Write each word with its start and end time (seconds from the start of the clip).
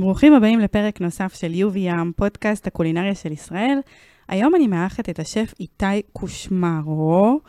ברוכים 0.00 0.34
הבאים 0.34 0.60
לפרק 0.60 1.00
נוסף 1.00 1.34
של 1.34 1.54
יובי 1.54 1.80
ים, 1.80 2.12
פודקאסט 2.16 2.66
הקולינריה 2.66 3.14
של 3.14 3.32
ישראל. 3.32 3.78
היום 4.28 4.54
אני 4.54 4.66
מארחת 4.66 5.08
את 5.08 5.18
השף 5.18 5.54
איתי 5.60 6.02
קושמרו. 6.12 7.40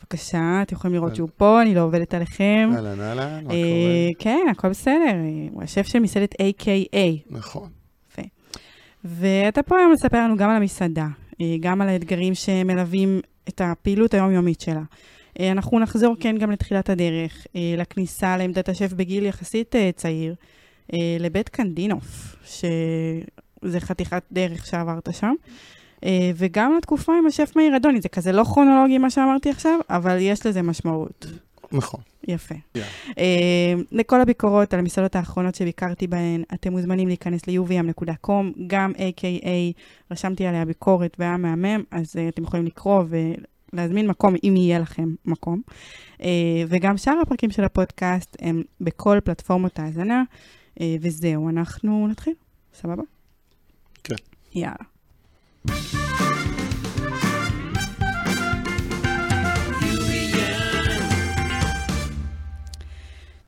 בבקשה, 0.00 0.58
אתם 0.62 0.74
יכולים 0.74 0.94
לראות 0.94 1.16
שהוא 1.16 1.28
פה, 1.36 1.62
אני 1.62 1.74
לא 1.74 1.80
עובדת 1.80 2.14
עליכם. 2.14 2.70
אהלן, 2.74 3.00
אהלן, 3.00 3.44
מה 3.44 3.50
אה, 3.50 3.56
קורה? 3.62 4.14
כן, 4.18 4.46
הכל 4.50 4.68
בסדר. 4.68 5.14
הוא 5.52 5.62
השף 5.62 5.86
של 5.86 5.98
מסעדת 5.98 6.34
AKA. 6.34 7.30
נכון. 7.30 7.68
ואתה 9.04 9.62
פה 9.62 9.78
היום 9.78 9.92
לספר 9.92 10.18
לנו 10.18 10.36
גם 10.36 10.50
על 10.50 10.56
המסעדה, 10.56 11.06
אה, 11.40 11.56
גם 11.60 11.80
על 11.80 11.88
האתגרים 11.88 12.34
שמלווים 12.34 13.20
את 13.48 13.60
הפעילות 13.64 14.14
היומיומית 14.14 14.60
שלה. 14.60 14.82
אה, 15.40 15.50
אנחנו 15.50 15.78
נחזור 15.78 16.16
כן 16.20 16.38
גם 16.38 16.50
לתחילת 16.50 16.90
הדרך, 16.90 17.46
לכניסה 17.76 18.36
לעמדת 18.36 18.68
השף 18.68 18.92
בגיל 18.92 19.26
יחסית 19.26 19.74
צעיר, 19.96 20.34
לבית 21.20 21.48
קנדינוף, 21.48 22.36
שזה 22.44 23.80
חתיכת 23.80 24.22
דרך 24.32 24.66
שעברת 24.66 25.08
שם, 25.12 25.34
אה, 26.04 26.30
וגם 26.36 26.74
לתקופה 26.78 27.12
עם 27.18 27.26
השף 27.26 27.52
מאיר 27.56 27.76
אדוני, 27.76 28.00
זה 28.00 28.08
כזה 28.08 28.32
לא 28.32 28.44
כרונולוגי 28.44 28.98
מה 28.98 29.10
שאמרתי 29.10 29.50
עכשיו, 29.50 29.78
אבל 29.90 30.16
יש 30.20 30.46
לזה 30.46 30.62
משמעות. 30.62 31.26
נכון. 31.72 32.00
יפה. 32.28 32.54
Yeah. 32.54 32.80
Uh, 33.08 33.18
לכל 33.92 34.20
הביקורות 34.20 34.74
על 34.74 34.80
המסעדות 34.80 35.16
האחרונות 35.16 35.54
שביקרתי 35.54 36.06
בהן, 36.06 36.42
אתם 36.54 36.72
מוזמנים 36.72 37.08
להיכנס 37.08 37.46
ל-uvm.com, 37.46 38.30
גם 38.66 38.92
a.k.a. 38.96 39.80
רשמתי 40.10 40.46
עליה 40.46 40.64
ביקורת 40.64 41.16
והיה 41.18 41.36
מהמם, 41.36 41.82
אז 41.90 42.16
uh, 42.16 42.18
אתם 42.28 42.42
יכולים 42.42 42.66
לקרוא 42.66 43.02
ולהזמין 43.72 44.06
מקום 44.06 44.34
אם 44.44 44.54
יהיה 44.56 44.78
לכם 44.78 45.14
מקום. 45.24 45.62
Uh, 46.18 46.22
וגם 46.68 46.96
שאר 46.96 47.18
הפרקים 47.22 47.50
של 47.50 47.64
הפודקאסט 47.64 48.36
הם 48.40 48.62
בכל 48.80 49.18
פלטפורמות 49.24 49.78
ההאזנה, 49.78 50.22
וזהו, 51.00 51.48
אנחנו 51.48 52.08
נתחיל, 52.08 52.34
סבבה? 52.74 53.02
כן. 54.04 54.14
יאללה. 54.54 54.76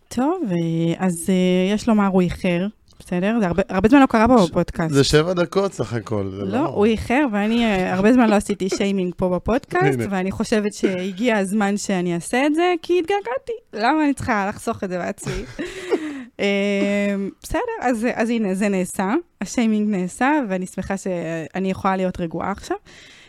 טוב, 0.08 0.42
אה, 0.50 1.06
אז 1.06 1.27
אה, 1.28 1.75
יש 1.75 1.88
לומר 1.88 2.06
הוא 2.06 2.22
איחר, 2.22 2.66
בסדר? 2.98 3.36
זה 3.41 3.47
הרבה, 3.47 3.62
הרבה 3.69 3.88
זמן 3.88 4.00
לא 4.00 4.06
קרה 4.06 4.28
פה 4.28 4.47
בפודקאסט. 4.47 4.94
זה 4.94 5.05
שבע 5.05 5.33
דקות 5.33 5.72
סך 5.72 5.92
הכל, 5.92 6.31
זה 6.36 6.44
לא, 6.44 6.66
הוא 6.66 6.86
איחר, 6.86 7.27
ואני 7.33 7.64
אה, 7.64 7.94
הרבה 7.94 8.12
זמן 8.12 8.31
לא 8.31 8.34
עשיתי 8.34 8.69
שיימינג 8.78 9.14
פה 9.16 9.28
בפודקאסט. 9.28 9.98
ואני 10.10 10.31
חושבת 10.31 10.72
שהגיע 10.72 11.36
הזמן 11.36 11.77
שאני 11.77 12.14
אעשה 12.14 12.47
את 12.47 12.55
זה, 12.55 12.75
כי 12.83 12.98
התגעגעתי. 12.98 13.53
למה 13.72 14.05
אני 14.05 14.14
צריכה 14.14 14.47
לחסוך 14.48 14.84
את 14.84 14.88
זה 14.88 14.98
בעצמי? 14.98 15.33
אה, 16.41 17.17
בסדר, 17.42 17.61
אז, 17.81 18.06
אז 18.14 18.31
הנה, 18.31 18.55
זה 18.55 18.69
נעשה, 18.69 19.14
השיימינג 19.41 19.91
נעשה, 19.91 20.33
ואני 20.48 20.67
שמחה 20.67 20.97
שאני 20.97 21.70
יכולה 21.70 21.97
להיות 21.97 22.20
רגועה 22.20 22.50
עכשיו. 22.50 22.77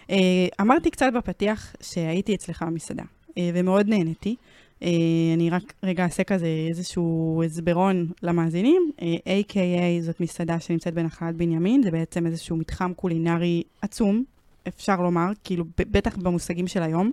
אה, 0.10 0.48
אמרתי 0.62 0.92
קצת 0.92 1.12
בפתיח 1.16 1.76
שהייתי 1.82 2.36
אצלך 2.36 2.64
במסעדה, 2.64 3.04
אה, 3.38 3.50
ומאוד 3.54 3.90
נהניתי. 3.90 4.36
Uh, 4.80 4.84
אני 5.34 5.50
רק 5.50 5.74
רגע 5.84 6.04
אעשה 6.04 6.24
כזה 6.24 6.48
איזשהו 6.70 7.44
הסברון 7.46 8.12
למאזינים. 8.24 8.92
A.K.A. 9.26 10.02
זאת 10.02 10.22
מסעדה 10.22 10.60
שנמצאת 10.60 10.94
בנחלת 10.94 11.36
בנימין, 11.36 11.84
זה 11.84 11.92
בעצם 11.92 12.26
איזשהו 12.26 12.58
מתחם 12.58 12.94
קולינרי 12.94 13.64
עצום, 13.82 14.24
אפשר 14.68 15.02
לומר, 15.02 15.32
כאילו 15.44 15.66
בטח 15.78 16.18
במושגים 16.18 16.68
של 16.68 16.84
היום. 16.84 17.12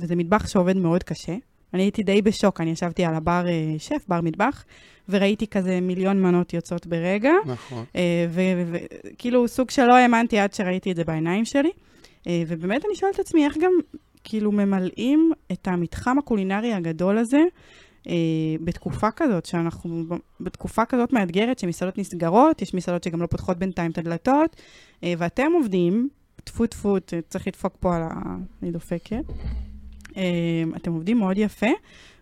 וזה 0.00 0.16
מטבח 0.16 0.46
שעובד 0.46 0.76
מאוד 0.76 1.02
קשה. 1.02 1.36
אני 1.74 1.82
הייתי 1.82 2.02
די 2.02 2.22
בשוק, 2.22 2.60
אני 2.60 2.70
ישבתי 2.70 3.04
על 3.04 3.14
הבר 3.14 3.44
uh, 3.46 3.78
שף, 3.78 4.04
בר 4.08 4.20
מטבח, 4.20 4.64
וראיתי 5.08 5.46
כזה 5.46 5.80
מיליון 5.80 6.22
מנות 6.22 6.54
יוצאות 6.54 6.86
ברגע. 6.86 7.32
נכון. 7.46 7.84
וכאילו 8.32 9.48
סוג 9.48 9.70
שלא 9.70 9.94
האמנתי 9.94 10.38
עד 10.38 10.54
שראיתי 10.54 10.90
את 10.90 10.96
זה 10.96 11.04
בעיניים 11.04 11.44
שלי. 11.44 11.70
אה, 12.26 12.42
ובאמת 12.46 12.84
אני 12.86 12.94
שואלת 12.94 13.14
את 13.14 13.20
עצמי, 13.20 13.44
איך 13.44 13.56
גם 13.60 13.72
כאילו 14.24 14.52
ממלאים 14.52 15.32
את 15.52 15.68
המתחם 15.68 16.18
הקולינרי 16.18 16.72
הגדול 16.72 17.18
הזה 17.18 17.42
אה, 18.08 18.14
בתקופה 18.64 19.10
כזאת, 19.10 19.46
שאנחנו 19.46 20.04
בתקופה 20.40 20.84
כזאת 20.84 21.12
מאתגרת, 21.12 21.58
שמסעדות 21.58 21.98
נסגרות, 21.98 22.62
יש 22.62 22.74
מסעדות 22.74 23.04
שגם 23.04 23.22
לא 23.22 23.26
פותחות 23.26 23.58
בינתיים 23.58 23.90
את 23.90 23.98
הדלתות, 23.98 24.56
אה, 25.04 25.14
ואתם 25.18 25.52
עובדים, 25.54 26.08
טפו 26.44 26.66
טפו, 26.66 26.96
צריך 27.28 27.46
לדפוק 27.46 27.76
פה 27.80 27.96
על 27.96 28.02
ה... 28.02 28.36
אני 28.62 28.70
דופקת. 28.70 29.24
אה, 30.20 30.76
אתם 30.76 30.92
עובדים 30.92 31.18
מאוד 31.18 31.38
יפה, 31.38 31.70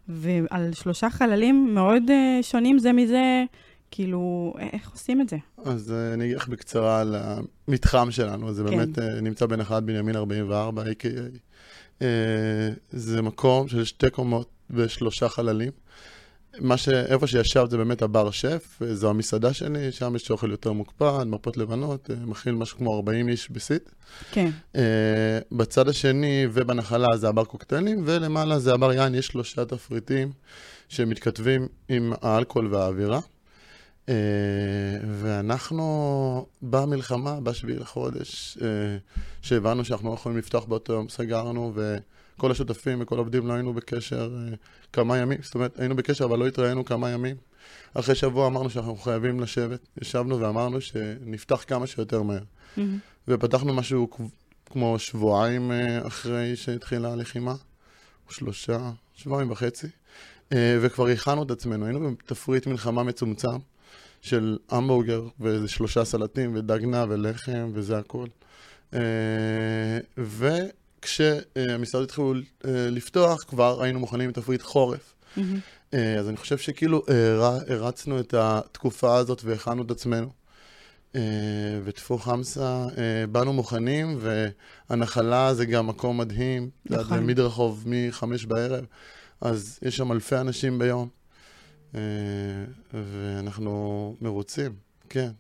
ועל 0.09 0.73
שלושה 0.73 1.11
חללים 1.11 1.75
מאוד 1.75 2.03
אה, 2.11 2.39
שונים 2.43 2.79
זה 2.79 2.93
מזה, 2.93 3.45
כאילו, 3.91 4.55
איך 4.73 4.91
עושים 4.91 5.21
את 5.21 5.29
זה? 5.29 5.37
אז 5.65 5.93
אה, 5.93 6.15
אני 6.15 6.25
אגיד 6.25 6.37
לך 6.37 6.49
בקצרה 6.49 7.01
על 7.01 7.17
המתחם 7.69 8.11
שלנו, 8.11 8.53
זה 8.53 8.65
כן. 8.65 8.71
באמת 8.71 8.99
אה, 8.99 9.21
נמצא 9.21 9.47
בנחלת 9.47 9.83
בנימין 9.85 10.17
44, 10.17 10.83
a.k.a. 10.83 12.05
זה 12.91 13.23
מקום 13.23 13.69
של 13.69 13.85
שתי 13.85 14.11
קומות 14.11 14.49
ושלושה 14.71 15.29
חללים. 15.29 15.73
מה 16.61 16.77
ש... 16.77 16.89
איפה 16.89 17.27
שישבת 17.27 17.71
זה 17.71 17.77
באמת 17.77 18.03
הבר 18.03 18.31
שף, 18.31 18.81
זו 18.93 19.11
המסעדה 19.11 19.53
שלי, 19.53 19.93
שם 19.93 20.17
יש 20.17 20.31
אוכל 20.31 20.51
יותר 20.51 20.73
מוקפד, 20.73 21.25
מפות 21.27 21.57
לבנות, 21.57 22.11
אה, 22.11 22.17
מכיל 22.27 22.55
משהו 22.55 22.79
כמו 22.79 22.97
40 22.97 23.29
איש 23.29 23.51
בסיט. 23.51 23.91
כן, 24.33 24.51
Uh, 24.75 24.79
בצד 25.53 25.89
השני 25.89 26.47
ובנחלה 26.53 27.17
זה 27.17 27.29
הבר 27.29 27.45
קוקטיילים, 27.45 28.03
ולמעלה 28.07 28.59
זה 28.59 28.75
הבר 28.75 28.93
יין, 28.93 29.15
יש 29.15 29.27
שלושה 29.27 29.65
תפריטים 29.65 30.33
שמתכתבים 30.89 31.69
עם 31.89 32.13
האלכוהול 32.23 32.75
והאווירה. 32.75 33.19
Uh, 34.07 34.11
ואנחנו 35.23 36.47
במלחמה, 36.63 37.41
בשביעי 37.41 37.79
לחודש, 37.79 38.59
uh, 38.61 38.63
שהבנו 39.43 39.85
שאנחנו 39.85 40.09
לא 40.09 40.15
יכולים 40.15 40.39
לפתוח 40.39 40.65
באותו 40.65 40.93
יום, 40.93 41.09
סגרנו, 41.09 41.73
וכל 42.39 42.51
השותפים 42.51 43.01
וכל 43.01 43.15
העובדים 43.15 43.47
לא 43.47 43.53
היינו 43.53 43.75
בקשר 43.75 44.31
uh, 44.53 44.57
כמה 44.93 45.19
ימים, 45.19 45.39
זאת 45.43 45.55
אומרת, 45.55 45.79
היינו 45.79 45.97
בקשר 45.97 46.25
אבל 46.25 46.39
לא 46.39 46.47
התראינו 46.47 46.85
כמה 46.85 47.11
ימים. 47.11 47.37
אחרי 47.95 48.15
שבוע 48.15 48.47
אמרנו 48.47 48.71
שאנחנו 48.71 48.97
חייבים 48.97 49.41
לשבת, 49.41 49.81
ישבנו 50.03 50.41
ואמרנו 50.41 50.81
שנפתח 50.81 51.65
כמה 51.67 51.87
שיותר 51.87 52.23
מהר. 52.23 52.39
מהמם. 52.77 52.99
ופתחנו 53.29 53.75
משהו 53.75 54.09
כמו 54.67 54.99
שבועיים 54.99 55.73
אה, 55.73 56.07
אחרי 56.07 56.57
שהתחילה 56.57 57.13
הלחימה, 57.13 57.55
או 58.29 58.33
שלושה, 58.33 58.91
שבועיים 59.15 59.51
וחצי, 59.51 59.87
אה, 60.53 60.79
וכבר 60.83 61.07
הכנו 61.07 61.43
את 61.43 61.51
עצמנו, 61.51 61.85
היינו 61.85 62.11
בתפריט 62.15 62.67
מלחמה 62.67 63.03
מצומצם 63.03 63.59
של 64.21 64.59
המבורגר 64.69 65.23
ואיזה 65.41 65.69
שלושה 65.69 66.05
סלטים 66.05 66.55
ודגנה 66.55 67.05
ולחם 67.09 67.71
וזה 67.73 67.99
הכל. 67.99 68.27
אה, 68.95 69.01
וכשהמשרד 70.99 72.03
התחילו 72.03 72.33
אה, 72.35 72.41
לפתוח, 72.91 73.45
כבר 73.49 73.83
היינו 73.83 74.01
מוכנים 74.01 74.29
לתפריט 74.29 74.63
חורף. 74.63 75.15
מהמם. 75.37 75.59
אה, 75.95 76.15
אז 76.19 76.29
אני 76.29 76.37
חושב 76.37 76.59
שכאילו 76.59 77.03
הר- 77.39 77.73
הרצנו 77.73 78.21
את 78.21 78.35
התקופה 78.35 79.17
הזאת 79.17 79.41
והכנו 79.45 79.83
את 79.83 79.91
עצמנו. 79.91 80.29
אה, 81.17 81.21
וטפו 81.85 82.19
חמסה, 82.19 82.87
אה, 82.99 83.27
באנו 83.27 83.53
מוכנים, 83.53 84.19
והנחלה 84.91 85.55
זה 85.55 85.67
גם 85.67 85.87
מקום 85.87 86.19
מדהים. 86.19 86.71
נכון. 86.87 87.01
נכון. 87.05 87.27
מדרחוב 87.27 87.85
מחמש 87.87 88.45
בערב, 88.45 88.85
אז 89.41 89.79
יש 89.83 89.97
שם 89.97 90.13
אלפי 90.13 90.37
אנשים 90.37 90.79
ביום, 90.79 91.09
אה, 91.95 92.01
ואנחנו 92.93 94.17
מרוצים, 94.21 94.73
כן. 95.09 95.31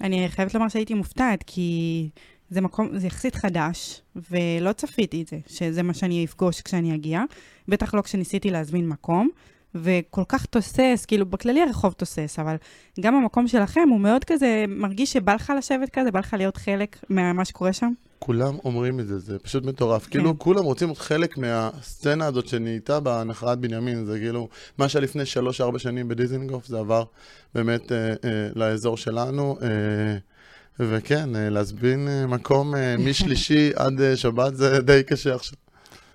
אני 0.00 0.28
חייבת 0.28 0.54
לומר 0.54 0.68
שהייתי 0.68 0.94
מופתעת, 0.94 1.44
כי 1.46 2.08
זה 2.52 2.60
מקום, 2.60 2.98
זה 2.98 3.06
יחסית 3.06 3.34
חדש, 3.34 4.02
ולא 4.30 4.72
צפיתי 4.72 5.22
את 5.22 5.28
זה, 5.28 5.38
שזה 5.46 5.82
מה 5.82 5.94
שאני 5.94 6.24
אפגוש 6.24 6.60
כשאני 6.60 6.94
אגיע, 6.94 7.22
בטח 7.68 7.94
לא 7.94 8.02
כשניסיתי 8.02 8.50
להזמין 8.50 8.88
מקום, 8.88 9.28
וכל 9.74 10.22
כך 10.28 10.46
תוסס, 10.46 11.04
כאילו 11.08 11.26
בכללי 11.26 11.62
הרחוב 11.62 11.92
תוסס, 11.92 12.38
אבל 12.38 12.56
גם 13.00 13.14
המקום 13.14 13.48
שלכם 13.48 13.88
הוא 13.90 14.00
מאוד 14.00 14.24
כזה, 14.24 14.64
מרגיש 14.68 15.12
שבא 15.12 15.34
לך 15.34 15.52
לשבת 15.58 15.90
כזה, 15.90 16.10
בא 16.10 16.18
לך 16.18 16.34
להיות 16.38 16.56
חלק 16.56 16.96
ממה 17.10 17.44
שקורה 17.44 17.72
שם. 17.72 17.92
כולם 18.18 18.54
אומרים 18.64 19.00
את 19.00 19.06
זה, 19.06 19.18
זה 19.18 19.38
פשוט 19.38 19.64
מטורף. 19.64 20.04
כן. 20.04 20.10
כאילו, 20.10 20.38
כולם 20.38 20.64
רוצים 20.64 20.88
להיות 20.88 20.98
חלק 20.98 21.38
מהסצנה 21.38 22.26
הזאת 22.26 22.48
שנהייתה 22.48 23.00
בנחלת 23.00 23.58
בנימין. 23.58 24.04
זה 24.04 24.18
כאילו, 24.18 24.48
מה 24.78 24.88
שהיה 24.88 25.02
לפני 25.02 25.26
שלוש-ארבע 25.26 25.78
שנים 25.78 26.08
בדיזינגוף, 26.08 26.66
זה 26.66 26.78
עבר 26.78 27.04
באמת 27.54 27.92
אה, 27.92 28.08
אה, 28.24 28.48
לאזור 28.54 28.96
שלנו. 28.96 29.56
אה, 29.62 29.68
וכן, 30.78 31.36
אה, 31.36 31.50
להזמין 31.50 32.08
אה, 32.08 32.26
מקום 32.26 32.74
אה, 32.74 32.96
משלישי 32.98 33.70
עד 33.84 34.00
שבת 34.14 34.56
זה 34.56 34.80
די 34.80 35.02
קשה 35.06 35.34
עכשיו. 35.34 35.58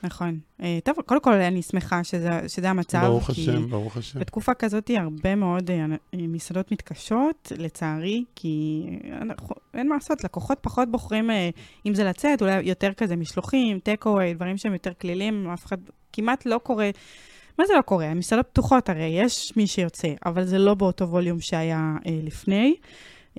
נכון. 0.04 0.40
טוב, 0.84 0.96
קודם 1.06 1.22
כל 1.22 1.34
אני 1.34 1.62
שמחה 1.62 2.04
שזה, 2.04 2.30
שזה 2.48 2.70
המצב. 2.70 3.02
ברוך. 3.02 3.30
השם, 3.30 3.70
ברוך 3.70 3.98
השם. 3.98 4.20
בתקופה 4.20 4.54
כזאת 4.54 4.92
הרבה 4.98 5.36
מאוד 5.36 5.72
מסעדות 6.14 6.72
מתקשות, 6.72 7.52
לצערי, 7.58 8.24
כי 8.36 8.86
אנחנו, 9.22 9.56
אין 9.74 9.90
מה 9.90 9.96
לעשות, 9.96 10.24
לקוחות 10.24 10.58
פחות 10.62 10.92
בוחרים, 10.92 11.30
אם 11.86 11.96
זה 11.96 12.04
לצאת, 12.04 12.42
אולי 12.42 12.62
יותר 12.64 12.94
כזה 12.94 13.16
משלוחים, 13.16 13.80
טק 13.80 14.06
אווי, 14.06 14.34
דברים 14.34 14.58
שהם 14.58 14.74
יותר 14.74 14.92
כלילים, 15.02 15.50
אף 15.54 15.66
אחד 15.66 15.78
כמעט 16.14 16.46
לא 16.46 16.58
קורה 16.64 16.90
מה 17.60 17.66
זה 17.66 17.74
לא 17.74 17.82
קורה? 17.82 18.06
המסעדות 18.06 18.48
פתוחות 18.48 18.90
הרי, 18.90 19.06
יש 19.06 19.54
מי 19.58 19.68
שיוצא, 19.68 20.08
אבל 20.26 20.46
זה 20.46 20.58
לא 20.58 20.74
באותו 20.74 21.10
ווליום 21.10 21.40
שהיה 21.40 21.94
אה, 22.06 22.20
לפני. 22.24 22.76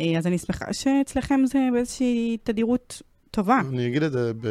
אה, 0.00 0.18
אז 0.18 0.26
אני 0.26 0.38
שמחה 0.38 0.72
שאצלכם 0.72 1.40
זה 1.46 1.58
באיזושהי 1.72 2.36
תדירות 2.42 3.02
טובה. 3.30 3.60
אני 3.68 3.86
אגיד 3.86 4.02
את 4.02 4.12
זה 4.12 4.32
ב... 4.40 4.46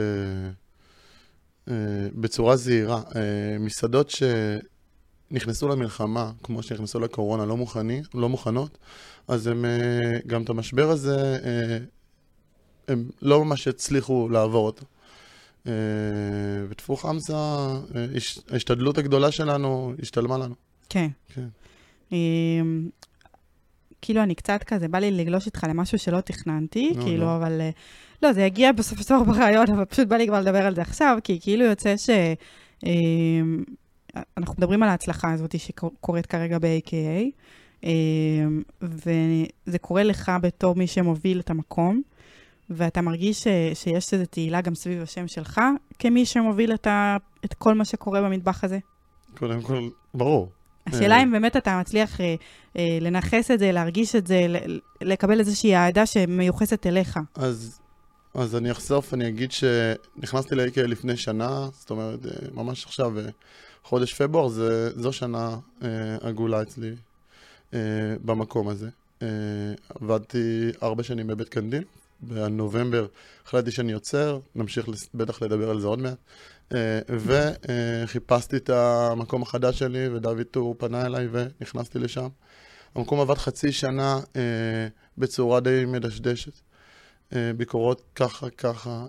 אה, 1.69 1.73
בצורה 2.15 2.55
זהירה. 2.55 3.01
אה, 3.15 3.21
מסעדות 3.59 4.11
שנכנסו 5.29 5.67
למלחמה, 5.67 6.31
כמו 6.43 6.63
שנכנסו 6.63 6.99
לקורונה, 6.99 7.45
לא, 7.45 7.57
מוכני, 7.57 8.01
לא 8.13 8.29
מוכנות, 8.29 8.77
אז 9.27 9.47
הם 9.47 9.65
גם 10.27 10.43
את 10.43 10.49
המשבר 10.49 10.89
הזה, 10.89 11.37
הם 12.87 13.09
לא 13.21 13.45
ממש 13.45 13.67
הצליחו 13.67 14.29
לעבור 14.29 14.65
אותו. 14.65 14.85
וטפו 16.69 16.95
חמסה, 16.95 17.67
הש- 18.15 18.39
ההשתדלות 18.49 18.97
הגדולה 18.97 19.31
שלנו 19.31 19.93
השתלמה 20.01 20.37
לנו. 20.37 20.55
כן. 20.89 21.07
כן. 21.33 21.47
כאילו, 24.01 24.23
אני 24.23 24.35
קצת 24.35 24.63
כזה, 24.63 24.87
בא 24.87 24.99
לי 24.99 25.11
לגלוש 25.11 25.45
איתך 25.45 25.65
למשהו 25.69 25.99
שלא 25.99 26.21
תכננתי, 26.21 26.93
נו, 26.95 27.03
כאילו, 27.03 27.25
נו. 27.25 27.35
אבל... 27.35 27.61
אה, 27.61 27.69
לא, 28.23 28.33
זה 28.33 28.41
יגיע 28.41 28.71
בסוף 28.71 28.99
בסוף 28.99 29.27
ברעיון, 29.27 29.71
אבל 29.71 29.85
פשוט 29.85 30.07
בא 30.07 30.15
לי 30.15 30.27
כבר 30.27 30.39
לדבר 30.39 30.65
על 30.65 30.75
זה 30.75 30.81
עכשיו, 30.81 31.17
כי 31.23 31.39
כאילו 31.41 31.65
יוצא 31.65 31.97
ש... 31.97 32.09
אמ, 32.85 33.63
אנחנו 34.37 34.55
מדברים 34.57 34.83
על 34.83 34.89
ההצלחה 34.89 35.31
הזאת 35.31 35.59
שקורית 35.59 36.25
כרגע 36.25 36.59
ב-AKA, 36.59 37.31
אמ, 37.83 38.63
וזה 38.81 39.79
קורה 39.81 40.03
לך 40.03 40.31
בתור 40.41 40.75
מי 40.75 40.87
שמוביל 40.87 41.39
את 41.39 41.49
המקום, 41.49 42.01
ואתה 42.69 43.01
מרגיש 43.01 43.43
ש, 43.43 43.47
שיש 43.73 44.13
איזו 44.13 44.25
תהילה 44.25 44.61
גם 44.61 44.75
סביב 44.75 45.01
השם 45.01 45.27
שלך, 45.27 45.61
כמי 45.99 46.25
שמוביל 46.25 46.73
את, 46.73 46.87
ה, 46.87 47.17
את 47.45 47.53
כל 47.53 47.73
מה 47.73 47.85
שקורה 47.85 48.21
במטבח 48.21 48.63
הזה. 48.63 48.79
קודם 49.37 49.61
כל, 49.61 49.89
ברור. 50.13 50.49
השאלה. 50.87 51.23
אם 51.23 51.31
באמת 51.31 51.57
אתה 51.57 51.79
מצליח 51.81 52.21
אה, 52.21 52.35
אה, 52.77 52.97
לנכס 53.01 53.51
את 53.51 53.59
זה, 53.59 53.71
להרגיש 53.71 54.15
את 54.15 54.27
זה, 54.27 54.41
לקבל 55.01 55.39
איזושהי 55.39 55.75
אהדה 55.75 56.05
שמיוחסת 56.05 56.87
אליך. 56.87 57.19
אז, 57.35 57.79
אז 58.33 58.55
אני 58.55 58.71
אחשוף, 58.71 59.13
אני 59.13 59.27
אגיד 59.27 59.51
שנכנסתי 59.51 60.55
ל-AK 60.55 60.81
לפני 60.81 61.17
שנה, 61.17 61.67
זאת 61.79 61.89
אומרת, 61.89 62.25
אה, 62.25 62.31
ממש 62.53 62.85
עכשיו, 62.85 63.19
אה, 63.19 63.23
חודש 63.83 64.13
פברואר, 64.13 64.47
זו 64.95 65.13
שנה 65.13 65.57
אה, 65.83 65.87
עגולה 66.21 66.61
אצלי 66.61 66.91
אה, 67.73 67.79
במקום 68.25 68.67
הזה. 68.67 68.89
אה, 69.21 69.27
עבדתי 70.01 70.69
ארבע 70.83 71.03
שנים 71.03 71.27
בבית 71.27 71.49
קנדין, 71.49 71.83
בנובמבר 72.21 73.05
החלטתי 73.45 73.71
שאני 73.71 73.91
יוצר, 73.91 74.39
נמשיך 74.55 74.89
לס- 74.89 75.09
בטח 75.13 75.41
לדבר 75.41 75.69
על 75.69 75.79
זה 75.79 75.87
עוד 75.87 75.99
מעט. 75.99 76.17
אה, 76.73 76.99
וחיפשתי 77.09 78.57
את 78.57 78.69
המקום 78.69 79.41
החדש 79.41 79.79
שלי, 79.79 80.07
ודוד 80.07 80.43
טור 80.51 80.75
פנה 80.77 81.05
אליי 81.05 81.27
ונכנסתי 81.31 81.99
לשם. 81.99 82.27
המקום 82.95 83.19
עבד 83.19 83.37
חצי 83.37 83.71
שנה 83.71 84.19
אה, 84.35 84.41
בצורה 85.17 85.59
די 85.59 85.85
מדשדשת. 85.87 86.61
אה, 87.35 87.51
ביקורות 87.57 88.01
ככה, 88.15 88.49
ככה. 88.49 89.05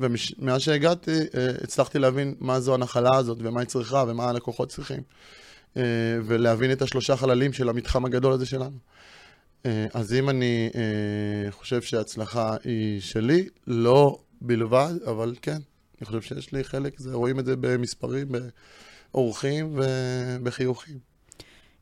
ומאז 0.00 0.60
שהגעתי, 0.60 1.18
הצלחתי 1.62 1.98
להבין 1.98 2.34
מה 2.40 2.60
זו 2.60 2.74
הנחלה 2.74 3.16
הזאת, 3.16 3.38
ומה 3.40 3.60
היא 3.60 3.68
צריכה, 3.68 4.04
ומה 4.08 4.28
הלקוחות 4.28 4.68
צריכים. 4.68 5.02
ולהבין 6.26 6.72
את 6.72 6.82
השלושה 6.82 7.16
חללים 7.16 7.52
של 7.52 7.68
המתחם 7.68 8.04
הגדול 8.04 8.32
הזה 8.32 8.46
שלנו. 8.46 8.76
אז 9.94 10.12
אם 10.12 10.30
אני 10.30 10.70
חושב 11.50 11.82
שההצלחה 11.82 12.56
היא 12.64 13.00
שלי, 13.00 13.48
לא 13.66 14.18
בלבד, 14.40 14.92
אבל 15.06 15.34
כן, 15.42 15.58
אני 15.98 16.06
חושב 16.06 16.20
שיש 16.20 16.52
לי 16.52 16.64
חלק, 16.64 16.98
זה, 16.98 17.14
רואים 17.14 17.38
את 17.38 17.44
זה 17.44 17.56
במספרים, 17.56 18.26
באורחים 19.12 19.78
ובחיוכים. 19.78 20.98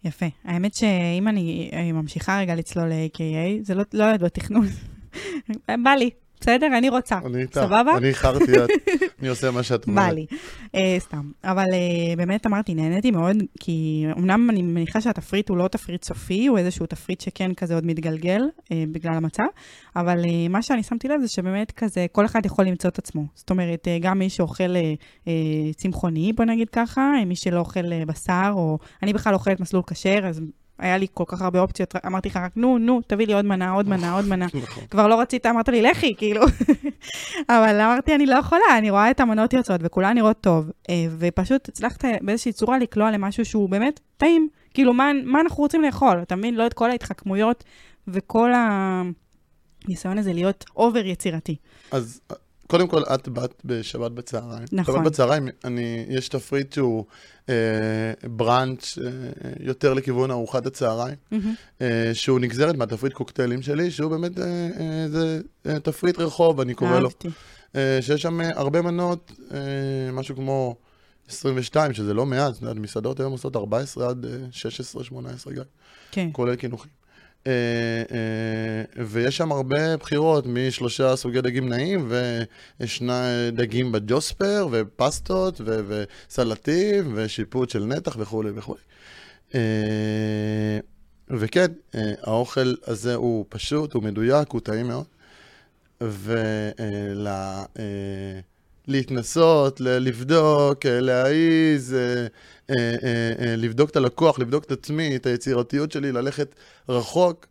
יפה. 0.04 0.26
האמת 0.44 0.74
שאם 0.74 1.28
אני 1.28 1.70
אה, 1.72 1.92
ממשיכה 1.92 2.38
רגע 2.38 2.54
לצלול 2.54 2.88
ל-AKA, 2.88 3.62
זה 3.62 3.74
לא, 3.74 3.84
לא 3.92 4.04
היה 4.04 4.18
בתכנון. 4.18 4.66
בא 5.84 5.90
לי, 5.90 6.10
בסדר? 6.42 6.66
אני 6.78 6.88
רוצה. 6.88 7.18
אני 7.26 7.42
איתך, 7.42 7.54
סבבה? 7.60 7.96
אני 7.96 8.08
איחרתי, 8.08 8.44
את- 8.64 8.70
אני 9.20 9.28
עושה 9.28 9.50
מה 9.50 9.62
שאת 9.62 9.86
אומרת. 9.86 10.06
בא 10.08 10.12
לי. 10.12 10.26
אה, 10.74 10.96
סתם. 10.98 11.30
אבל 11.44 11.64
אה, 11.72 12.16
באמת 12.16 12.46
אמרתי, 12.46 12.74
נהניתי 12.74 13.10
מאוד, 13.10 13.36
כי 13.60 14.04
אמנם 14.18 14.50
אני 14.50 14.62
מניחה 14.62 15.00
שהתפריט 15.00 15.48
הוא 15.48 15.56
לא 15.56 15.68
תפריט 15.68 16.04
סופי, 16.04 16.46
הוא 16.46 16.58
איזשהו 16.58 16.86
תפריט 16.86 17.20
שכן 17.20 17.54
כזה 17.54 17.74
עוד 17.74 17.86
מתגלגל 17.86 18.42
אה, 18.72 18.84
בגלל 18.92 19.14
המצב, 19.14 19.44
אבל 19.96 20.18
מה 20.50 20.62
שאני 20.62 20.82
שמתי 20.82 21.08
לב 21.08 21.20
זה 21.20 21.28
שבאמת 21.28 21.70
כזה, 21.72 22.06
כל 22.12 22.24
אחד 22.26 22.46
יכול 22.46 22.64
למצוא 22.64 22.90
את 22.90 22.98
עצמו. 22.98 23.24
זאת 23.34 23.50
אומרת, 23.50 23.88
גם 24.00 24.18
מי 24.18 24.30
שאוכל 24.30 24.74
צמחוני, 25.76 26.32
בוא 26.32 26.44
נגיד 26.44 26.70
ככה, 26.70 27.12
מי 27.26 27.36
שלא 27.36 27.58
אוכל 27.58 28.04
בשר, 28.04 28.50
או 28.54 28.78
אני 29.02 29.12
בכלל 29.12 29.34
אוכלת 29.34 29.60
מסלול 29.60 29.82
כשר, 29.86 30.18
אז... 30.28 30.40
היה 30.78 30.98
לי 30.98 31.06
כל 31.14 31.24
כך 31.26 31.42
הרבה 31.42 31.60
אופציות, 31.60 31.94
אמרתי 32.06 32.28
לך 32.28 32.36
רק, 32.36 32.52
נו, 32.56 32.78
נו, 32.78 33.00
תביא 33.06 33.26
לי 33.26 33.32
עוד 33.32 33.44
מנה, 33.44 33.70
עוד 33.70 33.88
מנה, 33.88 34.12
עוד 34.12 34.28
מנה. 34.28 34.46
נכון. 34.62 34.84
כבר 34.90 35.06
לא 35.06 35.20
רצית, 35.20 35.46
אמרת 35.46 35.68
לי, 35.68 35.82
לכי, 35.82 36.14
כאילו. 36.16 36.42
אבל 37.48 37.80
אמרתי, 37.80 38.14
אני 38.14 38.26
לא 38.26 38.34
יכולה, 38.34 38.78
אני 38.78 38.90
רואה 38.90 39.10
את 39.10 39.20
המנות 39.20 39.52
יוצאות, 39.52 39.80
וכולן 39.84 40.14
נראות 40.14 40.40
טוב. 40.40 40.70
אה, 40.90 40.94
ופשוט 41.18 41.68
הצלחת 41.68 42.04
באיזושהי 42.20 42.52
צורה 42.52 42.78
לקלוע 42.78 43.10
למשהו 43.10 43.44
שהוא 43.44 43.68
באמת 43.68 44.00
טעים. 44.16 44.48
כאילו, 44.74 44.92
מה, 44.92 45.10
מה 45.24 45.40
אנחנו 45.40 45.62
רוצים 45.62 45.82
לאכול? 45.82 46.22
אתה 46.22 46.36
מבין? 46.36 46.54
לא 46.54 46.66
את 46.66 46.72
כל 46.72 46.90
ההתחכמויות 46.90 47.64
וכל 48.08 48.52
הניסיון 48.54 50.18
הזה 50.18 50.32
להיות 50.32 50.64
אובר 50.76 51.06
יצירתי. 51.06 51.56
אז 51.90 52.20
קודם 52.72 52.88
כל, 52.88 53.02
את 53.14 53.28
באת 53.28 53.62
בשבת 53.64 54.10
בצהריים. 54.10 54.64
נכון. 54.72 54.94
שבת 54.94 55.04
בצהריים, 55.04 55.48
אני, 55.64 56.04
יש 56.08 56.28
תפריט 56.28 56.72
שהוא 56.72 57.04
אה, 57.48 57.54
בראנץ' 58.36 58.98
אה, 59.04 59.10
יותר 59.60 59.94
לכיוון 59.94 60.30
ארוחת 60.30 60.66
הצהריים, 60.66 61.16
אה, 61.80 62.10
שהוא 62.12 62.40
נגזרת 62.40 62.76
מהתפריט 62.76 63.12
קוקטיילים 63.12 63.62
שלי, 63.62 63.90
שהוא 63.90 64.10
באמת, 64.10 64.38
אה, 64.38 64.44
אה, 64.44 65.08
זה 65.08 65.40
אה, 65.66 65.80
תפריט 65.80 66.18
רחוב, 66.18 66.60
אני 66.60 66.74
קורא 66.74 66.98
לו. 66.98 67.08
אהבתי. 67.08 67.28
אה, 67.76 67.98
שיש 68.00 68.22
שם 68.22 68.40
אה, 68.40 68.50
הרבה 68.54 68.82
מנות, 68.82 69.32
אה, 69.54 69.58
משהו 70.12 70.36
כמו 70.36 70.76
22, 71.28 71.94
שזה 71.94 72.14
לא 72.14 72.26
מעט, 72.26 72.54
מסעדות 72.74 73.20
היום 73.20 73.32
עושות 73.32 73.56
14 73.56 74.08
עד 74.08 74.24
אה, 74.24 74.30
16-18 75.46 75.52
גג. 75.52 75.62
כן. 76.10 76.28
כולל 76.32 76.56
קינוחים. 76.56 77.01
אה, 77.46 77.52
אה, 78.12 79.04
ויש 79.06 79.36
שם 79.36 79.52
הרבה 79.52 79.96
בחירות 79.96 80.44
משלושה 80.46 81.16
סוגי 81.16 81.40
דגים 81.40 81.68
נעים, 81.68 82.10
וישנה 82.80 83.50
דגים 83.52 83.92
בג'וספר, 83.92 84.68
ופסטות, 84.70 85.60
ו- 85.64 86.04
וסלטים, 86.28 87.12
ושיפוט 87.14 87.70
של 87.70 87.84
נתח 87.84 88.16
וכולי 88.18 88.50
וכולי. 88.54 88.80
אה, 89.54 90.78
וכן, 91.30 91.72
האוכל 92.22 92.74
הזה 92.86 93.14
הוא 93.14 93.44
פשוט, 93.48 93.92
הוא 93.92 94.02
מדויק, 94.02 94.48
הוא 94.50 94.60
טעים 94.60 94.88
מאוד. 94.88 95.04
ולהתנסות, 98.88 99.80
לבדוק, 99.80 100.86
אה, 100.86 101.00
להעיז, 101.00 101.94
אה, 101.94 102.26
אה, 102.70 103.56
לבדוק 103.56 103.90
את 103.90 103.96
הלקוח, 103.96 104.38
לבדוק 104.38 104.64
את 104.64 104.72
עצמי, 104.72 105.16
את 105.16 105.26
היצירתיות 105.26 105.92
שלי, 105.92 106.12
ללכת 106.12 106.54
רחוק. 106.88 107.46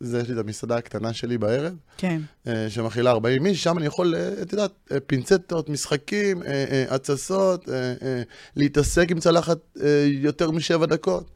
זה 0.00 0.20
יש 0.20 0.28
לי 0.28 0.34
את 0.34 0.38
המסעדה 0.38 0.76
הקטנה 0.76 1.12
שלי 1.12 1.38
בערב, 1.38 1.72
כן. 1.96 2.20
שמכילה 2.68 3.10
40 3.10 3.46
איש, 3.46 3.62
שם 3.62 3.78
אני 3.78 3.86
יכול, 3.86 4.14
את 4.42 4.52
יודעת, 4.52 4.70
פינצטות, 5.06 5.68
משחקים, 5.68 6.42
התססות, 6.90 7.68
להתעסק 8.56 9.10
עם 9.10 9.20
צלחת 9.20 9.58
יותר 10.04 10.50
משבע 10.50 10.86
דקות. 10.86 11.30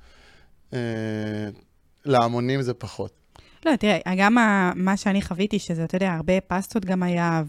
להמונים 2.04 2.62
זה 2.62 2.74
פחות. 2.74 3.12
לא, 3.66 3.76
תראה, 3.76 3.98
גם 4.16 4.34
מה 4.76 4.96
שאני 4.96 5.22
חוויתי, 5.22 5.58
שזה, 5.58 5.84
אתה 5.84 5.96
יודע, 5.96 6.12
הרבה 6.12 6.40
פסטות 6.40 6.84
גם 6.84 7.02
היה, 7.02 7.42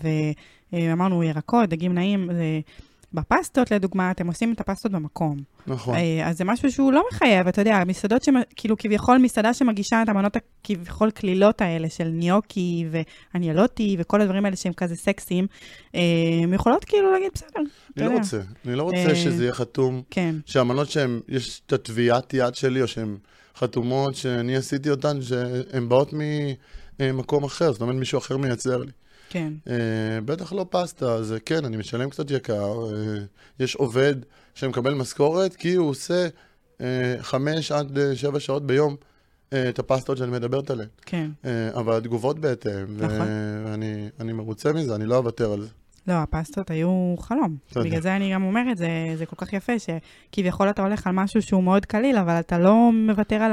ואמרנו 0.73 1.23
ירקות, 1.23 1.69
דגים 1.69 1.93
נעים, 1.93 2.29
זה... 2.33 2.59
בפסטות, 3.13 3.71
לדוגמה, 3.71 4.11
אתם 4.11 4.27
עושים 4.27 4.53
את 4.53 4.59
הפסטות 4.59 4.91
במקום. 4.91 5.37
נכון. 5.67 5.95
אה, 5.95 6.29
אז 6.29 6.37
זה 6.37 6.45
משהו 6.45 6.71
שהוא 6.71 6.93
לא 6.93 7.03
מחייב, 7.11 7.47
אתה 7.47 7.61
יודע, 7.61 7.83
מסעדות, 7.87 8.23
שמ... 8.23 8.33
כאילו 8.55 8.77
כביכול 8.77 9.17
מסעדה 9.17 9.53
שמגישה 9.53 10.03
את 10.03 10.09
המנות 10.09 10.35
הכביכול 10.35 11.11
קלילות 11.11 11.61
האלה 11.61 11.89
של 11.89 12.07
ניוקי 12.07 12.85
ואניאלוטי 12.91 13.95
וכל 13.99 14.21
הדברים 14.21 14.45
האלה 14.45 14.55
שהם 14.55 14.73
כזה 14.73 14.95
סקסיים, 14.95 15.47
אה, 15.95 16.01
הם 16.43 16.53
יכולות 16.53 16.85
כאילו 16.85 17.11
להגיד, 17.11 17.31
בסדר, 17.33 17.47
אתה 17.49 17.59
אני 17.59 17.69
לא 17.97 18.03
יודע. 18.05 18.17
רוצה, 18.17 18.41
אני 18.65 18.75
לא 18.75 18.81
אה, 18.81 18.87
רוצה 18.87 19.15
שזה 19.15 19.43
יהיה 19.43 19.53
חתום, 19.53 20.01
כן, 20.09 20.35
שהמנות 20.45 20.89
שהן, 20.89 21.19
יש 21.27 21.61
את 21.65 21.73
הטביעת 21.73 22.33
יד 22.33 22.55
שלי, 22.55 22.81
או 22.81 22.87
שהן 22.87 23.17
חתומות, 23.55 24.15
שאני 24.15 24.55
עשיתי 24.55 24.89
אותן, 24.89 25.21
שהן 25.21 25.89
באות 25.89 26.13
ממקום 26.99 27.43
אחר, 27.43 27.71
זאת 27.71 27.81
אומרת 27.81 27.95
מישהו 27.95 28.19
אחר 28.19 28.37
מייצר 28.37 28.77
לי. 28.77 28.91
כן, 29.29 29.53
אה, 29.69 30.21
בטח 30.25 30.53
לא 30.53 30.65
פסטה, 30.69 31.13
אז 31.13 31.35
כן, 31.45 31.65
אני 31.65 31.77
משלם 31.77 32.09
קצת 32.09 32.31
יקר. 32.31 32.73
אה, 32.93 33.17
יש 33.59 33.75
עובד 33.75 34.15
שמקבל 34.55 34.93
משכורת 34.93 35.55
כי 35.55 35.73
הוא 35.73 35.89
עושה 35.89 36.27
אה, 36.81 37.15
חמש 37.21 37.71
עד 37.71 37.97
שבע 38.13 38.39
שעות 38.39 38.65
ביום 38.65 38.95
אה, 39.53 39.69
את 39.69 39.79
הפסטות 39.79 40.17
שאני 40.17 40.31
מדברת 40.31 40.69
עליהן. 40.69 40.89
כן. 41.05 41.31
אה, 41.45 41.69
אבל 41.73 41.97
התגובות 41.97 42.39
בהתאם, 42.39 42.97
נכון. 42.97 43.27
ואני 43.65 44.09
אני 44.19 44.33
מרוצה 44.33 44.73
מזה, 44.73 44.95
אני 44.95 45.05
לא 45.05 45.17
אוותר 45.17 45.53
על 45.53 45.61
זה. 45.61 45.67
לא, 46.09 46.13
הפסטות 46.13 46.71
היו 46.71 47.15
חלום. 47.19 47.57
תודה. 47.73 47.85
בגלל 47.85 48.01
זה 48.01 48.15
אני 48.15 48.33
גם 48.33 48.43
אומרת, 48.43 48.77
זה, 48.77 48.87
זה 49.15 49.25
כל 49.25 49.35
כך 49.35 49.53
יפה, 49.53 49.73
שכביכול 49.79 50.69
אתה 50.69 50.81
הולך 50.81 51.07
על 51.07 51.13
משהו 51.13 51.41
שהוא 51.41 51.63
מאוד 51.63 51.85
קליל, 51.85 52.17
אבל 52.17 52.39
אתה 52.39 52.59
לא 52.59 52.91
מוותר 52.93 53.35
על 53.35 53.51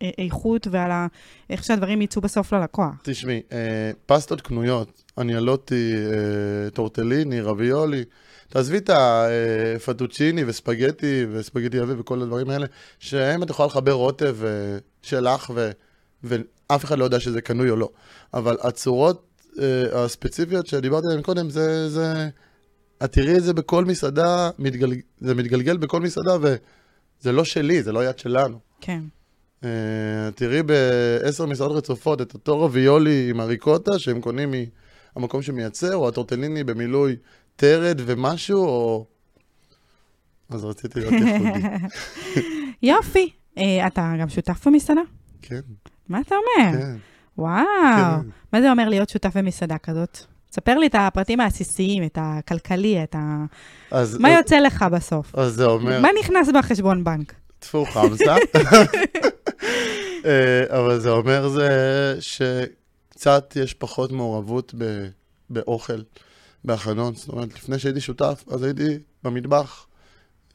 האיכות 0.00 0.66
ועל 0.70 0.90
ה... 0.90 1.06
איך 1.50 1.64
שהדברים 1.64 2.02
יצאו 2.02 2.22
בסוף 2.22 2.52
ללקוח. 2.52 2.94
תשמעי, 3.02 3.42
אה, 3.52 3.90
פסטות 4.06 4.40
קנויות, 4.40 5.02
אניאלוטי, 5.18 5.94
אה, 5.94 6.70
טורטליני, 6.70 7.40
רביולי, 7.40 8.04
תעזבי 8.48 8.78
את 8.78 8.90
הפטוצ'יני 8.92 10.44
וספגטי 10.44 11.26
וספגטי 11.32 11.80
אביב 11.80 12.00
וכל 12.00 12.22
הדברים 12.22 12.50
האלה, 12.50 12.66
שהם 12.98 13.42
את 13.42 13.50
יכולה 13.50 13.66
לחבר 13.66 13.92
רוטב 13.92 14.36
אה, 14.44 14.50
שלך 15.02 15.50
ו, 15.54 15.70
ואף 16.24 16.84
אחד 16.84 16.98
לא 16.98 17.04
יודע 17.04 17.20
שזה 17.20 17.40
קנוי 17.40 17.70
או 17.70 17.76
לא. 17.76 17.88
אבל 18.34 18.56
הצורות 18.62 19.31
אה, 19.58 20.04
הספציפיות 20.04 20.66
שדיברתי 20.66 21.06
עליהן 21.06 21.22
קודם, 21.22 21.50
זה, 21.50 21.88
זה... 21.88 22.28
את 23.04 23.12
תראי 23.12 23.36
את 23.36 23.42
זה 23.44 23.54
בכל 23.54 23.84
מסעדה, 23.84 24.50
מתגל... 24.58 24.92
זה 25.20 25.34
מתגלגל 25.34 25.76
בכל 25.76 26.00
מסעדה 26.00 26.36
וזה 26.40 27.32
לא 27.32 27.44
שלי, 27.44 27.82
זה 27.82 27.92
לא 27.92 28.04
יד 28.08 28.18
שלנו. 28.18 28.58
כן. 28.80 29.00
Uh, 29.62 29.64
תראי 30.34 30.62
בעשר 30.62 31.46
מסעדות 31.46 31.76
רצופות 31.76 32.22
את 32.22 32.34
אותו 32.34 32.60
רביולי 32.60 33.30
עם 33.30 33.40
הריקוטה 33.40 33.98
שהם 33.98 34.20
קונים 34.20 34.54
מהמקום 35.16 35.42
שמייצר, 35.42 35.96
או 35.96 36.08
הטורטליני 36.08 36.64
במילוי 36.64 37.16
טרד 37.56 38.00
ומשהו, 38.06 38.64
או... 38.64 39.06
אז 40.50 40.64
רציתי 40.64 41.00
להיות 41.00 41.12
ייחודי. 41.12 41.66
יופי. 42.92 43.30
Uh, 43.56 43.60
אתה 43.86 44.12
גם 44.20 44.28
שותף 44.28 44.66
במסעדה? 44.66 45.00
כן, 45.42 45.60
מה 46.08 46.20
אתה 46.20 46.34
אומר? 46.34 46.78
כן. 46.78 46.96
וואו. 47.38 47.64
כן. 47.96 48.28
מה 48.52 48.62
זה 48.62 48.70
אומר 48.70 48.88
להיות 48.88 49.08
שותף 49.08 49.36
במסעדה 49.36 49.78
כזאת? 49.78 50.18
ספר 50.52 50.78
לי 50.78 50.86
את 50.86 50.94
הפרטים 50.98 51.40
העסיסיים, 51.40 52.04
את 52.04 52.18
הכלכלי, 52.20 53.02
את 53.02 53.14
ה... 53.18 53.44
אז, 53.90 54.18
מה 54.18 54.30
יוצא 54.30 54.60
לך 54.60 54.82
בסוף? 54.92 55.34
אז 55.34 55.52
זה 55.52 55.64
אומר, 55.64 56.00
מה 56.00 56.08
נכנס 56.20 56.48
בחשבון 56.54 57.04
בנק? 57.04 57.34
טפו 57.58 57.84
חמסה. 57.84 58.36
אה, 60.24 60.78
אבל 60.78 61.00
זה 61.00 61.10
אומר 61.10 61.48
זה 61.48 61.68
שקצת 62.20 63.56
יש 63.62 63.74
פחות 63.74 64.12
מעורבות 64.12 64.74
ב, 64.78 65.06
באוכל, 65.50 66.02
בהכנות. 66.64 67.16
זאת 67.16 67.28
אומרת, 67.28 67.54
לפני 67.54 67.78
שהייתי 67.78 68.00
שותף, 68.00 68.44
אז 68.50 68.62
הייתי 68.62 68.98
במטבח 69.22 69.86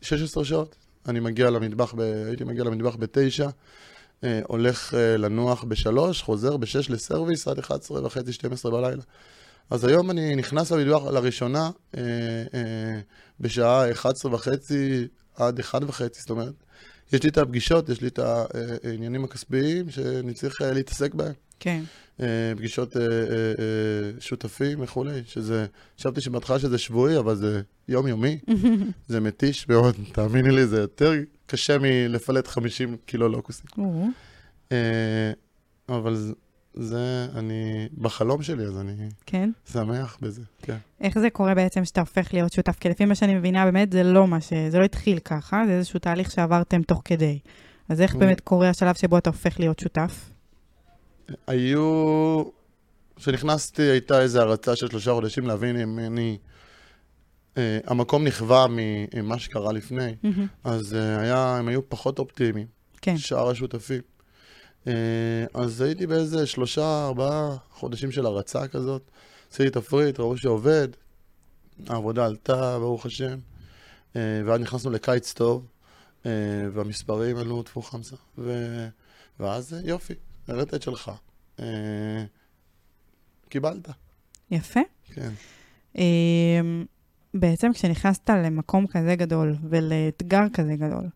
16 0.02 0.46
שעות. 0.46 0.76
אני 1.08 1.20
מגיע 1.20 1.50
למטבח, 1.50 1.94
ב, 1.94 2.00
הייתי 2.00 2.44
מגיע 2.44 2.64
למטבח 2.64 2.96
בתשע, 2.96 3.46
אה, 3.46 3.50
הולך 4.44 4.94
אה, 4.94 5.18
לנוח 5.18 5.64
בשלוש, 5.64 6.22
חוזר 6.22 6.58
בשש 6.58 6.90
לסרוויס 6.90 7.48
עד 7.48 7.60
11 7.60 8.06
וחצי, 8.06 8.34
12 8.34 8.72
בלילה. 8.72 9.04
אז 9.70 9.86
היום 9.86 10.12
אני 10.12 10.36
נכנס 10.36 10.72
למטבח 10.72 11.04
לראשונה 11.12 11.70
אה, 11.98 12.02
אה, 12.54 13.00
בשעה 13.40 13.92
11 13.92 14.34
וחצי 14.34 15.08
עד 15.36 15.60
1 15.60 15.82
וחצי, 15.88 16.22
זאת 16.22 16.30
אומרת, 16.30 16.54
יש 17.14 17.24
לי 17.24 17.30
את 17.30 17.38
הפגישות, 17.38 17.90
יש 17.90 18.02
לי 18.02 18.08
את 18.08 18.20
העניינים 18.20 19.24
הכספיים 19.24 19.90
שאני 19.90 20.34
צריך 20.34 20.62
אה, 20.62 20.74
להתעסק 20.74 21.14
בהם. 21.14 21.34
כן. 21.60 21.84
אה, 22.22 22.26
פגישות 22.58 22.98
אה, 22.98 23.02
אה, 23.02 23.08
שותפים 24.20 24.78
וכולי, 24.82 25.22
שזה, 25.26 25.66
חשבתי 26.00 26.22
שבהתחלה 26.22 26.60
שזה 26.60 26.78
שבועי, 26.78 27.18
אבל 27.18 27.36
זה 27.36 27.62
יומיומי, 27.88 28.38
זה 29.08 29.20
מתיש 29.20 29.70
מאוד, 29.70 29.96
תאמיני 30.14 30.52
לי, 30.52 30.68
זה 30.68 30.80
יותר 30.80 31.12
קשה 31.46 31.78
מלפלט 31.78 32.48
50 32.48 32.98
קילו 33.06 33.30
לוקוסים. 33.30 33.66
אבל 35.90 36.16
זה- 36.74 37.28
אני, 37.36 37.88
בחלום 37.98 38.44
שלי, 38.44 38.64
אז 38.64 38.78
אני 38.78 38.94
כן. 39.26 39.50
שמח 39.72 40.18
בזה, 40.22 40.42
כן. 40.62 40.78
איך 41.02 41.20
זה 41.20 41.30
קורה 41.30 41.56
בעצם 41.56 41.86
שאתה 41.86 42.00
הופך 42.02 42.34
להיות 42.34 42.54
שותף? 42.54 42.76
כי 42.80 42.90
לפי 42.90 43.06
מה 43.06 43.16
שאני 43.16 43.36
מבינה, 43.36 43.66
באמת 43.66 43.92
זה 43.92 44.04
לא 44.04 44.28
מה 44.28 44.42
ש... 44.42 44.54
זה 44.70 44.80
לא 44.80 44.84
התחיל 44.84 45.20
ככה, 45.20 45.64
זה 45.68 45.72
איזשהו 45.72 46.00
תהליך 46.00 46.32
שעברתם 46.32 46.82
תוך 46.82 47.02
כדי. 47.06 47.40
אז 47.90 48.02
איך. 48.02 48.16
באמת 48.16 48.40
קורה 48.42 48.70
השלב 48.70 48.96
שבו 48.96 49.18
אתה 49.18 49.30
הופך 49.30 49.60
להיות 49.60 49.80
שותף? 49.80 50.30
היו... 51.48 52.44
כשנכנסתי 53.16 53.82
הייתה 53.82 54.22
איזו 54.22 54.42
הרצה 54.42 54.76
של 54.76 54.90
שלושה 54.90 55.14
חודשים 55.14 55.48
להבין 55.48 55.80
אם 55.80 56.00
אני... 56.00 56.38
אה, 57.58 57.80
המקום 57.86 58.24
נכווה 58.28 58.66
ממה 58.70 59.40
שקרה 59.40 59.72
לפני, 59.72 60.16
אז 60.64 60.94
אה, 60.94 61.20
היה, 61.20 61.58
הם 61.58 61.68
היו 61.68 61.90
פחות 61.90 62.20
אופטימיים, 62.20 62.68
כן. 63.02 63.18
שאר 63.18 63.50
השותפים. 63.50 64.02
אה, 64.88 64.94
אז 65.54 65.82
הייתי 65.82 66.08
באיזה 66.08 66.46
שלושה, 66.46 67.06
ארבעה 67.06 67.56
חודשים 67.70 68.12
של 68.12 68.26
הרצה 68.26 68.68
כזאת. 68.68 69.02
עשיתי 69.52 69.70
תפריט, 69.70 70.20
ראו 70.20 70.38
שעובד, 70.38 70.88
העבודה 71.88 72.26
עלתה, 72.26 72.80
ברוך 72.80 73.06
השם. 73.06 73.38
אה, 74.16 74.42
ואז 74.46 74.62
נכנסנו 74.62 74.92
לקיץ 74.92 75.34
טוב, 75.34 75.66
אה, 76.26 76.32
והמספרים 76.74 77.38
עלו 77.38 77.64
טפו 77.64 77.82
חמסה. 77.82 78.16
ו... 78.38 78.88
ואז 79.40 79.76
יופי, 79.84 80.14
הראת 80.48 80.74
את 80.74 80.82
שלך. 80.82 81.12
אה, 81.60 82.24
קיבלת, 83.50 83.90
יפה. 84.52 84.80
כן. 85.14 85.30
אמ, 85.96 86.86
בעצם 87.34 87.74
כשנכנסת 87.74 88.30
למקום 88.30 88.88
כזה 88.88 89.16
גדול 89.16 89.56
ולאתגר 89.70 90.44
כזה 90.54 90.76
גדול, 90.76 91.10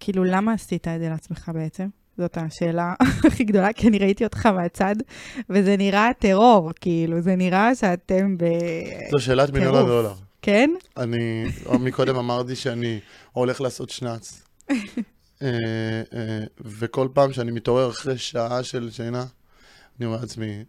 כאילו, 0.00 0.24
למה 0.24 0.52
עשית 0.52 0.88
את 0.88 1.00
זה 1.00 1.08
לעצמך 1.08 1.50
בעצם? 1.54 1.88
זאת 2.18 2.36
השאלה 2.36 2.94
הכי 3.26 3.44
גדולה, 3.44 3.72
כי 3.72 3.88
אני 3.88 3.98
ראיתי 3.98 4.24
אותך 4.24 4.46
מהצד, 4.46 4.96
וזה 5.50 5.76
נראה 5.76 6.10
טרור, 6.18 6.70
כאילו, 6.80 7.20
זה 7.20 7.36
נראה 7.36 7.74
שאתם 7.74 8.36
ב... 8.38 8.44
זו 9.10 9.24
שאלת 9.24 9.50
מיליון. 9.50 9.74
הדולר. 9.74 10.14
כן? 10.42 10.70
אני, 10.96 11.44
מקודם 11.80 12.16
אמרתי 12.16 12.56
שאני 12.56 13.00
הולך 13.32 13.60
לעשות 13.60 13.90
שנץ. 13.90 14.42
אה, 15.42 15.48
אה, 16.14 16.44
וכל 16.60 17.08
פעם 17.14 17.32
שאני 17.32 17.50
מתעורר 17.50 17.90
אחרי 17.90 18.18
שעה 18.18 18.62
של 18.62 18.90
שינה, 18.90 19.24
אני 19.98 20.06
אומר 20.06 20.20
לעצמי, 20.20 20.64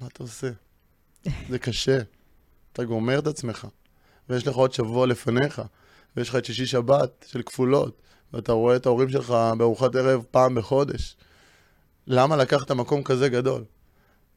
מה 0.00 0.06
אתה 0.06 0.22
עושה? 0.22 0.50
זה 1.48 1.58
קשה. 1.58 1.98
אתה 2.72 2.84
גומר 2.84 3.18
את 3.18 3.26
עצמך, 3.26 3.66
ויש 4.28 4.46
לך 4.46 4.54
עוד 4.54 4.72
שבוע 4.72 5.06
לפניך, 5.06 5.62
ויש 6.16 6.28
לך 6.28 6.36
את 6.36 6.44
שישי 6.44 6.66
שבת 6.66 7.24
של 7.28 7.42
כפולות, 7.42 8.02
ואתה 8.32 8.52
רואה 8.52 8.76
את 8.76 8.86
ההורים 8.86 9.08
שלך 9.08 9.34
בארוחת 9.58 9.94
ערב 9.94 10.24
פעם 10.30 10.54
בחודש. 10.54 11.16
למה 12.06 12.36
לקחת 12.36 12.70
מקום 12.70 13.02
כזה 13.02 13.28
גדול? 13.28 13.64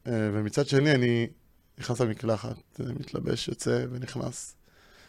אה, 0.06 0.12
ומצד 0.32 0.66
שני, 0.66 0.92
אני 0.92 1.26
נכנס 1.78 2.00
למקלחת, 2.00 2.80
מתלבש, 2.80 3.48
יוצא 3.48 3.84
ונכנס. 3.90 4.56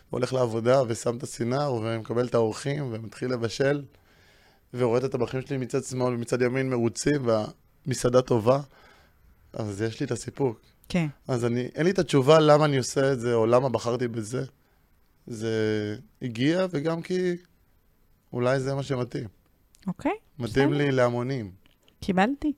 הולך 0.10 0.34
לעבודה 0.34 0.81
ושם 0.88 1.17
את 1.17 1.24
הסינר 1.24 1.74
ומקבל 1.74 2.25
את 2.25 2.36
האורחים 2.36 2.93
ומתחיל 2.93 3.31
לבשל 3.31 3.84
ורואה 4.77 5.00
את 5.00 5.03
הטבחים 5.03 5.41
שלי 5.41 5.58
מצד 5.58 5.84
שמאל 5.84 6.13
ומצד 6.13 6.41
ימין 6.41 6.70
מרוצים 6.70 7.22
והמסעדה 7.25 8.22
טובה, 8.22 8.60
אז 9.53 9.82
יש 9.82 10.00
לי 10.00 10.05
את 10.05 10.12
הסיפוק. 10.12 10.62
כן. 10.89 11.08
אז 11.27 11.46
אני, 11.46 11.67
אין 11.75 11.84
לי 11.86 11.91
את 11.91 12.00
התשובה 12.00 12.39
למה 12.39 12.65
אני 12.65 12.77
עושה 12.77 13.13
את 13.13 13.20
זה 13.20 13.34
או 13.34 13.46
למה 13.46 13.70
בחרתי 13.70 14.08
בזה. 14.08 14.44
זה 15.27 15.51
הגיע 16.22 16.65
וגם 16.72 17.01
כי 17.01 17.36
אולי 18.34 18.60
זה 18.60 18.75
מה 18.75 18.84
שמתאים. 18.84 19.27
אוקיי, 19.88 20.12
מתאים 20.39 20.70
בסדר. 20.70 20.77
לי 20.77 20.91
להמונים. 20.91 21.51
קיבלתי. 22.00 22.53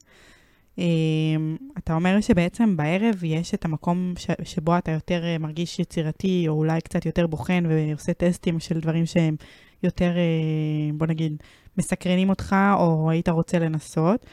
אמ, 0.77 1.57
אתה 1.77 1.93
אומר 1.93 2.21
שבעצם 2.21 2.77
בערב 2.77 3.23
יש 3.23 3.53
את 3.53 3.65
המקום 3.65 4.13
ש- 4.17 4.27
שבו 4.53 4.77
אתה 4.77 4.91
יותר 4.91 5.23
אה, 5.23 5.37
מרגיש 5.37 5.79
יצירתי, 5.79 6.45
או 6.47 6.53
אולי 6.53 6.81
קצת 6.81 7.05
יותר 7.05 7.27
בוחן 7.27 7.63
ועושה 7.69 8.13
טסטים 8.13 8.59
של 8.59 8.79
דברים 8.79 9.05
שהם 9.05 9.35
יותר, 9.83 10.11
אה, 10.17 10.91
בוא 10.93 11.07
נגיד, 11.07 11.43
מסקרנים 11.77 12.29
אותך, 12.29 12.55
או 12.73 13.09
היית 13.11 13.29
רוצה 13.29 13.59
לנסות. 13.59 14.25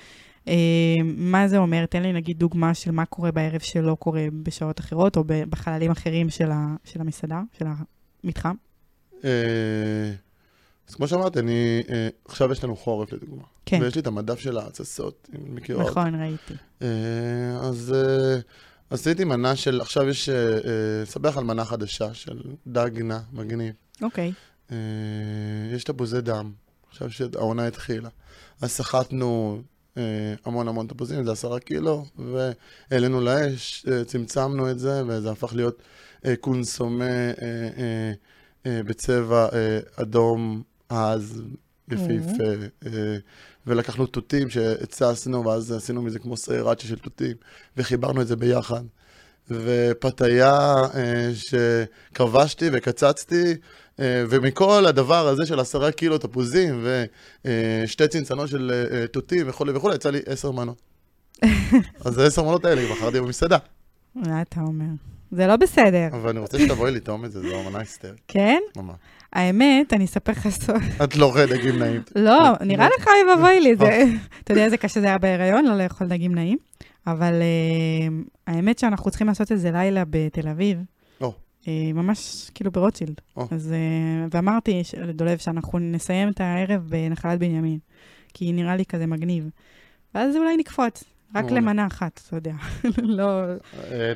אמ, 0.46 0.52
מה 1.16 1.48
זה 1.48 1.58
אומר? 1.58 1.86
תן 1.86 2.02
לי 2.02 2.12
נגיד 2.12 2.38
דוגמה 2.38 2.74
של 2.74 2.90
מה 2.90 3.04
קורה 3.04 3.32
בערב 3.32 3.60
שלא 3.60 3.96
קורה 4.00 4.26
בשעות 4.42 4.80
אחרות, 4.80 5.16
או 5.16 5.24
בחללים 5.26 5.90
אחרים 5.90 6.30
של, 6.30 6.50
ה- 6.50 6.76
של 6.84 7.00
המסעדה, 7.00 7.40
של 7.58 7.66
המתחם. 8.24 8.54
אה, 9.24 9.30
אז 10.88 10.94
כמו 10.94 11.08
שאמרתי, 11.08 11.38
אני, 11.38 11.82
אה, 11.90 12.08
עכשיו 12.24 12.52
יש 12.52 12.64
לנו 12.64 12.76
חורף 12.76 13.12
לדוגמה. 13.12 13.42
כן. 13.66 13.78
ויש 13.82 13.94
לי 13.94 14.00
את 14.00 14.06
המדף 14.06 14.38
של 14.38 14.58
ההתססות, 14.58 15.28
אם 15.34 15.54
מכירה 15.54 15.82
אותי. 15.82 15.90
נכון, 15.90 16.14
ראיתי. 16.14 16.54
אה, 16.82 16.88
אז 17.62 17.94
אה, 17.96 18.36
עשיתי 18.90 19.24
מנה 19.24 19.56
של, 19.56 19.80
עכשיו 19.80 20.08
יש, 20.08 20.28
אה, 20.28 20.34
אה, 20.54 20.60
ספר 21.04 21.38
על 21.38 21.44
מנה 21.44 21.64
חדשה 21.64 22.14
של 22.14 22.40
דג 22.66 22.90
נע, 23.02 23.18
מגניב. 23.32 23.72
אוקיי. 24.02 24.32
אה, 24.72 24.76
יש 25.74 25.84
תפוזי 25.84 26.20
דם, 26.20 26.52
עכשיו 26.94 27.10
שהעונה 27.10 27.66
התחילה. 27.66 28.08
אז 28.60 28.70
סחטנו 28.70 29.62
אה, 29.96 30.34
המון 30.44 30.68
המון 30.68 30.86
תפוזים, 30.86 31.24
זה 31.24 31.32
עשרה 31.32 31.60
קילו, 31.60 32.04
והעלינו 32.18 33.20
לאש, 33.20 33.86
אה, 33.88 34.04
צמצמנו 34.04 34.70
את 34.70 34.78
זה, 34.78 35.02
וזה 35.06 35.30
הפך 35.30 35.54
להיות 35.54 35.82
אה, 36.26 36.36
קונסומה 36.36 37.04
אה, 37.04 37.32
אה, 37.42 38.12
אה, 38.66 38.82
בצבע 38.82 39.48
אה, 39.52 39.78
אדום 39.96 40.62
עז, 40.88 41.42
יפהפה. 41.88 42.44
אה, 42.86 43.16
ולקחנו 43.66 44.06
תותים 44.06 44.50
שהצסנו, 44.50 45.44
ואז 45.44 45.72
עשינו 45.72 46.02
מזה 46.02 46.18
כמו 46.18 46.36
סרצ'ה 46.36 46.86
של 46.86 46.98
תותים, 46.98 47.36
וחיברנו 47.76 48.22
את 48.22 48.26
זה 48.26 48.36
ביחד. 48.36 48.84
ופתיה 49.50 50.74
אה, 50.94 51.30
שכבשתי 51.34 52.68
וקצצתי, 52.72 53.54
אה, 54.00 54.24
ומכל 54.30 54.86
הדבר 54.86 55.28
הזה 55.28 55.46
של 55.46 55.60
עשרה 55.60 55.92
קילו 55.92 56.18
תפוזים 56.18 56.86
ושתי 57.84 58.08
צנצנות 58.08 58.48
של 58.48 58.88
אה, 58.92 59.06
תותים 59.06 59.48
וכולי 59.48 59.72
וכולי, 59.72 59.94
יצא 59.94 60.10
לי 60.10 60.20
עשר 60.26 60.50
מנות. 60.50 60.82
אז 62.04 62.18
העשר 62.18 62.42
מנות 62.42 62.64
האלה 62.64 62.82
בחרתי 62.92 63.20
במסעדה. 63.20 63.58
מה 64.14 64.42
אתה 64.42 64.60
אומר? 64.60 64.84
זה 65.32 65.46
לא 65.46 65.56
בסדר. 65.56 66.08
אבל 66.12 66.30
אני 66.30 66.38
רוצה 66.38 66.58
שתבואי 66.58 66.90
לטעום 66.90 67.24
את 67.24 67.32
זה, 67.32 67.40
זו 67.40 67.60
אמנה 67.60 67.78
היסטרית. 67.78 68.20
כן? 68.28 68.60
ממש. 68.76 68.96
האמת, 69.32 69.92
אני 69.92 70.04
אספר 70.04 70.32
לך 70.32 70.48
סוד. 70.48 70.76
את 71.04 71.16
לא 71.16 71.26
אוכלת 71.26 71.48
דגים 71.48 71.78
נעים. 71.78 72.02
לא, 72.16 72.52
נראה 72.60 72.88
לך 72.98 73.08
אוי 73.08 73.32
ואבוי 73.32 73.60
לי, 73.60 73.76
זה... 73.76 74.04
אתה 74.44 74.52
יודע 74.52 74.64
איזה 74.64 74.76
קשה 74.76 75.00
זה 75.00 75.06
היה 75.06 75.18
בהיריון, 75.18 75.64
לא 75.64 75.78
לאכול 75.78 76.06
דגים 76.06 76.34
נעים? 76.34 76.58
אבל 77.06 77.32
אה, 77.42 78.08
האמת 78.46 78.78
שאנחנו 78.78 79.10
צריכים 79.10 79.26
לעשות 79.26 79.52
איזה 79.52 79.70
לילה 79.70 80.02
בתל 80.10 80.48
אביב. 80.48 80.78
או. 81.20 81.32
אה, 81.68 81.90
ממש 81.94 82.50
כאילו 82.54 82.70
ברוטשילד. 82.70 83.20
או. 83.36 83.46
אז, 83.50 83.72
אה, 83.72 84.26
ואמרתי 84.30 84.82
לדולב 84.98 85.38
שאנחנו 85.38 85.78
נסיים 85.78 86.28
את 86.28 86.40
הערב 86.40 86.86
בנחלת 86.88 87.38
בנימין, 87.38 87.78
כי 88.34 88.52
נראה 88.52 88.76
לי 88.76 88.84
כזה 88.84 89.06
מגניב. 89.06 89.50
ואז 90.14 90.36
אולי 90.36 90.56
נקפוץ, 90.56 91.04
רק. 91.34 91.50
למנה 91.50 91.86
אחת, 91.86 92.20
אתה 92.26 92.36
יודע. 92.36 92.52
לא, 93.18 93.42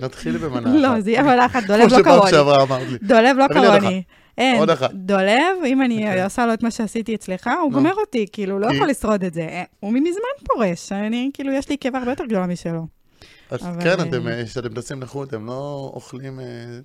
נתחיל 0.00 0.38
במנה 0.38 0.70
אחת. 0.70 0.80
לא, 0.80 1.00
זה 1.00 1.10
יהיה 1.10 1.22
מנה 1.22 1.46
אחת, 1.46 1.62
דולב 1.64 1.88
כמו 1.88 1.96
לא 1.96 2.02
שפעם 2.02 2.16
קרוני. 2.16 2.30
שעברה 2.30 2.62
אמרת 2.62 2.88
לי. 2.88 2.98
דולב 3.02 3.36
לא 3.36 3.46
קרוני. 3.48 4.02
אין, 4.38 4.58
עוד 4.58 4.70
אחת. 4.70 4.90
דולב, 4.92 5.64
אם 5.66 5.82
אני 5.82 6.08
אוקיי. 6.08 6.24
עושה 6.24 6.46
לו 6.46 6.54
את 6.54 6.62
מה 6.62 6.70
שעשיתי 6.70 7.14
אצלך, 7.14 7.46
הוא 7.46 7.70
נו. 7.70 7.76
גומר 7.76 7.94
אותי, 7.94 8.26
כאילו, 8.32 8.58
לא 8.58 8.66
יכול 8.66 8.88
לשרוד 8.88 9.24
את 9.24 9.34
זה. 9.34 9.40
אה, 9.40 9.62
הוא 9.80 9.92
מזמן 9.92 10.46
פורש, 10.46 10.92
אני, 10.92 11.30
כאילו, 11.34 11.52
יש 11.52 11.68
לי 11.68 11.76
קיבה 11.76 11.98
הרבה 11.98 12.12
יותר 12.12 12.24
גדולה 12.24 12.46
משלו. 12.46 12.86
אז 13.50 13.60
אבל, 13.62 13.82
כן, 13.82 14.00
אה, 14.00 14.08
אתם, 14.08 14.28
אה, 14.28 14.44
כשאתם 14.46 14.74
טסים 14.74 15.02
לחו"ל, 15.02 15.26
אתם 15.26 15.46
לא 15.46 15.90
אוכלים, 15.94 16.40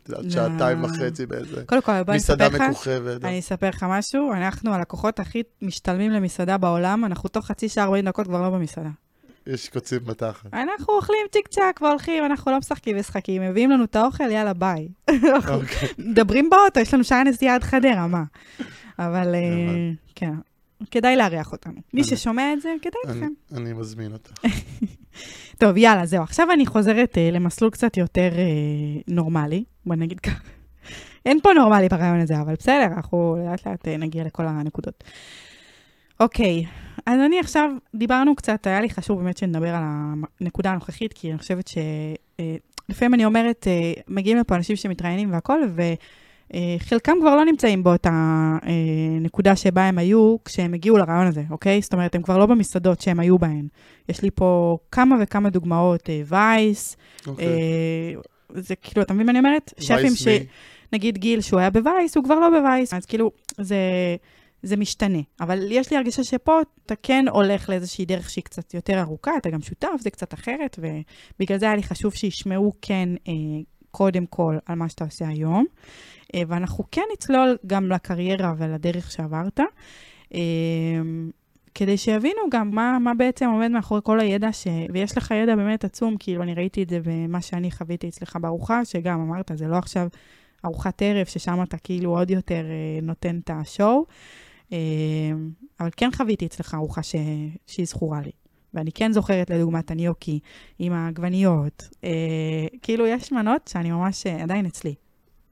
יודעת, 0.08 0.24
לא. 0.26 0.30
שעתיים 0.30 0.84
וחצי 0.84 1.26
באיזה 1.26 1.64
קודם 1.66 1.82
כל, 1.82 2.04
בוא 2.04 2.14
מסעדה 2.14 2.50
מכוכבת. 2.50 3.24
אני 3.24 3.40
אספר 3.40 3.70
לך 3.70 3.86
משהו, 3.90 4.34
אנחנו 4.34 4.74
הלקוחות 4.74 5.20
הכי 5.20 5.44
משתלמים 5.62 6.12
למסעדה 6.12 6.58
בעולם, 6.58 7.06
אנחנו 7.06 7.30
תוך 7.30 7.46
חצי 7.46 7.70
שעה, 7.70 7.84
40 7.84 8.06
דקות 8.06 8.28
כבר 8.28 8.42
לא 8.42 8.50
במסעדה. 8.50 8.90
יש 9.48 9.70
קוצים 9.70 10.00
בתחת. 10.06 10.54
אנחנו 10.54 10.94
אוכלים 10.94 11.28
צ'יק 11.32 11.48
צ'אק 11.48 11.82
והולכים, 11.82 12.26
אנחנו 12.26 12.52
לא 12.52 12.58
משחקים 12.58 12.98
משחקים, 12.98 13.42
מביאים 13.42 13.72
לנו 13.72 13.84
את 13.84 13.96
האוכל, 13.96 14.32
יאללה, 14.32 14.54
ביי. 14.54 14.88
אנחנו 15.10 15.54
אוקיי. 15.54 15.90
מדברים 15.98 16.50
באוטו, 16.50 16.80
יש 16.80 16.94
לנו 16.94 17.04
שעה 17.04 17.24
נסיעה 17.24 17.56
עד 17.56 17.64
חדרה, 17.64 18.08
מה? 18.08 18.24
אבל 19.00 19.36
אה. 19.36 19.92
כן, 20.16 20.34
כדאי 20.92 21.16
לארח 21.16 21.52
אותנו. 21.52 21.82
מי 21.94 22.04
ששומע 22.04 22.54
את 22.54 22.62
זה, 22.62 22.70
כדאי 22.82 23.18
לכם. 23.18 23.34
אני 23.58 23.74
מזמין 23.74 24.14
אותך. 24.14 24.32
טוב, 25.62 25.78
יאללה, 25.78 26.06
זהו. 26.06 26.24
עכשיו 26.24 26.52
אני 26.52 26.66
חוזרת 26.66 27.18
אה, 27.18 27.30
למסלול 27.32 27.72
קצת 27.72 27.98
יותר 27.98 28.30
אה, 28.38 29.02
נורמלי, 29.08 29.64
בוא 29.86 29.96
נגיד 29.96 30.20
ככה. 30.20 30.44
אין 31.26 31.40
פה 31.44 31.50
נורמלי 31.54 31.90
ברעיון 31.90 32.20
הזה, 32.20 32.42
אבל 32.42 32.54
בסדר, 32.54 32.86
אנחנו 32.86 33.38
לאט 33.46 33.68
לאט 33.68 33.88
נגיע 33.88 34.24
לכל 34.24 34.46
הנקודות. 34.46 35.04
אוקיי, 36.20 36.66
אז 37.06 37.20
אני 37.20 37.40
עכשיו, 37.40 37.72
דיברנו 37.96 38.36
קצת, 38.36 38.68
היה 38.68 38.82
לי 38.82 38.90
חשוב 38.90 39.20
באמת 39.20 39.38
שנדבר 39.38 39.70
על 39.70 39.84
הנקודה 40.42 40.72
הנוכחית, 40.72 41.14
כי 41.14 41.30
אני 41.32 41.38
חושבת 41.38 41.68
שלפעמים 41.68 43.14
אני 43.14 43.26
אומרת, 43.26 43.68
אה, 43.68 44.02
מגיעים 44.08 44.38
לפה 44.38 44.56
אנשים 44.56 44.76
שמתראיינים 44.76 45.32
והכול, 45.32 45.72
וחלקם 46.54 47.14
כבר 47.22 47.36
לא 47.36 47.46
נמצאים 47.46 47.84
באותה 47.84 48.10
אה, 48.66 48.72
נקודה 49.22 49.56
שבה 49.56 49.84
הם 49.84 49.98
היו 49.98 50.36
כשהם 50.46 50.74
הגיעו 50.74 50.98
לרעיון 50.98 51.28
הזה, 51.28 51.44
אוקיי? 51.50 51.82
זאת 51.82 51.94
אומרת, 51.94 52.16
הם 52.16 52.22
כבר 52.22 52.38
לא 52.38 52.46
במסעדות 52.46 53.02
שהם 53.02 53.20
היו 53.20 53.38
בהן. 53.38 53.68
יש 54.10 54.22
לי 54.22 54.30
פה 54.32 54.78
כמה 54.92 55.16
וכמה 55.22 55.50
דוגמאות, 55.50 56.10
אה, 56.10 56.22
וייס, 56.26 56.98
אוקיי. 57.28 57.46
אה, 57.46 58.14
זה 58.56 58.76
כאילו, 58.76 59.02
אתה 59.02 59.14
מבין 59.14 59.26
מה 59.26 59.32
אני 59.32 59.40
אומרת? 59.40 59.74
שפים 59.80 60.16
ש... 60.16 60.28
נגיד 60.94 61.18
גיל 61.18 61.42
שהוא 61.42 61.60
היה 61.60 61.70
בווייס, 61.70 62.18
הוא 62.18 62.24
כבר 62.24 62.40
לא 62.40 62.50
בווייס, 62.50 62.94
אז 62.94 63.06
כאילו, 63.06 63.32
זה, 63.58 63.78
זה 64.64 64.78
משתנה. 64.78 65.20
אבל 65.40 65.72
יש 65.72 65.92
לי 65.92 65.98
הרגשה 65.98 66.24
שפה 66.24 66.60
אתה 66.86 66.96
כן 67.04 67.26
הולך 67.30 67.70
לאיזושהי 67.70 68.06
דרך 68.06 68.30
שהיא 68.30 68.44
קצת 68.44 68.74
יותר 68.74 69.00
ארוכה, 69.00 69.32
אתה 69.38 69.50
גם 69.50 69.62
שותף, 69.62 69.88
זה 70.00 70.10
קצת 70.10 70.34
אחרת, 70.34 70.80
ובגלל 70.80 71.58
זה 71.58 71.66
היה 71.66 71.76
לי 71.76 71.84
חשוב 71.84 72.14
שישמעו 72.14 72.74
כן, 72.82 73.10
אה, 73.28 73.34
קודם 73.92 74.26
כל, 74.26 74.58
על 74.66 74.76
מה 74.76 74.90
שאתה 74.90 75.04
עושה 75.04 75.28
היום. 75.28 75.66
אה, 76.36 76.42
ואנחנו 76.48 76.84
כן 76.92 77.02
נצלול 77.14 77.58
גם 77.68 77.92
לקריירה 77.92 78.54
ולדרך 78.58 79.12
שעברת. 79.12 79.60
אה, 80.34 80.40
כדי 81.76 81.98
שיבינו 81.98 82.42
גם 82.52 82.70
מה, 82.70 82.98
מה 83.00 83.14
בעצם 83.14 83.50
עומד 83.50 83.72
מאחורי 83.72 84.02
כל 84.04 84.20
הידע, 84.20 84.52
ש... 84.52 84.68
ויש 84.94 85.18
לך 85.18 85.32
ידע 85.32 85.56
באמת 85.56 85.84
עצום, 85.84 86.16
כאילו, 86.20 86.44
אני 86.44 86.54
ראיתי 86.54 86.84
את 86.84 86.90
זה 86.90 87.00
במה 87.04 87.42
שאני 87.42 87.72
חוויתי 87.72 88.08
אצלך 88.08 88.38
בארוחה, 88.42 88.86
שגם 88.86 89.22
אמרת, 89.22 89.52
זה 89.56 89.68
לא 89.68 89.78
עכשיו 89.78 90.08
ארוחת 90.66 91.02
ערב, 91.02 91.26
ששם 91.26 91.64
אתה 91.64 91.78
כאילו 91.78 92.18
עוד 92.18 92.32
יותר 92.32 92.66
אה, 92.66 93.00
נותן 93.02 93.40
את 93.44 93.50
השואו, 93.54 94.06
אבל 95.80 95.90
כן 95.98 96.10
חוויתי 96.16 96.46
אצלך 96.46 96.74
ארוחה 96.74 97.04
ש... 97.04 97.16
שהיא 97.68 97.86
זכורה 97.86 98.22
לי. 98.22 98.32
ואני 98.74 98.92
כן 98.92 99.12
זוכרת 99.12 99.50
לדוגמת 99.50 99.92
הניוקי 99.92 100.40
עם 100.80 100.94
העגבניות. 100.94 101.90
אה, 102.04 102.10
כאילו, 102.82 103.08
יש 103.08 103.32
מנות 103.32 103.68
שאני 103.68 103.92
ממש 103.92 104.28
אה, 104.28 104.44
עדיין 104.44 104.66
אצלי, 104.66 104.96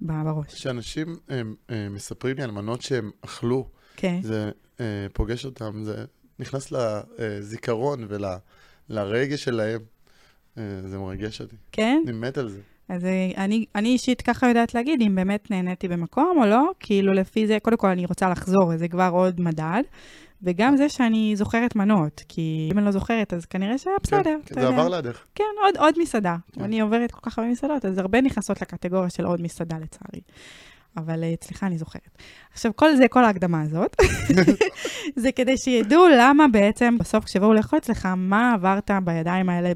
בראש. 0.02 0.54
כשאנשים 0.54 1.16
אה, 1.30 1.42
אה, 1.70 1.90
מספרים 1.90 2.38
לי 2.38 2.44
על 2.44 2.52
מנות 2.52 2.82
שהם 2.82 3.12
אכלו, 3.22 3.68
כן. 3.96 4.20
זה 4.24 4.52
אה, 4.80 5.08
פוגש 5.14 5.46
אותם, 5.46 5.84
זה 5.84 6.06
נכנס 6.40 6.72
לזיכרון 6.72 8.08
ולרגש 8.90 9.44
שלהם. 9.44 9.82
אה, 10.58 10.64
זה 10.86 10.98
מרגש 10.98 11.42
אותי. 11.42 11.56
כן? 11.72 12.04
אני 12.08 12.18
מת 12.18 12.38
על 12.38 12.50
זה. 12.50 12.62
אז 12.92 13.06
אה, 13.06 13.32
אני, 13.38 13.66
אני 13.76 13.90
אישית 13.90 14.22
ככה 14.22 14.48
יודעת 14.48 14.74
להגיד 14.74 15.02
אם 15.02 15.16
באמת 15.16 15.52
נהניתי 15.52 15.88
במקום 15.88 16.38
או 16.42 16.46
לא, 16.46 16.72
כאילו 16.80 17.14
לפי 17.14 17.48
זה, 17.48 17.58
קודם 17.62 17.78
כל 17.78 17.88
אני 17.88 18.06
רוצה 18.06 18.30
לחזור, 18.30 18.78
זה 18.78 18.88
כבר 18.88 19.10
עוד 19.14 19.42
מדד, 19.42 19.82
וגם 20.44 20.78
זה 20.78 20.90
שאני 20.90 21.34
זוכרת 21.36 21.76
מנות, 21.76 22.24
כי 22.28 22.70
אם 22.72 22.78
אני 22.78 22.86
לא 22.86 22.92
זוכרת, 22.92 23.34
אז 23.34 23.46
כנראה 23.46 23.78
שהיה 23.78 23.96
בסדר, 24.04 24.38
כן, 24.46 24.62
זה. 24.62 24.68
עבר 24.68 24.90
לידך. 24.90 25.24
כן, 25.36 25.44
עוד, 25.66 25.78
עוד 25.78 25.94
מסעדה. 26.00 26.36
כן. 26.52 26.64
אני 26.64 26.82
עוברת 26.82 27.12
כל 27.12 27.30
כך 27.30 27.40
הרבה 27.40 27.52
מסעדות, 27.52 27.86
אז 27.86 27.98
הרבה 27.98 28.22
נכנסות 28.22 28.62
לקטגוריה 28.62 29.10
של 29.10 29.26
עוד 29.26 29.42
מסעדה 29.42 29.76
לצערי. 29.78 30.22
אבל 30.98 31.24
אה, 31.24 31.34
אצלך 31.34 31.64
אני 31.64 31.78
זוכרת. 31.78 32.18
עכשיו, 32.54 32.72
כל 32.76 32.96
זה, 32.96 33.08
כל 33.08 33.24
ההקדמה 33.24 33.62
הזאת, 33.62 33.96
זה 35.24 35.32
כדי 35.32 35.58
שידעו 35.58 36.06
למה 36.18 36.48
בעצם, 36.48 36.98
בסוף 37.00 37.26
כשבאו 37.26 37.54
לאכול 37.54 37.80
אצלך, 37.80 38.08
מה 38.18 38.54
עברת 38.54 38.92
בידיים 39.04 39.50
האלה, 39.50 39.72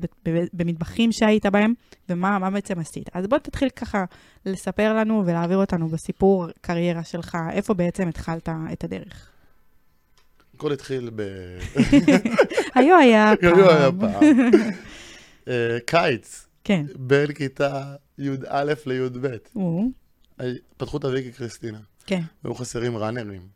במטבחים 0.53 1.11
שהיית 1.11 1.45
בהם, 1.45 1.73
ומה 2.09 2.39
מה 2.39 2.49
בעצם 2.49 2.79
עשית. 2.79 3.09
אז 3.13 3.27
בוא 3.27 3.37
תתחיל 3.37 3.69
ככה 3.69 4.05
לספר 4.45 4.93
לנו 4.93 5.23
ולהעביר 5.25 5.57
אותנו 5.57 5.87
בסיפור 5.87 6.45
קריירה 6.61 7.03
שלך, 7.03 7.37
איפה 7.51 7.73
בעצם 7.73 8.07
התחלת 8.07 8.49
את 8.73 8.83
הדרך. 8.83 9.29
הכל 10.55 10.71
התחיל 10.71 11.09
ב... 11.15 11.21
היו 12.75 12.97
היה 12.97 13.33
פעם. 13.41 13.53
היו 13.53 13.69
היה 13.69 13.89
פעם. 13.99 14.23
אה, 15.47 15.77
קיץ, 15.85 16.47
כן. 16.63 16.85
בין 16.95 17.33
כיתה 17.33 17.95
י"א 18.17 18.73
לי"ב. 18.85 19.27
פתחו 20.77 20.97
את 20.97 21.03
הוויקי 21.03 21.31
קריסטינה, 21.31 21.79
כן. 22.05 22.21
היו 22.43 22.55
חסרים 22.55 22.97
ראנרים. 22.97 23.47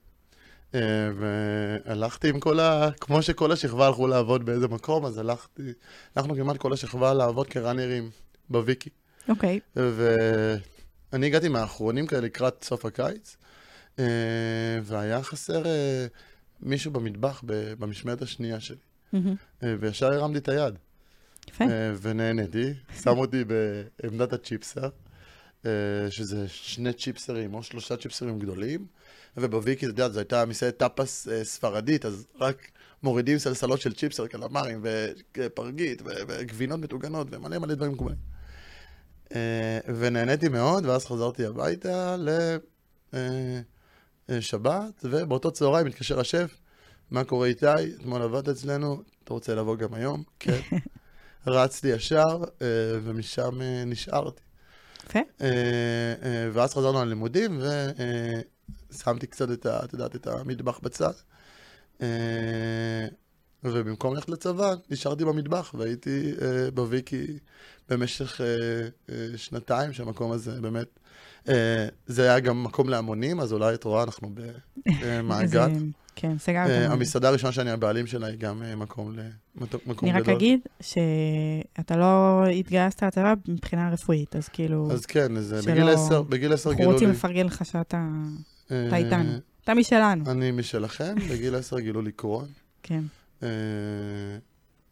אה, 0.75 0.81
והלכתי 1.15 2.29
עם 2.29 2.39
כל 2.39 2.59
ה... 2.59 2.89
כמו 2.99 3.21
שכל 3.21 3.51
השכבה 3.51 3.87
הלכו 3.87 4.07
לעבוד 4.07 4.45
באיזה 4.45 4.67
מקום, 4.67 5.05
אז 5.05 5.17
הלכתי, 5.17 5.73
הלכנו 6.15 6.35
כמעט 6.35 6.57
כל 6.57 6.73
השכבה 6.73 7.13
לעבוד 7.13 7.47
כראנרים 7.47 8.09
בוויקי. 8.49 8.89
אוקיי. 9.29 9.59
ואני 9.75 11.25
הגעתי 11.25 11.47
מהאחרונים 11.47 12.07
כאלה 12.07 12.21
לקראת 12.21 12.63
סוף 12.63 12.85
הקיץ, 12.85 13.37
אה, 13.99 14.05
והיה 14.83 15.23
חסר 15.23 15.65
אה, 15.65 16.05
מישהו 16.61 16.91
במטבח 16.91 17.43
במשמרת 17.79 18.21
השנייה 18.21 18.59
שלי. 18.59 18.77
וישר 19.79 20.13
הרמתי 20.13 20.37
את 20.37 20.49
היד. 20.49 20.73
יפה. 21.49 21.65
ונהניתי, 22.01 22.73
שם 23.03 23.17
אותי 23.17 23.43
בעמדת 23.43 24.33
הצ'יפסר, 24.33 24.89
שזה 26.09 26.47
שני 26.47 26.93
צ'יפסרים 26.93 27.53
או 27.53 27.63
שלושה 27.63 27.97
צ'יפסרים 27.97 28.39
גדולים, 28.39 28.85
ובוויקי, 29.37 29.85
אתה 29.85 29.91
יודע, 29.91 30.09
זו 30.09 30.19
הייתה 30.19 30.45
מסעדת 30.45 30.77
טאפס 30.77 31.27
אה, 31.27 31.43
ספרדית, 31.43 32.05
אז 32.05 32.27
רק 32.39 32.71
מורידים 33.03 33.37
סלסלות 33.37 33.81
של 33.81 33.93
צ'יפסר, 33.93 34.27
קלמרים 34.27 34.85
ופרגית 35.37 36.01
וגבינות 36.05 36.79
מטוגנות 36.79 37.27
ומלא 37.31 37.57
מלא 37.57 37.73
דברים 37.73 37.91
מקובלים. 37.91 38.17
אה, 39.35 39.79
ונהניתי 39.99 40.49
מאוד, 40.49 40.85
ואז 40.85 41.05
חזרתי 41.05 41.45
הביתה 41.45 42.15
לשבת, 44.29 45.03
ובאותו 45.03 45.51
צהריים 45.51 45.87
מתקשר 45.87 46.19
השף, 46.19 46.57
מה 47.11 47.23
קורה 47.23 47.47
איתי? 47.47 47.65
אתמול 47.99 48.21
עבדת 48.21 48.47
אצלנו, 48.47 49.01
אתה 49.23 49.33
רוצה 49.33 49.55
לבוא 49.55 49.75
גם 49.75 49.93
היום? 49.93 50.23
כן. 50.39 50.59
רצתי 51.47 51.87
ישר, 51.87 52.43
אה, 52.61 52.67
ומשם 53.03 53.61
אה, 53.61 53.83
נשארתי. 53.85 54.48
יפה. 55.05 55.19
אה, 55.41 55.47
אה, 56.23 56.49
ואז 56.53 56.73
חזרנו 56.73 57.05
ללימודים, 57.05 57.61
ושמתי 58.91 59.27
קצת 59.27 59.51
את, 59.51 59.65
ה- 59.65 59.79
את 59.85 59.93
יודעת, 59.93 60.15
את 60.15 60.27
המטבח 60.27 60.79
בצד. 60.79 61.11
אה, 62.01 62.07
ובמקום 63.63 64.15
ללכת 64.15 64.29
לצבא, 64.29 64.73
נשארתי 64.89 65.25
במטבח, 65.25 65.75
והייתי 65.77 66.31
אה, 66.41 66.71
בוויקי 66.71 67.39
במשך 67.89 68.41
אה, 68.41 68.45
אה, 69.09 69.37
שנתיים, 69.37 69.93
שהמקום 69.93 70.31
הזה 70.31 70.61
באמת, 70.61 70.87
אה, 71.49 71.87
זה 72.07 72.23
היה 72.23 72.39
גם 72.39 72.63
מקום 72.63 72.89
להמונים, 72.89 73.39
אז 73.39 73.53
אולי 73.53 73.73
את 73.73 73.83
רואה, 73.83 74.03
אנחנו 74.03 74.29
במעגל. 75.03 75.69
כן, 76.21 76.37
סגרת. 76.37 76.69
אה. 76.69 76.91
המסעדה 76.93 77.29
הראשונה 77.29 77.53
שאני 77.53 77.71
הבעלים 77.71 78.07
שלה 78.07 78.27
היא 78.27 78.37
גם 78.37 78.63
אה, 78.63 78.75
מקום 78.75 79.19
ל- 79.19 79.29
מקום 79.85 80.09
אני 80.09 80.19
גדול. 80.19 80.21
רק 80.21 80.29
אגיד 80.29 80.59
שאתה 80.81 81.97
לא 81.97 82.43
התגייסת 82.47 83.03
לצבא 83.03 83.33
מבחינה 83.47 83.89
רפואית, 83.89 84.35
אז 84.35 84.47
כאילו, 84.47 84.91
אז 84.91 85.05
כן, 85.05 85.37
אז 85.37 85.55
שלא- 85.63 85.73
בגיל 85.73 85.89
עשר, 85.89 86.21
בגיל 86.21 86.53
עשר 86.53 86.69
אנחנו 86.69 86.77
גילו 86.83 86.91
רוצים 86.93 87.07
לי... 87.09 87.13
לפרגן 87.13 87.45
לך 87.45 87.65
שאתה 87.65 88.07
אה, 88.71 88.87
אתה 88.87 88.95
איתנו. 88.95 89.31
אתה 89.63 89.73
משלנו. 89.73 90.31
אני 90.31 90.51
משלכם, 90.51 91.15
בגיל 91.31 91.55
עשר 91.55 91.79
גילו 91.79 92.01
לי 92.01 92.11
קרון. 92.11 92.47
כן. 92.83 93.01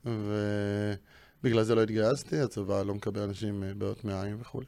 ובגלל 0.05 1.63
זה 1.63 1.75
לא 1.75 1.83
התגייסתי, 1.83 2.39
הצבא 2.39 2.83
לא 2.83 2.95
מקבל 2.95 3.21
אנשים 3.21 3.63
אה, 3.63 3.73
בעיות 3.77 4.05
מעיים 4.05 4.37
וכולי. 4.41 4.65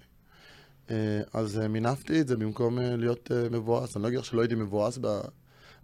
אז 1.34 1.58
מינפתי 1.70 2.22
את 2.22 2.28
זה 2.28 2.38
במקום 2.38 2.80
להיות 2.80 3.32
מבואס. 3.52 3.96
אני 3.96 4.04
לא 4.04 4.08
אגיד 4.08 4.20
לך 4.20 4.26
שלא 4.26 4.42
הייתי 4.42 4.56
מבואס 4.56 4.98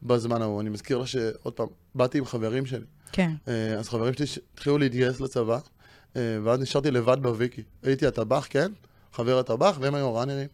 בזמן 0.04 0.42
ההוא. 0.42 0.62
אני 0.62 0.70
מזכיר 0.70 0.98
לך 0.98 1.08
שעוד 1.08 1.54
פעם, 1.54 1.68
באתי 1.96 2.18
עם 2.18 2.26
חברים 2.26 2.66
שלי. 2.66 2.86
כן. 3.12 3.32
אה, 3.48 3.74
אז 3.74 3.90
חברים 3.90 4.14
שלי 4.14 4.26
התחילו 4.54 4.78
להתגייס 4.78 5.20
לצבא, 5.20 5.60
אה, 6.16 6.38
ואז 6.44 6.60
נשארתי 6.60 6.92
לבד 6.92 7.18
בוויקי. 7.22 7.64
הייתי 7.84 8.08
הטבח, 8.08 8.48
כן, 8.50 8.72
חבר 9.14 9.40
הטבח, 9.40 9.78
והם 9.80 9.96
היו 9.96 10.16
ראנרים, 10.16 10.48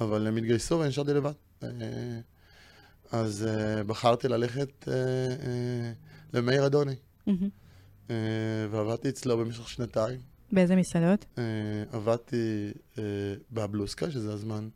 אבל 0.00 0.26
הם 0.26 0.36
התגייסו 0.36 0.78
ונשארתי 0.78 1.14
לבד. 1.14 1.32
אה, 1.62 1.68
אז 3.12 3.48
בחרתי 3.86 4.28
ללכת 4.28 4.88
למאיר 6.32 6.66
אדוני. 6.66 6.94
אה, 8.10 8.16
ועבדתי 8.70 9.08
אצלו 9.08 9.38
במשך 9.38 9.68
שנתיים. 9.68 10.20
באיזה 10.52 10.76
מסעדות? 10.76 11.24
עבדתי 11.92 12.72
בבלוסקה, 13.52 14.10
שזה 14.10 14.32
הזמן, 14.32 14.68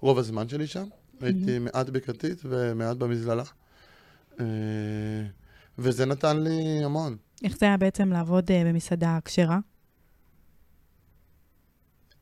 רוב 0.00 0.18
הזמן 0.18 0.48
שלי 0.48 0.66
שם. 0.66 0.86
הייתי 1.20 1.58
מעט 1.58 1.88
בכתית 1.88 2.40
ומעט 2.44 2.96
במזללה. 2.96 3.44
אה, 4.40 4.44
וזה 5.78 6.06
נתן 6.06 6.40
לי 6.40 6.84
המון. 6.84 7.16
איך 7.44 7.58
זה 7.58 7.66
היה 7.66 7.76
בעצם 7.76 8.12
לעבוד 8.12 8.50
אה, 8.50 8.62
במסעדה 8.64 9.18
כשרה? 9.24 9.58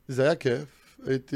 זה 0.07 0.23
היה 0.23 0.35
כיף. 0.35 0.77
הייתי 1.05 1.35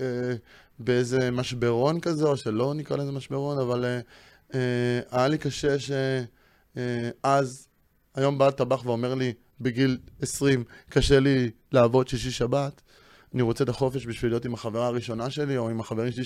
אה, 0.00 0.34
באיזה 0.78 1.30
משברון 1.30 2.00
כזה, 2.00 2.26
או 2.26 2.36
שלא 2.36 2.74
נקרא 2.74 2.96
לזה 2.96 3.12
משברון, 3.12 3.58
אבל 3.58 3.84
אה, 3.84 4.00
אה, 4.54 5.00
היה 5.10 5.28
לי 5.28 5.38
קשה 5.38 5.76
שאז, 6.74 7.68
היום 8.14 8.38
בא 8.38 8.50
טבח 8.50 8.86
ואומר 8.86 9.14
לי, 9.14 9.32
בגיל 9.60 9.98
20, 10.22 10.64
קשה 10.88 11.20
לי 11.20 11.50
לעבוד 11.72 12.08
שישי-שבת. 12.08 12.82
אני 13.34 13.42
רוצה 13.42 13.64
את 13.64 13.68
החופש 13.68 14.06
בשביל 14.06 14.30
להיות 14.32 14.44
עם 14.44 14.54
החברה 14.54 14.86
הראשונה 14.86 15.30
שלי, 15.30 15.56
או 15.56 15.68
עם 15.68 15.80
החברים 15.80 16.12
שלי 16.12 16.24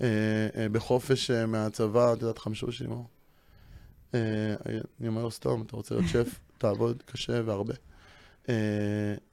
שבחופש 0.00 1.30
אה, 1.30 1.46
מהצבא, 1.46 2.12
את 2.12 2.22
יודעת, 2.22 2.38
חמשושים, 2.38 2.90
או... 2.90 3.04
אה, 4.14 4.54
אני 5.00 5.08
אומר 5.08 5.22
לו, 5.22 5.30
סתום, 5.30 5.62
אתה 5.62 5.76
רוצה 5.76 5.94
להיות 5.94 6.08
שף, 6.08 6.38
תעבוד 6.58 7.02
קשה 7.06 7.40
והרבה. 7.44 7.74
אה, 8.48 8.54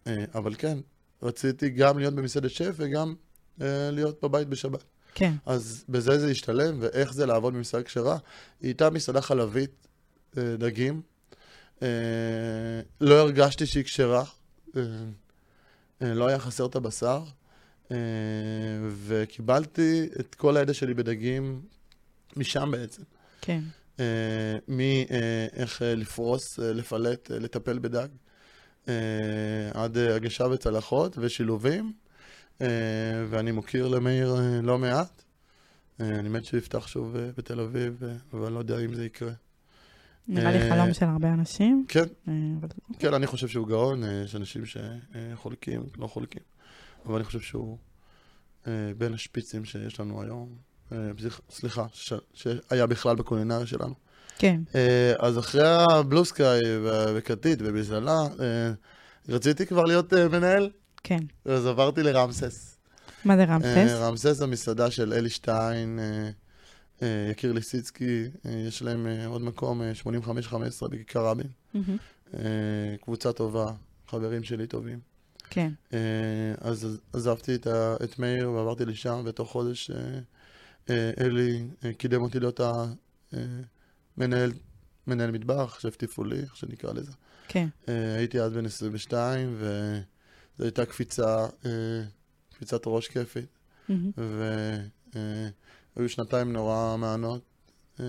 אה, 0.08 0.26
אבל 0.36 0.56
כן, 0.56 0.78
רציתי 1.24 1.70
גם 1.70 2.00
להיות 2.00 2.14
במסעדת 2.16 2.52
שף 2.52 2.74
וגם 2.76 3.16
אה, 3.62 3.92
להיות 3.92 4.24
בבית 4.24 4.48
בשבת. 4.48 4.84
כן. 5.16 5.34
אז 5.46 5.86
בזה 5.90 6.20
זה 6.20 6.32
השתלם, 6.32 6.78
ואיך 6.80 7.14
זה 7.14 7.26
לעבוד 7.26 7.54
במסעדה 7.54 7.84
כשרה? 7.84 8.18
היא 8.62 8.68
הייתה 8.68 8.90
מסעדה 8.90 9.22
חלבית, 9.22 9.88
אה, 10.38 10.56
דגים. 10.58 11.02
אה, 11.82 11.88
לא 13.02 13.20
הרגשתי 13.20 13.66
שהיא 13.66 13.84
כשרה, 13.84 14.24
אה, 14.76 14.82
אה, 14.82 14.86
לא 16.02 16.28
היה 16.28 16.40
חסר 16.40 16.66
את 16.66 16.76
הבשר, 16.76 17.24
אה, 17.92 17.98
וקיבלתי 19.06 20.10
את 20.20 20.36
כל 20.36 20.58
הידע 20.58 20.74
שלי 20.74 20.94
בדגים 20.94 21.62
משם 22.38 22.72
בעצם. 22.72 23.04
כן. 23.42 23.62
אה, 24.00 24.06
מאיך 24.68 25.82
אה, 25.82 25.96
לפרוס, 25.96 26.60
אה, 26.60 26.74
לפלט, 26.74 27.32
אה, 27.32 27.40
לטפל 27.40 27.80
בדג, 27.80 28.08
אה, 28.88 28.94
עד 29.74 29.98
אה, 29.98 30.16
הגשה 30.16 30.48
בצלחות 30.48 31.18
ושילובים, 31.18 31.94
אה, 32.62 32.68
ואני 33.30 33.52
מוקיר 33.52 33.88
למאיר 33.88 34.36
אה, 34.36 34.62
לא 34.62 34.78
מעט. 34.78 35.24
אה, 36.02 36.10
אני 36.20 36.30
מת 36.30 36.46
שהוא 36.46 36.58
יפתח 36.58 36.88
שוב 36.88 37.16
אה, 37.16 37.30
בתל 37.38 37.60
אביב, 37.60 38.04
אה, 38.04 38.14
אבל 38.34 38.52
לא 38.52 38.60
יודע 38.60 38.80
אם 38.80 38.94
זה 38.94 39.06
יקרה. 39.06 39.32
נראה 40.30 40.52
לי 40.52 40.58
אה, 40.62 40.70
חלום 40.70 40.94
של 40.94 41.06
הרבה 41.06 41.34
אנשים. 41.34 41.86
כן, 41.88 42.04
אה, 42.28 42.34
כן, 43.00 43.14
אני 43.14 43.28
חושב 43.28 43.48
שהוא 43.48 43.68
גאון, 43.68 44.04
אה, 44.04 44.22
יש 44.26 44.36
אנשים 44.36 44.64
שחולקים, 44.66 45.84
לא 45.98 46.08
חולקים, 46.08 46.42
אבל 47.06 47.16
אני 47.16 47.24
חושב 47.24 47.40
שהוא 47.40 47.78
בין 48.98 49.14
השפיצים 49.14 49.66
שיש 49.66 50.00
לנו 50.00 50.22
היום, 50.22 50.50
סליח- 51.20 51.42
סליחה, 51.50 51.86
שהיה 52.34 52.86
בכלל 52.88 53.16
בקולינריה 53.16 53.66
שלנו. 53.68 53.94
כן. 54.38 54.62
אז 55.20 55.40
אחרי 55.40 55.64
הבלוסקאי 55.92 56.60
וכתית 57.16 57.60
ובזללה, 57.62 58.20
רציתי 59.30 59.66
כבר 59.66 59.86
להיות 59.86 60.14
מנהל, 60.14 60.70
כן. 61.04 61.20
אז 61.46 61.66
עברתי 61.66 62.04
לרמסס. 62.04 62.78
מה 63.26 63.38
זה 63.38 63.44
רמסס? 63.44 63.92
רמסס 63.96 64.42
המסעדה 64.42 64.92
של 64.92 65.14
אלי 65.14 65.30
שטיין, 65.30 66.00
יקיר 67.32 67.54
ליסיצקי, 67.54 68.24
אה, 68.46 68.52
יש 68.52 68.82
להם 68.82 69.08
אה, 69.08 69.26
עוד 69.26 69.42
מקום, 69.42 69.82
אה, 69.82 69.92
85-15 70.82 70.88
בכיכר 70.88 71.26
רבין. 71.26 71.48
אה, 72.34 72.40
קבוצה 73.02 73.34
טובה, 73.34 73.74
חברים 74.08 74.44
שלי 74.44 74.68
טובים. 74.68 75.00
כן. 75.50 75.72
אה, 75.94 76.00
אז 76.62 77.00
עזבתי 77.14 77.56
את, 77.56 77.68
ה, 77.68 77.96
את 78.04 78.20
מאיר 78.20 78.52
ועברתי 78.52 78.86
לשם, 78.86 79.22
ותוך 79.26 79.52
חודש 79.52 79.92
אה, 79.92 80.20
אה, 80.90 81.12
אלי 81.20 81.68
אה, 81.86 81.94
קידם 81.94 82.22
אותי 82.22 82.40
להיות 82.40 82.60
המנהל, 84.18 84.52
מנהל 85.08 85.32
מטבח, 85.32 85.80
שף 85.80 85.96
תפעולי, 85.96 86.40
איך 86.40 86.56
שנקרא 86.56 86.94
לזה. 86.94 87.12
כן. 87.48 87.68
אה, 87.90 88.16
הייתי 88.16 88.42
אז 88.42 88.54
בן 88.54 88.66
22, 88.66 89.56
וזו 89.58 90.64
הייתה 90.64 90.86
קפיצה, 90.86 91.46
אה, 91.66 92.02
קפיצת 92.54 92.82
ראש 92.86 93.08
כיפית, 93.08 93.58
מהמם. 93.90 94.12
והיו 95.96 96.10
שנתיים 96.10 96.54
נורא 96.54 96.96
מענות. 96.98 97.42
אה, 98.00 98.06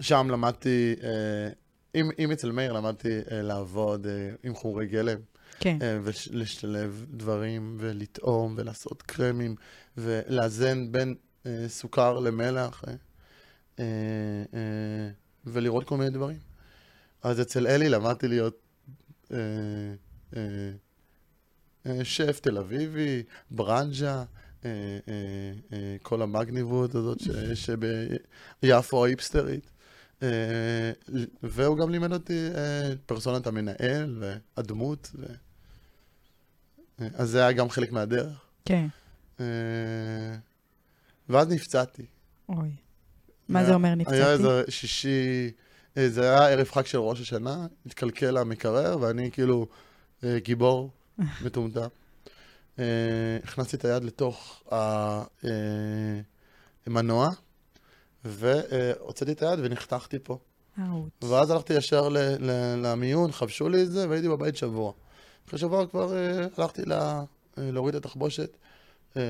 שם 0.00 0.28
למדתי, 0.30 0.94
אה, 1.02 1.48
אם, 1.94 2.10
אם 2.18 2.32
אצל 2.32 2.52
מאיר 2.52 2.72
למדתי 2.72 3.18
אה, 3.30 3.42
לעבוד 3.42 4.06
עם 4.42 4.54
חומרי 4.54 4.86
גלם. 4.86 5.18
כן. 5.60 5.78
ולשלב 5.80 7.06
דברים, 7.10 7.76
ולטעום, 7.80 8.54
ולעשות 8.58 9.02
קרמים, 9.02 9.54
ולאזן 9.96 10.92
בין 10.92 11.14
סוכר 11.66 12.18
למלח, 12.18 12.84
ולראות 15.46 15.84
כל 15.84 15.96
מיני 15.96 16.10
דברים. 16.10 16.38
אז 17.22 17.40
אצל 17.40 17.66
אלי 17.66 17.88
למדתי 17.88 18.28
להיות 18.28 18.84
שף 22.02 22.40
תל 22.42 22.58
אביבי, 22.58 23.22
ברנז'ה, 23.50 24.24
כל 26.02 26.22
המגניבות 26.22 26.94
הזאת 26.94 27.20
ש- 27.20 27.28
שביפו 28.62 29.04
ההיפסטרית. 29.04 29.70
אה, 30.22 30.28
והוא 31.42 31.78
גם 31.78 31.90
לימד 31.90 32.12
אותי 32.12 32.48
אה, 32.54 32.92
פרסונת 33.06 33.46
המנהל 33.46 34.22
והדמות. 34.56 35.10
ו... 35.14 35.24
אה, 37.00 37.08
אז 37.14 37.30
זה 37.30 37.38
היה 37.42 37.52
גם 37.52 37.70
חלק 37.70 37.92
מהדרך. 37.92 38.40
כן. 38.64 38.86
אה, 39.40 39.44
ואז 41.28 41.48
נפצעתי. 41.48 42.06
אוי. 42.48 42.68
מה 43.48 43.60
זה 43.62 43.66
היה- 43.66 43.74
אומר 43.74 43.88
היה 43.88 43.94
נפצעתי? 43.96 44.20
איזה 44.32 44.62
שישי, 44.68 45.50
אה, 45.96 46.08
זה 46.10 46.22
היה 46.22 46.48
ערב 46.48 46.68
חג 46.70 46.86
של 46.86 46.98
ראש 46.98 47.20
השנה, 47.20 47.66
התקלקל 47.86 48.36
המקרר, 48.36 48.98
ואני 49.00 49.30
כאילו 49.30 49.66
אה, 50.24 50.38
גיבור 50.38 50.90
מטומטם. 51.44 51.86
אה, 52.78 52.84
הכנסתי 53.44 53.76
את 53.76 53.84
היד 53.84 54.04
לתוך 54.04 54.62
המנוע, 56.86 57.28
והוצאתי 58.24 59.32
את 59.32 59.42
היד 59.42 59.58
ונחתכתי 59.62 60.18
פה. 60.22 60.38
אאוט. 60.88 61.24
ואז 61.24 61.50
הלכתי 61.50 61.74
ישר 61.74 62.08
ל- 62.08 62.18
ל- 62.18 62.86
למיון, 62.86 63.32
חבשו 63.32 63.68
לי 63.68 63.82
את 63.82 63.90
זה, 63.92 64.08
והייתי 64.08 64.28
בבית 64.28 64.56
שבוע. 64.56 64.92
אחרי 65.48 65.58
שבוע 65.58 65.86
כבר 65.86 66.16
אה, 66.16 66.46
הלכתי 66.58 66.82
לה- 66.84 67.22
אה, 67.58 67.70
להוריד 67.70 67.94
את 67.94 68.04
התחבושת, 68.04 68.56
אה, 69.16 69.22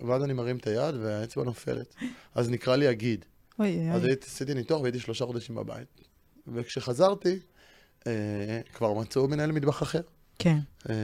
ואז 0.00 0.22
אני 0.24 0.32
מרים 0.32 0.56
את 0.56 0.66
היד 0.66 0.94
והאצבע 0.94 1.44
נופלת. 1.44 1.94
אז 2.34 2.50
נקרא 2.50 2.76
לי 2.76 2.88
הגיד. 2.88 3.24
אוי, 3.58 3.90
אז. 3.92 4.04
הייתי, 4.04 4.26
עשיתי 4.26 4.54
ניתוח 4.54 4.80
והייתי 4.80 5.00
שלושה 5.00 5.26
חודשים 5.26 5.54
בבית. 5.54 5.88
וכשחזרתי, 6.46 7.38
אה, 8.06 8.12
כבר 8.74 8.92
מצאו 8.92 9.28
מנהל 9.28 9.52
מטבח 9.52 9.82
אחר. 9.82 10.00
כן. 10.38 10.58
אה, 10.90 10.94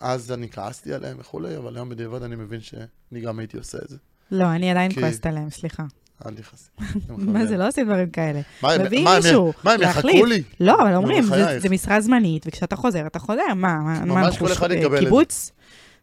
אז 0.00 0.32
אני 0.32 0.48
כעסתי 0.50 0.92
עליהם 0.92 1.16
וכולי, 1.20 1.56
אבל 1.56 1.76
היום 1.76 1.88
בדיעבד 1.88 2.22
אני 2.22 2.36
מבין 2.36 2.60
שאני 2.60 3.20
גם 3.22 3.38
הייתי 3.38 3.56
עושה 3.56 3.78
את 3.84 3.88
זה. 3.88 3.96
לא, 4.30 4.44
אני 4.44 4.70
עדיין 4.70 4.92
כי- 4.92 5.00
כועסת 5.00 5.26
עליהם, 5.26 5.50
סליחה. 5.50 5.82
אל 6.26 6.34
תכעסי. 6.34 6.70
מה 7.32 7.46
זה, 7.46 7.56
לא 7.56 7.68
עושים 7.68 7.86
דברים 7.86 8.10
כאלה. 8.10 8.40
מביאים 8.84 9.08
מישהו 9.16 9.52
מה, 9.64 9.72
הם. 9.72 9.80
יחכו 9.82 10.24
לי? 10.24 10.42
לא, 10.60 10.82
אבל 10.82 10.94
אומרים, 10.94 11.22
זה-. 11.24 11.60
זה 11.60 11.68
משרה 11.68 12.00
זמנית, 12.00 12.46
וכשאתה 12.46 12.76
חוזר, 12.76 13.06
אתה 13.06 13.18
חוזר. 13.18 13.42
מה, 13.56 13.78
מה, 13.78 14.04
מה, 14.04 14.30
זה. 14.30 14.98
קיבוץ? 14.98 15.52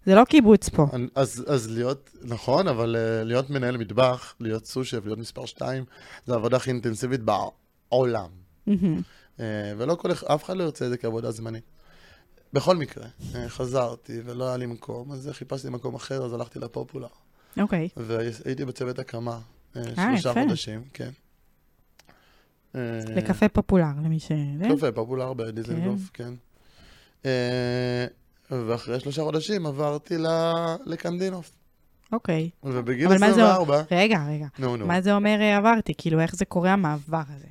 זה 0.05 0.15
לא 0.15 0.23
קיבוץ 0.23 0.69
פה. 0.69 0.86
אז, 1.15 1.45
אז 1.47 1.71
להיות, 1.71 2.10
נכון, 2.21 2.67
אבל 2.67 2.95
uh, 2.95 3.23
להיות 3.25 3.49
מנהל 3.49 3.77
מטבח, 3.77 4.36
להיות 4.39 4.65
סושף, 4.65 5.05
להיות 5.05 5.19
מספר 5.19 5.45
2, 5.45 5.84
זו 6.25 6.34
העבודה 6.34 6.58
הכי 6.58 6.69
אינטנסיבית 6.71 7.21
בעולם. 7.89 8.27
Uh, 8.67 9.41
ולא 9.77 9.95
כל 9.95 10.12
אחד, 10.12 10.27
אף 10.27 10.43
אחד 10.43 10.58
לא 10.58 10.63
ירצה 10.63 10.86
את 10.86 10.89
זה 10.89 10.97
כעבודה 10.97 11.31
זמנית. 11.31 11.63
בכל 12.55 12.75
מקרה, 12.77 13.05
uh, 13.05 13.35
חזרתי 13.47 14.21
ולא 14.25 14.47
היה 14.47 14.57
לי 14.57 14.65
מקום, 14.65 15.11
אז 15.11 15.29
חיפשתי 15.33 15.69
מקום 15.69 15.95
אחר, 15.95 16.25
אז 16.25 16.33
הלכתי 16.33 16.59
לפופולר. 16.59 17.07
אוקיי. 17.59 17.89
והייתי 17.97 18.65
בצוות 18.65 18.99
הקמה, 18.99 19.39
uh, 19.73 19.77
אה, 19.77 19.83
שלושה 19.95 20.29
יפה. 20.29 20.41
חודשים, 20.43 20.83
כן. 20.93 21.09
לקפה 23.15 23.49
פופולר, 23.49 23.85
למי 24.03 24.19
ש... 24.19 24.31
קפה 24.75 24.91
פופולר 24.91 25.33
בדיזנגוף, 25.33 26.01
כן. 26.13 26.33
אה, 27.25 28.05
ואחרי 28.51 28.99
שלושה 28.99 29.21
חודשים 29.21 29.65
עברתי 29.65 30.17
ל- 30.17 30.75
לקנדינוף. 30.85 31.51
אוקיי. 32.11 32.49
ובגיל 32.63 33.05
אבל 33.07 33.17
מה 33.19 33.33
זה- 33.33 33.43
24... 33.43 33.81
רגע, 33.91 34.25
רגע. 34.29 34.47
נו, 34.59 34.77
נו. 34.77 34.87
מה 34.87 35.01
זה 35.01 35.13
אומר 35.15 35.37
אה, 35.41 35.57
עברתי? 35.57 35.93
כאילו, 35.97 36.19
איך 36.19 36.35
זה 36.35 36.45
קורה 36.45 36.73
המעבר 36.73 37.21
הזה? 37.35 37.47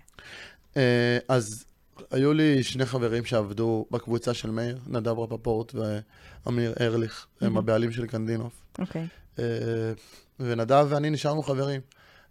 אה, 0.77 1.19
אז 1.29 1.65
היו 2.11 2.33
לי 2.33 2.63
שני 2.63 2.87
חברים 2.87 3.25
שעבדו 3.25 3.87
בקבוצה 3.91 4.35
של 4.35 4.51
מאיר, 4.51 4.79
נדב 4.87 5.19
רפפורט 5.19 5.75
ואמיר 5.75 6.75
ארליך, 6.81 7.27
הם. 7.41 7.57
הבעלים 7.57 7.93
של 7.93 8.07
קנדינוף. 8.07 8.53
אוקיי. 8.79 9.07
אה, 9.39 9.45
ונדב 10.41 10.87
ואני 10.89 11.11
נשארנו 11.11 11.43
חברים. 11.43 11.81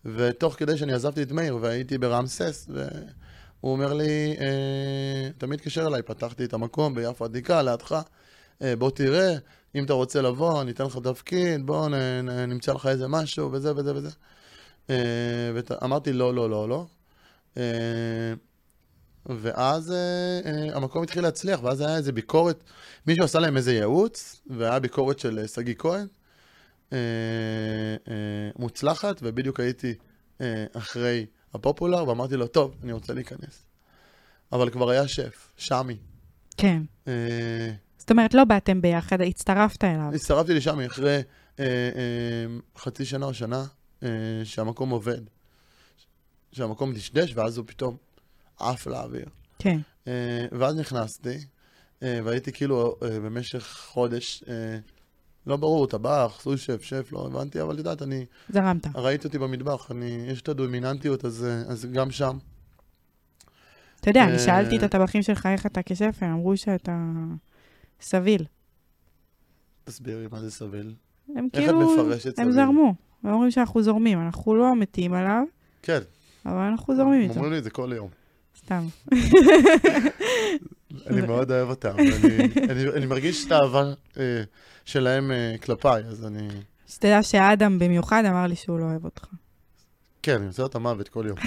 ותוך 0.05 0.55
כדי 0.55 0.77
שאני 0.77 0.93
עזבתי 0.93 1.23
את 1.23 1.31
מאיר 1.31 1.57
והייתי 1.61 1.97
ברמסס, 1.97 2.69
והוא 2.69 3.71
אומר 3.71 3.93
לי, 3.93 4.35
אה, 4.39 5.29
אתה 5.37 5.47
מתקשר 5.47 5.87
אליי, 5.87 6.01
פתחתי 6.01 6.45
את 6.45 6.53
המקום 6.53 6.95
ביפו 6.95 7.25
עתיקה, 7.25 7.61
לידך, 7.61 8.01
אה, 8.61 8.75
בוא 8.75 8.91
תראה, 8.91 9.33
אם 9.75 9.83
אתה 9.83 9.93
רוצה 9.93 10.21
לבוא, 10.21 10.61
אני 10.61 10.71
אתן 10.71 10.85
לך 10.85 10.97
תפקיד, 11.03 11.65
בוא 11.65 11.89
נ, 11.89 11.93
נ, 12.23 12.29
נמצא 12.29 12.73
לך 12.73 12.85
איזה 12.85 13.07
משהו, 13.07 13.51
וזה 13.51 13.75
וזה 13.75 13.95
וזה. 13.95 14.09
ואמרתי, 15.53 16.13
לא, 16.13 16.33
לא, 16.33 16.49
לא, 16.49 16.69
לא. 16.69 16.85
ואז 19.25 19.91
אה, 19.91 19.95
אה, 20.45 20.75
המקום 20.75 21.03
התחיל 21.03 21.23
להצליח, 21.23 21.63
ואז 21.63 21.81
היה 21.81 21.97
איזה 21.97 22.11
ביקורת, 22.11 22.63
מישהו 23.07 23.25
עשה 23.25 23.39
להם 23.39 23.57
איזה 23.57 23.73
ייעוץ, 23.73 24.41
והיה 24.47 24.79
ביקורת 24.79 25.19
של 25.19 25.39
אה, 25.39 25.47
שגיא 25.47 25.75
כהן, 25.77 26.07
אה, 26.93 26.97
אה, 28.07 28.13
מוצלחת, 28.59 29.19
ובדיוק 29.23 29.59
הייתי 29.59 29.93
אה, 30.41 30.65
אחרי 30.73 31.25
הפופולר, 31.53 32.09
ואמרתי 32.09 32.37
לו, 32.37 32.47
טוב, 32.47 32.75
אני 32.83 32.91
רוצה 32.91 33.13
להיכנס. 33.13 33.65
אבל 34.51 34.69
כבר 34.69 34.89
היה 34.89 35.07
שף, 35.07 35.51
שמי. 35.57 35.97
כן. 36.57 36.81
אה, 37.07 37.71
זאת 37.97 38.11
אומרת, 38.11 38.33
לא 38.33 38.43
באתם 38.43 38.81
ביחד, 38.81 39.21
הצטרפת 39.21 39.83
אליו. 39.83 40.11
הצטרפתי 40.15 40.53
לשמי 40.53 40.85
אחרי 40.85 41.21
אה, 41.59 41.65
אה, 41.65 42.45
חצי 42.77 43.05
שנה 43.05 43.25
או 43.25 43.33
שנה 43.33 43.65
אה, 44.03 44.09
שהמקום 44.43 44.89
עובד. 44.89 45.21
שהמקום 46.51 46.93
דשדש, 46.93 47.33
ואז 47.35 47.57
הוא 47.57 47.65
פתאום 47.67 47.97
עף 48.69 48.87
לאוויר. 48.87 49.25
כן. 49.59 49.79
אה, 50.07 50.45
ואז 50.51 50.75
נכנסתי, 50.75 51.37
אה, 52.03 52.19
והייתי 52.23 52.51
כאילו 52.51 52.95
אה, 53.03 53.19
במשך 53.19 53.87
חודש, 53.91 54.43
לא 55.47 55.57
ברור, 55.57 55.87
טבח, 55.87 56.39
סושף, 56.41 56.83
שף, 56.83 57.09
לא 57.11 57.27
הבנתי, 57.27 57.61
אבל 57.61 57.73
את 57.73 57.77
יודעת, 57.77 58.01
אני, 58.01 58.25
זרמת. 58.49 58.87
ראית 58.95 59.25
אותי 59.25 59.37
במטבח, 59.37 59.91
אני, 59.91 60.25
יש 60.27 60.41
את 60.41 60.49
הדומיננטיות, 60.49 61.25
אז, 61.25 61.47
אז 61.67 61.85
גם 61.91 62.11
שם. 62.11 62.37
אתה 63.99 64.09
יודע, 64.09 64.23
אני 64.23 64.39
שאלתי 64.39 64.77
את 64.77 64.83
הטבחים 64.83 65.23
שלך 65.23 65.45
איך 65.45 65.65
אתה 65.65 65.81
כשף, 65.85 66.17
הם 66.21 66.31
אמרו 66.31 66.57
שאתה 66.57 66.97
סביל. 68.01 68.45
תסבירי 69.83 70.27
מה 70.31 70.39
זה 70.39 70.51
סביל. 70.51 70.93
הם 71.35 71.47
כאילו, 71.53 71.97
הם? 72.37 72.51
זרמו. 72.51 72.95
הם 73.23 73.33
אומרים 73.33 73.51
שאנחנו 73.51 73.83
זורמים, 73.83 74.21
אנחנו 74.21 74.55
לא 74.55 74.75
מתים 74.75 75.13
עליו, 75.13 75.43
כן, 75.81 75.99
אבל 76.45 76.57
אנחנו 76.57 76.95
זורמים 76.95 77.21
איתו. 77.21 77.33
אומרים 77.33 77.51
לי 77.51 77.57
את 77.57 77.63
זה 77.63 77.69
כל 77.69 77.91
יום. 77.95 78.09
סתם. 78.65 78.83
אני 81.07 81.21
מאוד 81.27 81.51
אוהב 81.51 81.69
אותם, 81.69 81.95
אני- 82.69 83.05
מרגיש 83.05 83.45
את 83.45 83.51
האהבה 83.51 83.83
אה, 84.19 84.43
שלהם 84.85 85.31
אה, 85.31 85.55
כלפיי, 85.63 86.03
אז 86.03 86.25
אני... 86.25 86.47
שתדע 86.87 87.23
שאדם 87.23 87.79
במיוחד 87.79 88.23
אמר 88.25 88.47
לי 88.47 88.55
שהוא 88.55 88.79
לא 88.79 88.85
אוהב 88.85 89.05
אותך. 89.05 89.25
כן, 90.23 90.35
אני 90.35 90.47
עושה 90.47 90.65
את 90.65 90.75
המוות 90.75 91.09
כל 91.09 91.25
יום. 91.27 91.37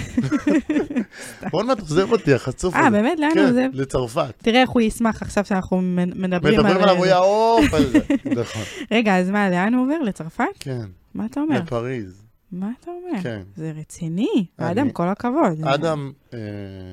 עוד 1.51 1.65
מעט 1.65 1.79
עוזב 1.79 2.11
אותי, 2.11 2.33
החצוף 2.33 2.75
אה, 2.75 2.79
הזה. 2.87 2.89
באמת? 2.89 3.19
לאן 3.19 3.29
הוא 3.29 3.35
כן, 3.35 3.47
עוזב? 3.47 3.69
לצרפת. 3.73 4.33
תראה 4.37 4.61
איך 4.61 4.69
הוא 4.69 4.81
ישמח 4.81 5.21
עכשיו 5.21 5.45
שאנחנו 5.45 5.81
מדברים 5.81 6.59
על... 6.59 6.65
מדברים 6.65 6.83
עליו, 6.83 6.95
הוא 6.97 7.05
יעוף 7.05 7.73
על 7.73 7.85
זה. 7.85 7.99
נכון. 8.25 8.61
רגע, 8.95 9.17
אז 9.19 9.29
מה, 9.29 9.49
לאן 9.49 9.73
הוא 9.73 9.83
עובר? 9.83 9.99
לצרפת? 10.01 10.45
כן, 10.59 10.85
מה 11.13 11.25
אתה 11.25 11.39
אומר? 11.39 11.59
לפריז. 11.59 12.26
מה 12.51 12.71
אתה 12.79 12.91
אומר? 12.91 13.21
כן. 13.23 13.41
זה 13.55 13.71
רציני. 13.75 14.45
אני- 14.59 14.71
אדם, 14.71 14.89
כל 14.89 15.07
הכבוד. 15.07 15.65
אדם, 15.65 16.11
אה, 16.33 16.39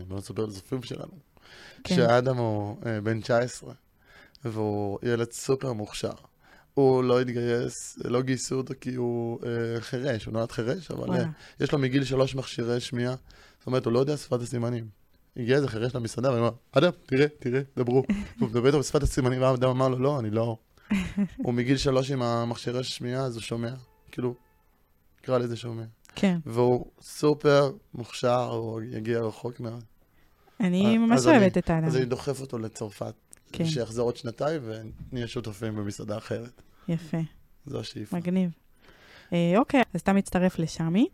בוא 0.09 0.17
נספר 0.19 0.47
לצופים 0.47 0.83
שלנו, 0.83 1.13
כן. 1.85 1.95
שאדם 1.95 2.37
הוא 2.37 2.77
אה, 2.87 3.01
בן 3.01 3.21
19, 3.21 3.73
והוא 4.45 4.99
ילד 5.03 5.33
סופר 5.33 5.73
מוכשר. 5.73 6.13
הוא 6.75 7.05
לא 7.05 7.21
התגייס, 7.21 7.99
לא 8.05 8.23
גייסו 8.23 8.55
אותו 8.57 8.75
כי 8.81 8.95
הוא 8.95 9.39
אה, 9.47 9.81
חירש, 9.81 10.25
הוא 10.25 10.33
נולד 10.33 10.53
חירש, 10.53 10.91
אבל 10.91 11.17
אה. 11.17 11.25
יש 11.61 11.73
לו 11.73 11.79
מגיל 11.79 12.05
שלוש 12.05 12.35
מכשירי 12.35 12.81
שמיעה. 12.81 13.15
זאת 13.59 13.67
אומרת, 13.67 13.85
הוא 13.85 13.93
לא 13.93 13.99
יודע 13.99 14.17
שפת 14.17 14.41
הסימנים. 14.43 14.89
הגיע 15.37 15.57
איזה 15.57 15.69
חירש 15.69 15.95
למסעדה, 15.95 16.29
ואני 16.31 16.41
אומר, 16.41 16.53
אדם, 16.73 16.91
תראה, 17.07 17.27
תראה, 17.39 17.61
דברו. 17.77 18.05
והוא 18.39 18.49
מדבר 18.51 18.67
איתו 18.67 18.79
בשפת 18.79 19.03
הסימנים, 19.03 19.43
והאדם 19.43 19.69
אמר 19.69 19.89
לו, 19.89 19.99
לא, 19.99 20.19
אני 20.21 20.31
לא. 20.31 20.57
הוא 21.37 21.55
מגיל 21.55 21.77
שלוש 21.77 22.11
עם 22.11 22.23
המכשירי 22.23 22.85
שמיעה, 22.85 23.25
אז 23.25 23.35
הוא 23.35 23.43
שומע. 23.43 23.71
כאילו, 24.11 24.35
נקרא 25.25 25.39
לזה 25.39 25.57
שומע. 25.57 25.83
כן. 26.15 26.39
והוא 26.47 26.87
סופר 27.01 27.71
מוכשר, 27.95 28.49
הוא 28.51 28.81
יגיע 28.83 29.21
רחוק 29.21 29.61
מאוד. 29.61 29.83
אני 30.61 30.87
אז 30.87 31.01
ממש 31.01 31.27
אוהבת 31.27 31.59
את 31.59 31.71
האדם. 31.71 31.87
אז 31.87 31.97
אני 31.97 32.05
דוחף 32.05 32.41
אותו 32.41 32.59
לצרפת, 32.59 33.15
כן, 33.53 33.65
שיחזור 33.65 34.09
עוד 34.09 34.17
שנתיים 34.17 34.63
ונהיה 35.13 35.27
שותפים 35.27 35.77
במסעדה 35.77 36.17
אחרת. 36.19 36.61
יפה. 36.89 37.19
זו 37.67 37.81
השאיפה. 37.81 38.17
מגניב. 38.17 38.51
אה, 39.33 39.53
אוקיי, 39.57 39.83
אז 39.95 40.01
אתה 40.01 40.13
מצטרף 40.13 40.59
לשמי, 40.59 41.09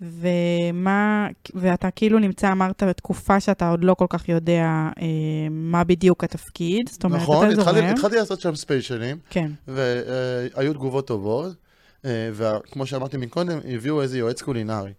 ומה, 0.00 1.28
ואתה 1.54 1.90
כאילו 1.90 2.18
נמצא, 2.18 2.52
אמרת, 2.52 2.82
בתקופה 2.82 3.40
שאתה 3.40 3.70
עוד 3.70 3.84
לא 3.84 3.94
כל 3.94 4.06
כך 4.08 4.28
יודע 4.28 4.64
אה, 5.00 5.06
מה 5.50 5.84
בדיוק 5.84 6.24
התפקיד, 6.24 6.88
זאת 6.88 7.04
אומרת, 7.04 7.22
נכון, 7.22 7.50
אתה 7.50 7.60
התחלתי- 7.60 7.80
זורם. 7.80 7.92
התחלתי 7.92 8.16
לעשות 8.16 8.40
שם 8.40 8.54
ספיישלים, 8.54 9.18
כן, 9.30 9.50
והיו 9.68 10.72
תגובות 10.74 11.06
טובות, 11.06 11.46
אה, 11.46 11.52
וכמו 12.04 12.86
שאמרתי 12.86 13.16
מקודם, 13.16 13.58
הביאו 13.64 14.02
איזה 14.02 14.18
יועץ 14.18 14.42
קולינרי. 14.42 14.92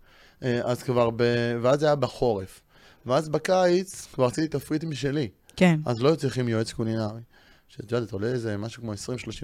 אה, 0.43 0.61
אז 0.63 0.83
כבר, 0.83 1.09
ב... 1.15 1.23
ואז 1.61 1.79
זה 1.79 1.85
היה 1.85 1.95
בחורף. 1.95 2.61
ואז 3.05 3.29
בקיץ 3.29 4.07
כבר 4.13 4.25
עשיתי 4.25 4.47
תפריט 4.47 4.83
משלי, 4.83 5.29
כן, 5.55 5.79
אז 5.85 6.01
לא 6.01 6.07
היו 6.09 6.17
צריכים 6.17 6.47
יועץ 6.49 6.71
קולינרי. 6.71 7.21
שאת 7.67 7.91
יודעת, 7.91 8.11
עולה 8.11 8.27
איזה 8.27 8.57
משהו 8.57 8.83
כמו 8.83 8.93
20-30 8.93 8.95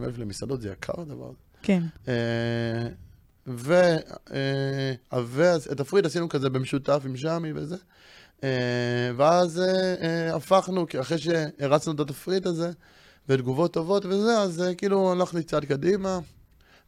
אלף 0.03 0.17
למסעדות, 0.17 0.61
זה 0.61 0.69
יקר 0.69 1.01
הדבר 1.01 1.25
הזה. 1.25 1.37
כן, 1.61 1.83
אה, 2.07 2.87
ו... 3.47 3.73
אה, 4.33 5.23
ואז 5.25 5.67
את 5.71 5.79
התפריט 5.79 6.05
עשינו 6.05 6.29
כזה 6.29 6.49
במשותף 6.49 7.01
עם 7.05 7.17
שמי 7.17 7.51
וזה. 7.55 7.75
אה, 8.43 8.49
ואז 9.17 9.59
אה, 9.59 9.95
אה, 10.01 10.35
הפכנו, 10.35 10.87
כי 10.87 10.99
אחרי 10.99 11.17
שהרצנו 11.17 11.93
את 11.93 11.99
התפריט 11.99 12.45
הזה, 12.45 12.71
ותגובות 13.29 13.73
טובות 13.73 14.05
וזה, 14.05 14.37
אז 14.37 14.61
אה, 14.61 14.75
כאילו 14.75 15.11
הלכתי 15.11 15.43
צעד 15.43 15.65
קדימה, 15.65 16.19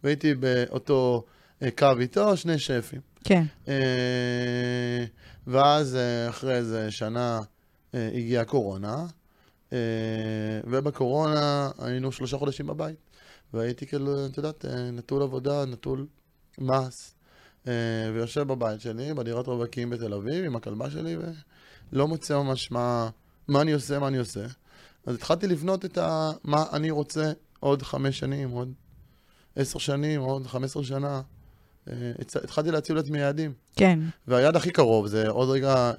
והייתי 0.03 0.33
באותו 0.33 1.23
אה, 1.63 1.71
קו 1.71 1.91
איתו, 1.99 2.37
שני 2.37 2.59
שפים. 2.59 3.01
כן, 3.23 3.43
אה, 3.67 5.05
ואז 5.47 5.95
אה, 5.95 6.29
אחרי 6.29 6.55
איזה 6.55 6.91
שנה 6.91 7.39
הגיעה 7.93 8.45
קורונה, 8.45 9.05
ובקורונה 10.63 11.69
היינו 11.79 12.11
שלושה 12.11 12.37
חודשים 12.37 12.67
בבית. 12.67 12.95
והייתי 13.53 13.87
כאילו, 13.87 14.25
את 14.25 14.37
יודעת, 14.37 14.65
נטול 14.93 15.21
עבודה, 15.21 15.65
נטול 15.65 16.07
מס, 16.57 17.15
ויושב 18.13 18.41
בבית 18.41 18.81
שלי, 18.81 19.13
בדירת 19.13 19.47
רווקים 19.47 19.89
בתל 19.89 20.13
אביב, 20.13 20.45
עם 20.45 20.55
הכלבה 20.55 20.89
שלי, 20.89 21.17
ולא 21.91 22.07
מוצא 22.07 22.37
ממש 22.37 22.71
מה, 22.71 23.09
מה 23.47 23.61
אני 23.61 23.71
עושה, 23.71 23.99
מה 23.99 24.07
אני 24.07 24.17
עושה. 24.17 24.45
אז 25.05 25.15
התחלתי 25.15 25.47
לבנות 25.47 25.85
את 25.85 25.97
ה... 25.97 26.31
מה 26.43 26.65
אני 26.73 26.91
רוצה 26.91 27.31
עוד 27.59 27.81
חמש 27.81 28.19
שנים, 28.19 28.49
עוד 28.49 28.73
עשר 29.55 29.79
שנים, 29.79 30.21
עוד 30.21 30.47
חמש 30.47 30.63
עשרה 30.69 30.83
שנה. 30.83 31.21
אה, 31.89 31.93
התחלתי 32.43 32.71
להציב 32.71 32.95
לעצמי 32.95 33.19
יעדים. 33.19 33.53
כן, 33.75 33.99
והיעד 34.27 34.55
הכי 34.55 34.71
קרוב 34.71 35.07
זה 35.07 35.29
עוד 35.29 35.49
רגע 35.49 35.73
אה, 35.75 35.91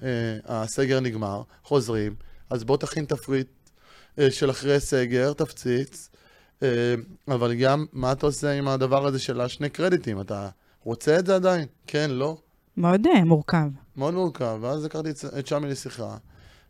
הסגר 0.45 1.01
נגמר, 1.01 1.43
חוזרים, 1.65 2.15
אז 2.51 2.65
בוא 2.65 2.77
תכין 2.77 3.05
תפריט 3.05 3.47
אה, 4.19 4.31
של 4.31 4.51
אחרי 4.51 4.81
סגר, 4.81 5.33
תפציץ, 5.33 6.09
אבל 7.29 7.55
גם 7.55 7.87
מה 7.93 8.13
אתה 8.13 8.27
עושה 8.27 8.53
עם 8.53 8.69
הדבר 8.69 9.07
הזה 9.07 9.19
של 9.19 9.41
השני 9.41 9.69
קרדיטים? 9.69 10.21
אתה 10.21 10.49
רוצה 10.85 11.19
את 11.19 11.27
זה 11.27 11.35
עדיין? 11.35 11.67
כן, 11.87 12.11
לא? 12.11 12.37
מאוד 12.77 13.01
מורכב. 13.25 13.67
מאוד 13.97 14.15
מורכב, 14.15 14.59
ואז 14.61 14.85
הכרתי 14.85 15.11
את- 15.39 15.47
שמי 15.47 15.69
לשיחה, 15.69 16.17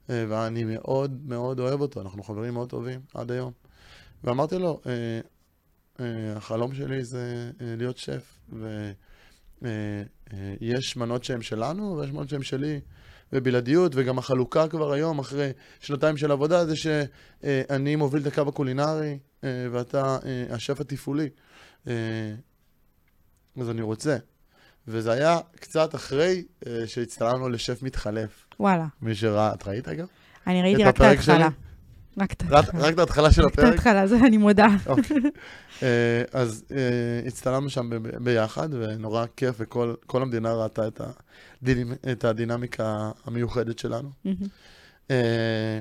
ואני 0.09 0.65
מאוד 0.65 1.19
מאוד 1.27 1.61
אוהב 1.61 1.81
אותו, 1.81 2.01
אנחנו 2.01 2.23
חברים 2.23 2.55
מאוד 2.55 2.69
טובים 2.69 3.01
עד 3.15 3.31
היום. 3.31 3.53
ואמרתי 4.25 4.59
לו, 4.59 4.81
החלום 6.37 6.75
שלי 6.75 7.05
זה 7.05 7.51
אה, 7.61 7.75
להיות 7.77 7.99
שף, 7.99 8.39
ויש 9.63 10.97
מנות 10.97 11.25
שהן 11.25 11.43
שלנו, 11.43 11.97
ויש 11.97 12.11
מנות 12.11 12.29
שהן 12.29 12.43
שלי, 12.43 12.81
ובלעדיות, 13.33 13.93
וגם 13.95 14.19
החלוקה 14.19 14.69
כבר 14.69 14.93
היום, 14.93 15.19
אחרי 15.19 15.51
שנתיים 15.81 16.17
של 16.17 16.31
עבודה, 16.31 16.67
זה 16.67 16.75
שאני 16.77 17.97
מוביל 17.97 18.23
את 18.23 18.27
הקו 18.27 18.49
הקולינרי, 18.49 19.19
אה, 19.45 19.67
ואתה 19.73 20.19
אה, 20.25 20.55
השף 20.55 20.81
התפעולי. 20.81 21.29
אה, 21.89 21.95
אז 23.61 23.71
אני 23.71 23.83
רוצה. 23.83 24.17
וזה 24.89 25.13
היה 25.13 25.39
קצת 25.57 25.95
אחרי 25.95 26.45
אה, 26.67 26.87
שהצטלמנו 26.87 27.49
לשף 27.49 27.83
מתחלף. 27.83 28.47
וואלה. 28.61 28.87
מי 29.03 29.15
שראה, 29.15 29.55
את 29.55 29.69
ראית 29.69 29.89
אגב? 29.89 30.07
אני 30.47 30.63
ראיתי 30.63 30.85
רק 30.85 30.97
את 30.97 31.01
ההתחלה. 31.01 31.49
רק 32.19 32.33
את 32.33 32.43
ההתחלה. 32.43 32.81
רק 32.87 32.95
את 32.95 32.99
ההתחלה 32.99 33.33
של 33.33 33.43
רק 33.43 33.53
את 33.53 33.59
הפרק? 33.59 33.73
ההתחלה, 33.73 34.07
זה 34.07 34.17
אני 34.27 34.37
מודה. 34.37 34.69
אוקיי. 34.87 35.17
אה, 35.83 36.23
אז 36.33 36.65
אה, 36.71 37.27
הצטלמנו 37.27 37.71
שם 37.71 37.91
ביחד, 38.25 38.69
ונורא 38.73 39.27
כיף, 39.37 39.55
וכל 39.59 39.95
כל 40.07 40.23
המדינה 40.23 40.55
ראתה 40.55 40.89
את, 42.09 42.25
הדינמיקה 42.25 43.11
המיוחדת 43.25 43.79
שלנו. 43.79 44.11
אה, 45.11 45.81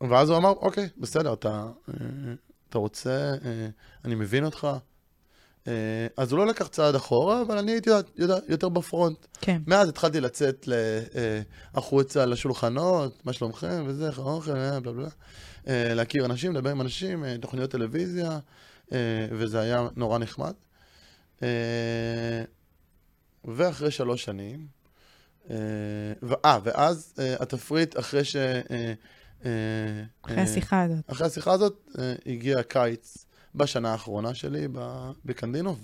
ואז 0.00 0.30
הוא 0.30 0.38
אמר, 0.38 0.50
אוקיי, 0.50 0.88
בסדר, 0.98 1.32
אתה, 1.32 1.66
רוצה, 2.74 3.34
אני 4.04 4.14
מבין 4.14 4.44
אותך. 4.44 4.68
אה, 5.68 6.06
אז 6.16 6.32
הוא 6.32 6.38
לא 6.38 6.46
לקח 6.46 6.66
צעד 6.66 6.94
אחורה, 6.94 7.42
אבל 7.42 7.58
אני 7.58 7.72
הייתי 7.72 7.90
יודע- 8.16 8.38
יותר 8.48 8.68
בפרונט. 8.68 9.26
כן. 9.40 9.62
מאז 9.66 9.88
התחלתי 9.88 10.20
לצאת 10.20 10.68
אה, 10.72 11.40
החוצה 11.74 12.26
לשולחנות, 12.26 13.26
מה 13.26 13.32
שלומכם, 13.32 13.84
וזה, 13.86 14.06
איך 14.06 14.18
האוכל, 14.18 14.56
אה, 14.56 14.80
בלה 14.80 14.92
בלה. 14.92 15.08
להכיר 15.94 16.24
אנשים, 16.24 16.52
לדבר 16.52 16.70
עם 16.70 16.80
אנשים, 16.80 17.24
תוכניות 17.40 17.70
טלוויזיה, 17.70 18.38
וזה 19.30 19.60
היה 19.60 19.88
נורא 19.96 20.18
נחמד. 20.18 20.52
ואחרי 23.44 23.90
שלוש 23.90 24.24
שנים, 24.24 24.66
אה, 25.50 25.56
ואז 26.64 27.14
התפריט, 27.40 27.98
אחרי 27.98 28.24
ש... 28.24 28.36
אחרי 30.22 30.40
השיחה 30.40 30.82
הזאת. 30.82 30.98
אחרי 31.06 31.26
השיחה 31.26 31.52
הזאת 31.52 31.88
הגיע 32.26 32.58
הקיץ 32.58 33.26
בשנה 33.58 33.92
האחרונה 33.92 34.34
שלי 34.34 34.68
בקנדינו, 35.24 35.76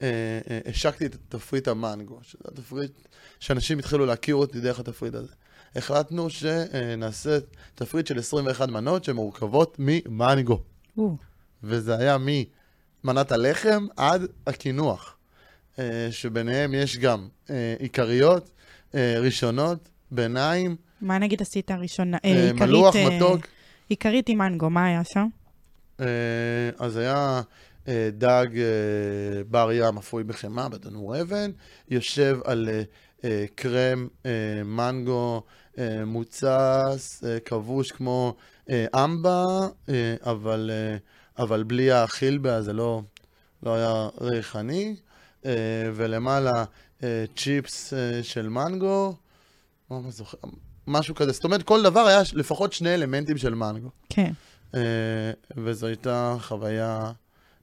והשקתי 0.00 1.06
את 1.06 1.16
תפריט 1.28 1.68
המנגו, 1.68 2.18
שזה 2.22 2.44
התפריט 2.48 2.92
שאנשים 3.40 3.78
התחילו 3.78 4.06
להכיר 4.06 4.34
אותי 4.34 4.60
דרך 4.60 4.80
התפריט 4.80 5.14
הזה. 5.14 5.32
החלטנו 5.76 6.30
שנעשה 6.30 7.38
תפריט 7.74 8.06
של 8.06 8.18
21 8.18 8.68
מנות 8.68 9.04
שמורכבות 9.04 9.76
ממנגו, 9.78 10.62
וזה 11.62 11.98
היה 11.98 12.16
ממנת 13.04 13.32
הלחם 13.32 13.86
עד 13.96 14.22
הקינוח, 14.46 15.16
אה, 15.78 16.08
שביניהם 16.10 16.74
יש 16.74 16.98
גם 16.98 17.28
אה, 17.50 17.74
עיקריות, 17.78 18.50
אה, 18.94 19.16
ראשונות, 19.20 19.88
ביניים, 20.10 20.76
מה 21.02 21.18
נגיד 21.18 21.42
עשית 21.42 21.70
ראשונה? 21.70 22.18
אה, 22.24 22.30
אה, 22.30 22.52
מלוח, 22.52 22.96
אה, 22.96 23.16
מתוק. 23.16 23.46
עיקרית 23.88 24.28
עם 24.28 24.38
מנגו, 24.38 24.70
מה 24.70 24.86
היה 24.86 25.04
שם? 25.04 25.26
אה, 26.00 26.06
אז 26.78 26.96
היה 26.96 27.42
אה, 27.88 28.08
דג 28.12 28.46
אה, 28.56 29.42
בר 29.50 29.72
ים 29.72 29.98
אפוי 29.98 30.24
בחמאה 30.24 30.68
בתנור 30.68 31.20
אבן, 31.20 31.50
יושב 31.90 32.38
על 32.44 32.68
קרם 33.54 34.08
מנגו 34.64 35.42
מוצס, 36.06 37.24
כבוש 37.44 37.92
כמו 37.92 38.34
אמבה, 38.72 39.44
אבל, 40.22 40.70
אבל 41.38 41.62
בלי 41.62 41.92
החילבה, 41.92 42.62
זה 42.62 42.72
לא, 42.72 43.02
לא 43.62 43.74
היה 43.74 44.08
ריחני, 44.20 44.96
ולמעלה 45.94 46.64
צ'יפס 47.36 47.92
של 48.22 48.48
מנגו, 48.48 49.14
לא 49.90 50.00
זוכר, 50.08 50.38
משהו 50.86 51.14
כזה. 51.14 51.32
זאת 51.32 51.44
אומרת, 51.44 51.62
כל 51.62 51.82
דבר 51.82 52.00
היה 52.00 52.22
לפחות 52.32 52.72
שני 52.72 52.94
אלמנטים 52.94 53.38
של 53.38 53.54
מנגו. 53.54 53.88
כן. 54.08 54.32
אה, 54.74 54.80
וזו 55.56 55.86
הייתה 55.86 56.36
חוויה 56.40 57.12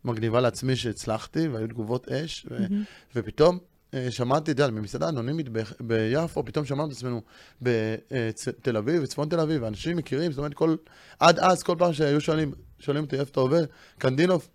מגניבה 0.06 0.42
לעצמי 0.42 0.76
שהצלחתי, 0.76 1.48
והיו 1.48 1.68
תגובות 1.68 2.08
אש, 2.08 2.46
ו- 2.50 2.60
מהמם. 2.60 2.84
ופתאום 3.16 3.60
אה, 3.94 4.12
שמעתי, 4.12 4.52
אתה 4.52 4.64
יודע, 4.64 4.74
ממסעדה 4.74 5.10
אנונימית 5.10 5.50
ב- 5.52 5.62
ביפו, 5.80 6.46
פתאום 6.46 6.66
שמענו 6.66 6.88
את 6.88 6.92
עצמנו 6.92 7.22
בתל 7.62 8.78
אביב, 8.78 9.02
בצפון 9.02 9.30
תל 9.30 9.40
אביב, 9.40 9.64
ואנשים 9.64 9.98
מכירים, 9.98 10.32
זאת 10.32 10.38
אומרת, 10.38 10.54
כל, 10.54 10.76
עד 11.20 11.40
אז, 11.40 11.64
כל 11.64 11.76
פעם 11.80 11.94
שהיו 11.94 12.22
שואלים, 12.22 12.52
שואלים 12.80 13.04
אותי 13.04 13.20
איפה 13.20 13.32
אתה 13.32 13.40
עובד, 13.40 13.64
קנדינוף, 13.98 14.50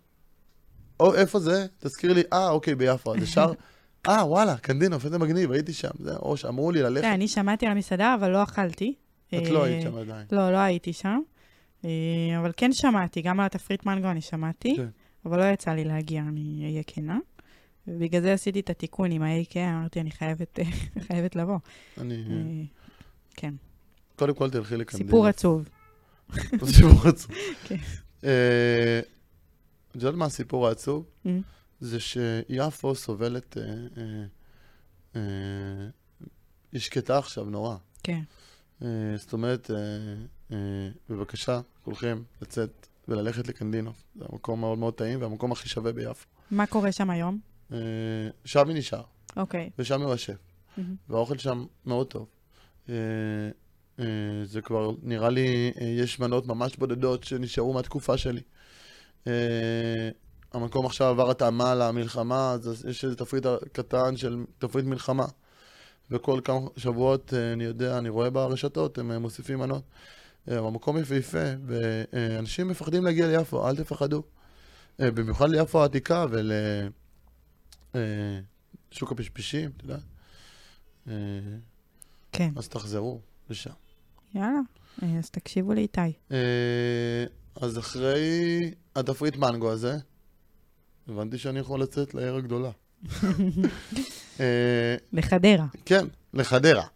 או 0.99 1.15
איפה 1.15 1.39
זה? 1.39 1.65
תזכיר 1.79 2.13
לי, 2.13 2.23
אה, 2.33 2.49
אוקיי, 2.49 2.75
ביפו, 2.75 3.15
אז 3.15 3.23
ישר, 3.23 3.51
אה, 4.07 4.25
וואלה, 4.27 4.57
קנדינוף, 4.57 5.05
איזה 5.05 5.17
מגניב, 5.17 5.51
הייתי 5.51 5.73
שם, 5.73 5.89
זה, 5.99 6.15
או 6.15 6.37
שאמרו 6.37 6.71
לי 6.71 6.81
ללכת, 6.81 7.01
תראה, 7.01 7.13
אני 7.13 7.27
שמעתי 7.27 7.65
על 7.65 7.71
המסעדה, 7.71 8.15
אבל 8.19 8.31
לא 8.31 8.43
אכלתי. 8.43 8.93
את 9.27 9.33
אה, 9.33 9.49
לא 9.51 9.63
היית 9.63 9.83
שם 9.83 9.97
עדיין. 9.97 10.27
לא, 10.31 10.51
לא 10.51 10.57
הייתי 10.57 10.93
שם. 10.93 11.19
אה, 11.85 12.39
אבל 12.39 12.51
כן 12.57 12.73
שמעתי, 12.73 13.21
גם 13.21 13.39
על 13.39 13.45
התפריט 13.45 13.85
מנגו 13.85 14.11
אני 14.11 14.21
שמעתי, 14.21 14.75
כן. 14.75 14.87
אבל 15.25 15.39
לא 15.39 15.53
יצא 15.53 15.71
לי 15.71 15.83
להגיע, 15.83 16.21
אני 16.21 16.61
אהיה 16.65 16.83
כנה. 16.87 17.17
ובגלל 17.87 18.21
זה 18.21 18.33
עשיתי 18.33 18.59
את 18.59 18.69
התיקון 18.69 19.11
עם 19.11 19.21
ה-AK, 19.21 19.57
אמרתי, 19.57 20.01
אני 20.01 20.11
חייבת, 20.11 20.59
חייבת 21.07 21.35
לבוא. 21.35 21.57
אני, 21.97 22.15
אה, 22.15 22.63
כן, 23.35 23.53
קודם 24.15 24.33
כל 24.33 24.49
תלכי 24.49 24.77
לקנדינוף. 24.77 25.11
סיפור 25.11 25.27
עצוב. 25.27 25.69
סיפור 26.75 27.07
עצוב. 27.07 27.31
כן. 27.67 27.75
אה, 28.23 28.99
את 29.91 29.95
יודעת 29.95 30.15
מה 30.15 30.25
הסיפור 30.25 30.67
העצוב? 30.67 31.05
Mm. 31.25 31.29
זה 31.79 31.99
שיפו 31.99 32.95
סובלת... 32.95 33.57
אה, 33.57 33.63
אה, 33.97 34.25
אה, 35.15 35.89
היא 36.71 36.81
שקטה 36.81 37.17
עכשיו 37.17 37.45
נורא. 37.45 37.75
כן. 38.03 38.21
אה, 38.81 38.87
זאת 39.17 39.33
אומרת, 39.33 39.71
אה, 39.71 39.77
אה, 40.51 40.89
בבקשה, 41.09 41.61
כולכם 41.85 42.21
לצאת 42.41 42.87
וללכת 43.07 43.47
לקנדינוף. 43.47 44.03
זה 44.15 44.25
המקום 44.29 44.59
מאוד 44.59 44.77
מאוד 44.77 44.93
טעים 44.93 45.21
והמקום 45.21 45.51
הכי 45.51 45.69
שווה 45.69 45.91
ביפו. 45.91 46.27
מה 46.51 46.65
קורה 46.65 46.91
שם 46.91 47.09
היום? 47.09 47.39
אה, 47.73 47.77
שם 48.45 48.69
היא 48.69 48.77
נשאר, 48.77 49.01
אוקיי. 49.37 49.69
ושם 49.79 50.01
הוא 50.01 50.13
השף. 50.13 50.37
מהמם. 50.77 50.95
והאוכל 51.09 51.37
שם 51.37 51.65
מאוד 51.85 52.07
טוב. 52.07 52.27
אה, 52.89 52.95
אה, 53.99 54.05
זה 54.43 54.61
כבר, 54.61 54.91
נראה 55.03 55.29
לי, 55.29 55.71
יש 55.81 56.19
מנות 56.19 56.47
ממש 56.47 56.75
בודדות 56.77 57.23
שנשארו 57.23 57.73
מהתקופה 57.73 58.17
שלי. 58.17 58.41
המקום 60.53 60.85
עכשיו 60.85 61.07
עבר 61.07 61.29
התאמה 61.31 61.75
למלחמה, 61.75 62.51
אז 62.51 62.85
יש 62.89 63.05
איזה 63.05 63.15
תפריט 63.15 63.45
קטן 63.71 64.17
של 64.17 64.43
תפריט 64.57 64.85
מלחמה. 64.85 65.25
וכל 66.11 66.39
כמה 66.43 66.59
שבועות, 66.77 67.33
אני 67.53 67.63
יודע, 67.63 67.97
אני 67.97 68.09
רואה 68.09 68.29
ברשתות, 68.29 68.97
הם 68.97 69.11
מוסיפים 69.21 69.59
מנות. 69.59 69.83
אה, 70.51 70.57
המקום 70.57 70.97
יפהפה, 70.97 71.43
ואנשים 71.65 72.67
מפחדים 72.67 73.03
להגיע 73.03 73.27
ליפו, 73.27 73.69
אל 73.69 73.75
תפחדו. 73.75 74.23
אה, 74.99 75.11
במיוחד 75.11 75.49
ליפו 75.49 75.81
העתיקה 75.81 76.25
ולשוק 77.93 79.11
הפשפשים, 79.11 79.71
אתה 79.77 79.85
יודע. 79.85 79.97
אה, 81.07 81.13
כן. 82.31 82.49
אז 82.55 82.67
תחזרו 82.67 83.21
לשם. 83.49 83.71
יאללה, 84.35 84.59
אה, 85.03 85.17
אז 85.19 85.29
תקשיבו 85.29 85.73
לאיתי. 85.73 86.01
אה, 86.31 87.25
אז 87.55 87.77
אחרי 87.79 88.71
התפריט 88.95 89.35
מנגו 89.35 89.71
הזה, 89.71 89.97
הבנתי 91.07 91.37
שאני 91.37 91.59
יכול 91.59 91.81
לצאת 91.81 92.13
לעיר 92.13 92.35
הגדולה. 92.35 92.71
אה, 94.39 94.95
לחדרה. 95.13 95.65
כן, 95.85 96.05
לחדרה. 96.33 96.83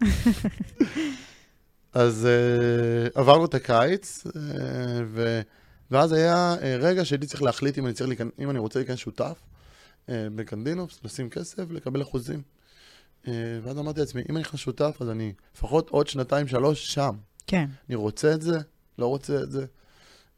אז 1.92 2.28
uh, 2.28 3.10
עברנו 3.14 3.44
את 3.44 3.54
הקיץ, 3.54 4.26
uh, 4.26 4.30
ו... 5.06 5.40
ואז 5.90 6.12
היה 6.12 6.54
uh, 6.54 6.64
רגע 6.64 7.04
שהייתי 7.04 7.26
צריך 7.26 7.42
להחליט 7.42 7.78
אם 7.78 7.86
אני, 7.86 7.94
צריך 7.94 8.08
להיכנ... 8.08 8.28
אם 8.38 8.50
אני 8.50 8.58
רוצה 8.58 8.78
להיכנס 8.78 8.98
שותף 8.98 9.40
uh, 10.06 10.10
בקנדינופס, 10.34 11.00
לשים 11.04 11.30
כסף, 11.30 11.70
לקבל 11.70 12.02
אחוזים. 12.02 12.42
Uh, 13.24 13.28
ואז 13.62 13.78
אמרתי 13.78 14.00
לעצמי, 14.00 14.22
אם 14.30 14.36
אני 14.36 14.40
נכנס 14.40 14.60
שותף, 14.60 14.96
אז 15.00 15.10
אני 15.10 15.32
לפחות 15.54 15.90
עוד 15.90 16.06
שנתיים, 16.06 16.48
שלוש 16.48 16.94
שם. 16.94 17.16
כן. 17.46 17.68
אני 17.88 17.94
רוצה 17.94 18.34
את 18.34 18.42
זה, 18.42 18.58
לא 18.98 19.06
רוצה 19.06 19.42
את 19.42 19.50
זה. 19.50 19.66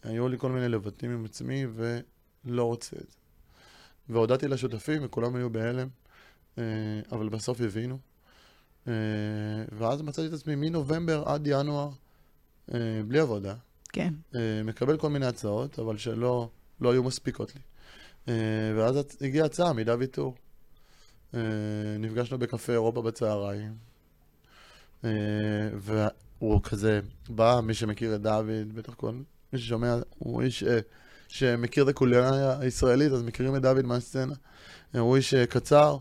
היו 0.03 0.29
לי 0.29 0.39
כל 0.39 0.51
מיני 0.53 0.68
לבטים 0.68 1.11
עם 1.11 1.24
עצמי 1.24 1.66
ולא 1.74 2.64
רוצה 2.64 2.97
את 2.97 3.11
זה. 3.11 3.16
והודעתי 4.09 4.49
לשותפים 4.49 5.05
וכולם 5.05 5.37
היו 5.37 5.51
בהלם, 5.51 5.89
אה, 6.59 6.64
אבל 7.12 7.29
בסוף 7.29 7.61
הבינו. 7.61 7.99
אה, 8.89 8.93
ואז 9.72 10.03
מצאתי 10.03 10.28
את 10.28 10.33
עצמי 10.33 10.55
מנובמבר 10.55 11.22
עד 11.26 11.47
ינואר 11.47 11.91
אה, 12.74 12.78
בלי 13.09 13.18
עבודה. 13.18 13.55
כן. 13.93 14.14
אה, 14.35 14.62
מקבל 14.64 14.97
כל 14.97 15.11
מיני 15.11 15.26
הצעות, 15.26 15.78
אבל 15.78 15.97
שלא 15.97 16.49
לא 16.80 16.93
היו 16.93 17.03
מספיקות 17.03 17.53
לי. 17.55 17.61
ואז 18.76 18.97
הגיעה 19.20 19.47
הצעה 19.47 19.72
מדוד 19.72 20.05
טור. 20.05 20.35
נפגשנו 21.99 22.39
בקפה 22.39 22.72
אירופה 22.72 23.03
בצהריים, 23.03 23.74
והוא 25.74 26.62
כזה 26.62 27.01
בא, 27.28 27.61
מי 27.62 27.74
שמכיר 27.74 28.14
את 28.14 28.22
דוד, 28.22 28.74
בטח 28.74 28.95
כל 28.95 29.12
מי 29.53 29.59
ששומע, 29.59 29.97
הוא 30.18 30.43
איש 30.43 30.64
שמכיר 31.28 31.85
את 31.85 31.89
הקולינריה 31.89 32.59
הישראלית, 32.59 33.12
אז 33.12 33.22
מכירים 33.22 33.57
את 33.57 33.62
דוד 33.62 33.87
מהסצנה. 33.87 34.35
הוא 34.95 35.16
איש 35.16 35.35
קצר, 35.35 35.97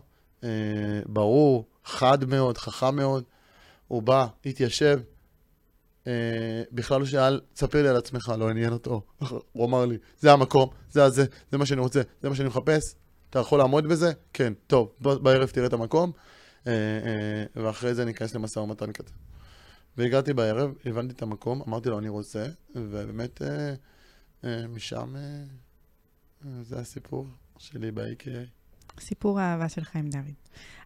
ברור, 1.06 1.66
חד 1.84 2.24
מאוד, 2.24 2.58
חכם 2.58 2.96
מאוד. 2.96 3.24
הוא 3.88 4.02
בא, 4.02 4.26
התיישב, 4.46 5.00
אה, 6.06 6.62
בכלל 6.72 7.00
לא 7.00 7.06
שאל, 7.06 7.40
תספר 7.52 7.82
לי 7.82 7.88
על 7.88 7.96
עצמך, 7.96 8.32
לא 8.38 8.50
עניין 8.50 8.72
אותו. 8.72 9.02
הוא 9.52 9.66
אמר 9.66 9.86
לי, 9.86 9.98
זה 10.18 10.32
המקום, 10.32 10.70
זה 10.90 11.04
הזה, 11.04 11.24
זה 11.52 11.58
מה 11.58 11.66
שאני 11.66 11.80
רוצה, 11.80 12.02
זה 12.22 12.28
מה 12.28 12.34
שאני 12.34 12.48
מחפש, 12.48 12.94
אתה 13.30 13.38
יכול 13.38 13.58
לעמוד 13.58 13.86
בזה? 13.86 14.12
כן, 14.32 14.52
טוב, 14.66 14.92
בערב 15.00 15.48
תראה 15.48 15.66
את 15.66 15.72
המקום, 15.72 16.12
אה, 16.66 16.72
אה, 16.72 17.62
ואחרי 17.64 17.94
זה 17.94 18.04
ניכנס 18.04 18.34
למשא 18.34 18.58
ומתן 18.58 18.92
כזה. 18.92 19.10
והגעתי 19.96 20.32
בערב, 20.32 20.74
הבנתי 20.84 21.14
את 21.14 21.22
המקום, 21.22 21.62
אמרתי 21.68 21.88
לו, 21.88 21.98
אני 21.98 22.08
רוצה, 22.08 22.46
ובאמת 22.74 23.42
אה, 23.42 23.74
אה, 24.44 24.66
משם 24.66 25.16
אה, 25.16 25.20
אה, 26.44 26.62
זה 26.62 26.78
הסיפור 26.78 27.26
שלי 27.58 27.90
ב-AKA. 27.90 28.61
סיפור 29.00 29.40
האהבה 29.40 29.68
שלך 29.68 29.96
עם 29.96 30.10
דוד. 30.10 30.34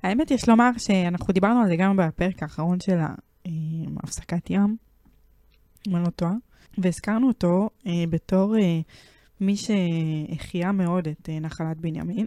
האמת, 0.03 0.31
יש 0.31 0.49
לומר 0.49 0.71
שאנחנו 0.79 1.33
דיברנו 1.33 1.61
על 1.61 1.69
זה 1.69 1.77
גם 1.77 1.97
בפרק 1.97 2.43
האחרון 2.43 2.81
של 2.81 2.99
אה, 3.47 3.53
הפסקת 4.03 4.51
ים, 4.51 4.77
אם 5.89 5.97
אני 5.97 6.05
לא 6.05 6.11
טועה, 6.11 6.33
והזכרנו 6.79 7.29
אותו 7.29 7.71
אה, 7.87 8.05
בתור 8.11 8.57
אה, 8.57 8.81
מי 9.41 9.55
שהחיה 9.57 10.73
מאוד 10.73 11.09
את 11.09 11.29
נחלת 11.41 11.77
בנימין. 11.77 12.27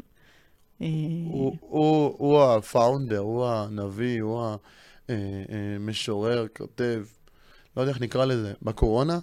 הוא, 1.59 2.41
הפאונדר, 2.41 3.17
הוא 3.17 3.45
הנביא, 3.45 4.21
הוא 4.21 4.55
המשורר, 5.87 6.45
כותב, 6.57 7.05
לא 7.77 7.81
יודע 7.81 7.91
איך 7.91 8.01
נקרא 8.01 8.25
לזה. 8.25 8.53
בקורונה, 8.61 9.19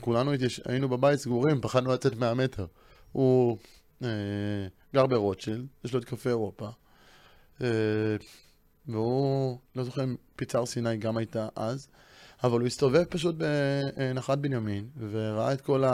כולנו. 0.00 0.32
היינו 0.64 0.88
בבית 0.88 1.18
סגורים, 1.18 1.60
פחדנו 1.60 1.92
לצאת 1.92 2.16
100 2.16 2.34
מטר. 2.34 2.66
הוא 3.12 3.58
גר 4.94 5.06
ברוטשילד, 5.06 5.66
יש 5.84 5.92
לו 5.92 6.00
את 6.00 6.04
קפה 6.04 6.30
אירופה, 6.30 6.68
אה, 7.60 7.68
והוא, 8.86 9.58
לא 9.76 9.84
זוכר 9.84 10.04
אם 10.04 10.16
פיצר 10.36 10.66
סיני 10.66 10.96
גם 10.96 11.16
הייתה 11.16 11.48
אז, 11.56 11.88
אבל 12.44 12.60
הוא 12.60 12.66
הסתובב 12.66 13.04
פשוט 13.04 13.34
בנחת 13.34 14.38
בנימין, 14.38 14.88
וראה 15.10 15.52
את 15.52 15.60
כל 15.60 15.84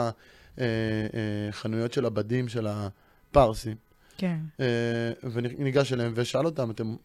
החנויות 0.57 1.93
של 1.93 2.05
הבדים 2.05 2.47
של 2.47 2.67
הפרסים. 2.67 3.75
כן. 4.17 4.39
אה, 4.59 5.11
וניגש 5.31 5.93
אליהם 5.93 6.13
ושאל 6.15 6.45
אותם, 6.45 6.71
אתם, 6.71 6.95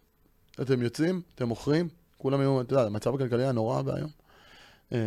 אתם 0.63 0.83
יוצאים? 0.83 1.23
אתם 1.35 1.49
מוכרים? 1.49 1.89
כולם 2.19 2.41
היו, 2.41 2.61
אתה 2.61 2.75
יודע, 2.75 2.87
המצב 2.87 3.15
הכלכלי 3.15 3.43
היה 3.43 3.53
נורא 3.53 3.83
ואיום. 3.85 4.11
אה, 4.93 4.99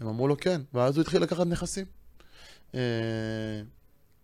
הם 0.00 0.08
אמרו 0.08 0.28
לו 0.28 0.36
כן, 0.36 0.60
ואז 0.74 0.96
הוא 0.96 1.02
התחיל 1.02 1.22
לקחת 1.22 1.46
נכסים. 1.46 1.84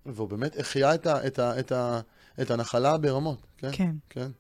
אה, 0.07 0.13
והוא 0.15 0.29
באמת 0.29 0.59
החיה 0.59 0.95
את, 0.95 1.07
ה, 1.07 1.27
את, 1.27 1.39
ה, 1.39 1.61
את, 1.61 1.73
ה, 1.73 2.01
את 2.43 2.51
הנחלה 2.51 2.99
ברמות, 2.99 3.47
כן? 3.59 3.69
כן, 3.73 3.95
כן. 4.11 4.31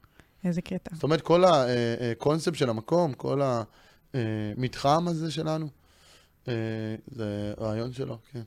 איזה 0.45 0.63
קטע. 0.63 0.95
זאת 0.95 1.03
אומרת, 1.03 1.21
כל 1.21 1.45
הקונספט 1.45 2.55
של 2.55 2.71
המקום, 2.71 3.13
כל 3.13 3.41
המתחם 4.15 5.09
הזה 5.09 5.31
שלנו, 5.31 5.67
אה, 6.49 6.55
זה 7.07 7.55
רעיון 7.61 7.93
שלו, 7.93 8.19
כן. 8.33 8.43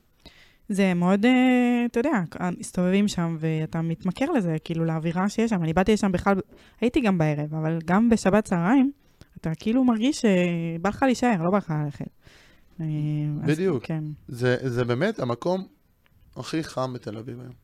זה 0.68 0.94
מאוד, 0.94 1.24
אה, 1.24 1.84
אתה 1.86 2.00
יודע, 2.00 2.22
מסתובבים 2.58 3.08
שם 3.08 3.36
ואתה 3.40 3.82
מתמכר 3.82 4.30
לזה, 4.30 4.56
כאילו, 4.64 4.84
לאווירה 4.84 5.28
שיש 5.28 5.50
שם. 5.50 5.62
אני 5.62 5.72
באתי 5.72 5.92
לשם 5.92 6.12
בכלל, 6.12 6.34
הייתי 6.80 7.00
גם 7.00 7.18
בערב, 7.18 7.54
אבל 7.54 7.78
גם 7.84 8.08
בשבת 8.08 8.44
צהריים, 8.44 8.92
אתה 9.40 9.50
כאילו 9.54 9.84
מרגיש 9.84 10.20
שבא 10.20 10.88
לך 10.88 11.02
להישאר, 11.02 11.42
לא 11.42 11.50
בא 11.50 11.58
לך 11.58 11.72
ללכת. 11.84 12.08
אה, 12.80 12.86
אז 13.42 13.50
בדיוק. 13.50 13.84
כן. 13.84 14.04
זה, 14.28 14.56
זה 14.60 14.84
באמת 14.84 15.18
המקום 15.18 15.66
הכי 16.38 16.64
חם 16.64 16.92
בתל 16.92 17.18
אביב 17.18 17.40
היום. 17.40 17.54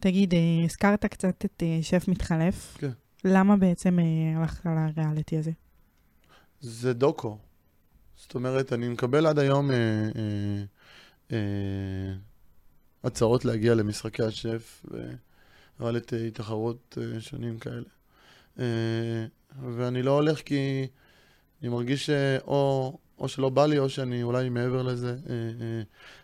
תגיד, 0.00 0.34
אה, 0.34 0.38
הזכרת 0.64 1.06
קצת 1.06 1.44
את 1.44 1.62
אה, 1.62 1.78
שף 1.82 2.04
מתחלף. 2.08 2.76
כן. 2.78 2.90
למה 3.24 3.56
בעצם 3.56 3.98
אה, 3.98 4.04
הלכת 4.40 4.66
לריאליטי 4.96 5.38
הזה? 5.38 5.50
זה 6.60 6.92
דוקו. 6.92 7.38
זאת 8.16 8.34
אומרת, 8.34 8.72
אני 8.72 8.88
מקבל 8.88 9.26
עד 9.26 9.38
היום 9.38 9.70
אה, 9.70 9.76
אה, 9.76 10.64
אה, 11.32 12.14
הצעות 13.04 13.44
להגיע 13.44 13.74
למשחקי 13.74 14.22
השף 14.22 14.86
וריאליטי 15.80 16.30
תחרות 16.30 16.98
אה, 17.00 17.20
שונים 17.20 17.58
כאלה. 17.58 17.88
אה, 18.58 19.26
ואני 19.76 20.02
לא 20.02 20.10
הולך 20.10 20.42
כי 20.42 20.86
אני 21.62 21.68
מרגיש 21.68 22.06
שאו 22.06 22.98
או 23.22 23.28
שלא 23.28 23.48
בא 23.48 23.66
לי 23.66 23.78
או 23.78 23.88
שאני 23.88 24.22
אולי 24.22 24.48
מעבר 24.48 24.82
לזה. 24.82 25.10
אה, 25.10 25.34
אה, 25.34 25.82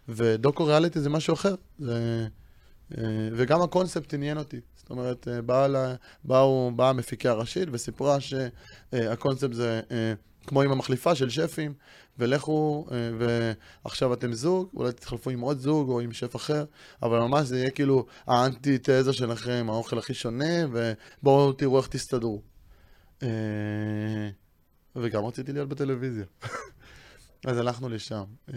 ודוקו 0.09 0.65
ריאליטי 0.65 1.01
זה 1.01 1.11
משהו 1.11 1.35
אחר. 1.35 1.55
זה, 1.79 2.27
אה, 2.99 3.29
וגם 3.33 3.63
הקונספט 3.63 4.15
עניין 4.15 4.39
אותי. 4.39 4.61
זאת 4.77 4.91
אומרת, 4.91 5.29
אה, 5.29 5.43
באה, 5.43 5.69
לה, 5.69 5.95
באו, 6.25 6.71
באה 6.77 6.89
המפיקה 6.89 7.31
הראשית 7.31 7.69
וסיפרה 7.73 8.19
שהקונספט 8.21 9.53
זה 9.53 9.81
כמו 10.47 10.63
עם 10.63 10.73
המחליפה 10.73 11.15
של 11.15 11.31
שפים, 11.31 11.75
ולכו, 12.19 12.87
ועכשיו 13.85 14.13
אתם 14.13 14.33
זוג, 14.33 14.69
אולי 14.75 14.93
תתחלפו 14.93 15.31
עם 15.31 15.41
עוד 15.41 15.59
זוג 15.59 15.89
או 15.89 16.01
עם 16.01 16.13
שף 16.13 16.37
אחר, 16.37 16.65
אבל 17.03 17.19
ממש 17.19 17.47
זה 17.47 17.59
יהיה 17.59 17.71
כאילו 17.71 18.07
האנטי-תזה 18.27 19.13
שלכם, 19.13 19.67
האוכל 19.69 19.99
הכי 19.99 20.15
שונה, 20.15 20.67
ובואו 20.73 21.53
תראו 21.53 21.79
איך 21.79 21.87
תסתדרו. 21.87 22.43
וגם 24.97 25.25
רציתי 25.25 25.53
להיות 25.53 25.69
בטלוויזיה. 25.69 26.25
אז 27.45 27.59
הלכנו 27.59 27.89
לשם, 27.89 28.25
אה, 28.49 28.55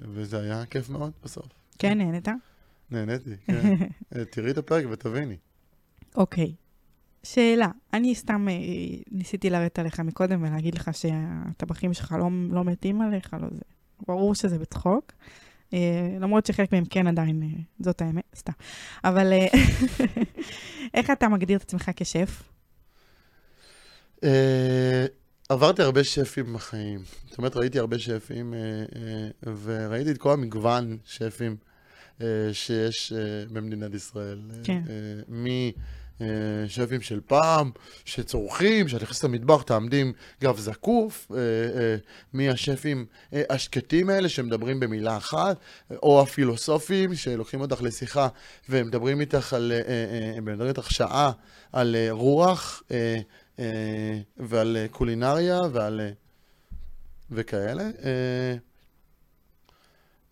וזה 0.00 0.40
היה 0.40 0.66
כיף 0.66 0.88
מאוד 0.88 1.12
בסוף. 1.24 1.46
כן, 1.78 1.98
נהנית? 1.98 2.28
נהניתי, 2.90 3.36
כן. 3.46 3.76
אה, 4.16 4.24
תראי 4.24 4.50
את 4.50 4.58
הפרק 4.58 4.84
ותביני. 4.90 5.36
אוקיי. 6.16 6.54
שאלה, 7.22 7.68
אני 7.92 8.14
סתם 8.14 8.48
אה, 8.48 8.54
ניסיתי 9.10 9.50
לרדת 9.50 9.78
עליך 9.78 10.00
מקודם 10.00 10.42
ולהגיד 10.42 10.74
לך 10.74 10.90
שהטבחים 10.92 11.94
שלך 11.94 12.12
לא, 12.18 12.28
לא 12.50 12.64
מתים 12.64 13.00
עליך, 13.00 13.36
לא 13.40 13.48
זה. 13.50 13.60
ברור 14.08 14.34
שזה 14.34 14.58
בצחוק. 14.58 15.12
למרות 16.20 16.46
שחלק 16.46 16.72
מהם 16.72 16.84
כן 16.84 17.06
עדיין, 17.06 17.64
זאת 17.80 18.02
האמת, 18.02 18.24
סתם. 18.36 18.52
אבל 19.04 19.32
איך 20.94 21.10
אתה 21.10 21.28
מגדיר 21.28 21.56
את 21.56 21.62
עצמך 21.62 21.90
כשף? 21.96 22.42
עברתי 25.52 25.82
הרבה 25.82 26.04
שפים 26.04 26.54
בחיים. 26.54 27.00
זאת 27.28 27.38
אומרת, 27.38 27.56
ראיתי 27.56 27.78
הרבה 27.78 27.98
שפים, 27.98 28.54
אה, 28.54 28.58
אה, 28.58 29.52
וראיתי 29.62 30.10
את 30.10 30.18
כל 30.18 30.32
המגוון 30.32 30.98
שפים 31.04 31.56
אה, 32.20 32.26
שיש 32.52 33.12
במדינת 33.52 33.94
ישראל. 33.94 34.38
כן. 34.64 34.82
משפים 35.28 37.00
של 37.00 37.20
פעם, 37.26 37.70
שצורכים, 38.04 38.88
שאת 38.88 39.02
נכנסת 39.02 39.24
למטבח, 39.24 39.62
תעמדי 39.62 40.00
עם 40.00 40.12
גב 40.42 40.58
זקוף, 40.58 41.30
מהשפים 42.32 43.06
השקטים 43.32 44.10
האלה 44.10 44.28
שמדברים 44.28 44.80
במילה 44.80 45.16
אחת, 45.16 45.56
או 46.02 46.22
הפילוסופים 46.22 47.14
שלוקחים 47.14 47.60
אותך 47.60 47.82
לשיחה 47.82 48.28
ומדברים 48.68 49.20
איתך 49.20 49.52
על, 49.52 49.72
אה, 49.72 50.40
מדברים 50.40 50.68
איתך 50.68 50.90
שעה 50.90 51.32
על 51.72 51.96
רוח. 52.10 52.82
אה, 53.58 54.20
ועל 54.36 54.76
אה, 54.76 54.86
קולינריה 54.88 55.60
ועל... 55.72 56.00
אה, 56.00 56.10
וכאלה. 57.30 57.90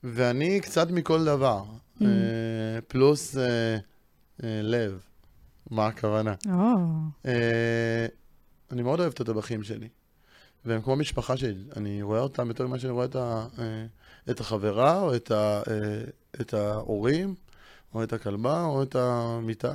ואני 0.05 0.61
קצת 0.61 0.91
מכל 0.91 1.25
דבר, 1.25 1.65
Mm. 2.01 2.03
פלוס 2.89 3.37
לב. 4.43 5.01
מה 5.71 5.87
הכוונה? 5.87 6.35
אני 8.71 8.83
מאוד 8.83 9.01
אוהב 9.01 9.13
את 9.13 9.21
הטבחים 9.21 9.63
שלי, 9.63 9.89
והם 10.65 10.83
כמו 10.83 10.97
משפחה 10.97 11.37
שלי. 11.37 11.65
אני 11.77 12.03
רואה 12.03 12.21
אותם 12.21 12.49
יותר 12.49 12.67
ממה 12.67 12.79
שאני 12.79 12.93
רואה 12.93 13.05
את, 13.05 13.17
ה, 13.17 13.47
את 14.31 14.41
החברה, 14.41 15.01
או 15.01 15.17
את, 15.17 15.31
ה, 15.31 15.63
את 16.41 16.55
ההורים, 16.55 17.35
או 17.95 18.03
את 18.03 18.13
הכלבה, 18.13 18.65
או 18.65 18.83
את 18.83 18.97
המיטה. 18.97 19.75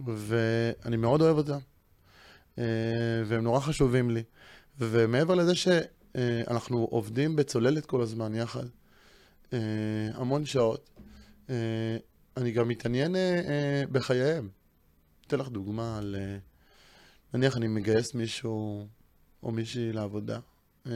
אה, 0.00 0.04
ואני 0.06 0.96
מאוד 0.96 1.22
אוהב 1.22 1.36
אותם, 1.36 1.58
אה, 2.58 2.64
והם 3.26 3.44
נורא 3.44 3.60
חשובים 3.60 4.10
לי. 4.10 4.22
ומעבר 4.78 5.34
לזה 5.34 5.54
שאנחנו 5.54 6.88
עובדים 6.90 7.36
בצוללת 7.36 7.86
כל 7.86 8.00
הזמן 8.00 8.34
יחד, 8.34 8.64
אה, 9.52 9.58
המון 10.14 10.44
שעות, 10.44 10.90
אה, 11.50 11.96
אני 12.36 12.52
גם 12.52 12.68
מתעניין 12.68 13.16
אה, 13.16 13.40
אה, 13.48 13.82
בחייהם. 13.92 14.48
אתן 15.26 15.38
לך 15.38 15.48
דוגמה 15.48 15.98
על... 15.98 16.16
אה, 16.18 16.38
נניח 17.34 17.56
אני 17.56 17.68
מגייס 17.68 18.14
מישהו 18.14 18.86
או 19.42 19.52
מישהי 19.52 19.92
לעבודה. 19.92 20.38
אה, 20.86 20.92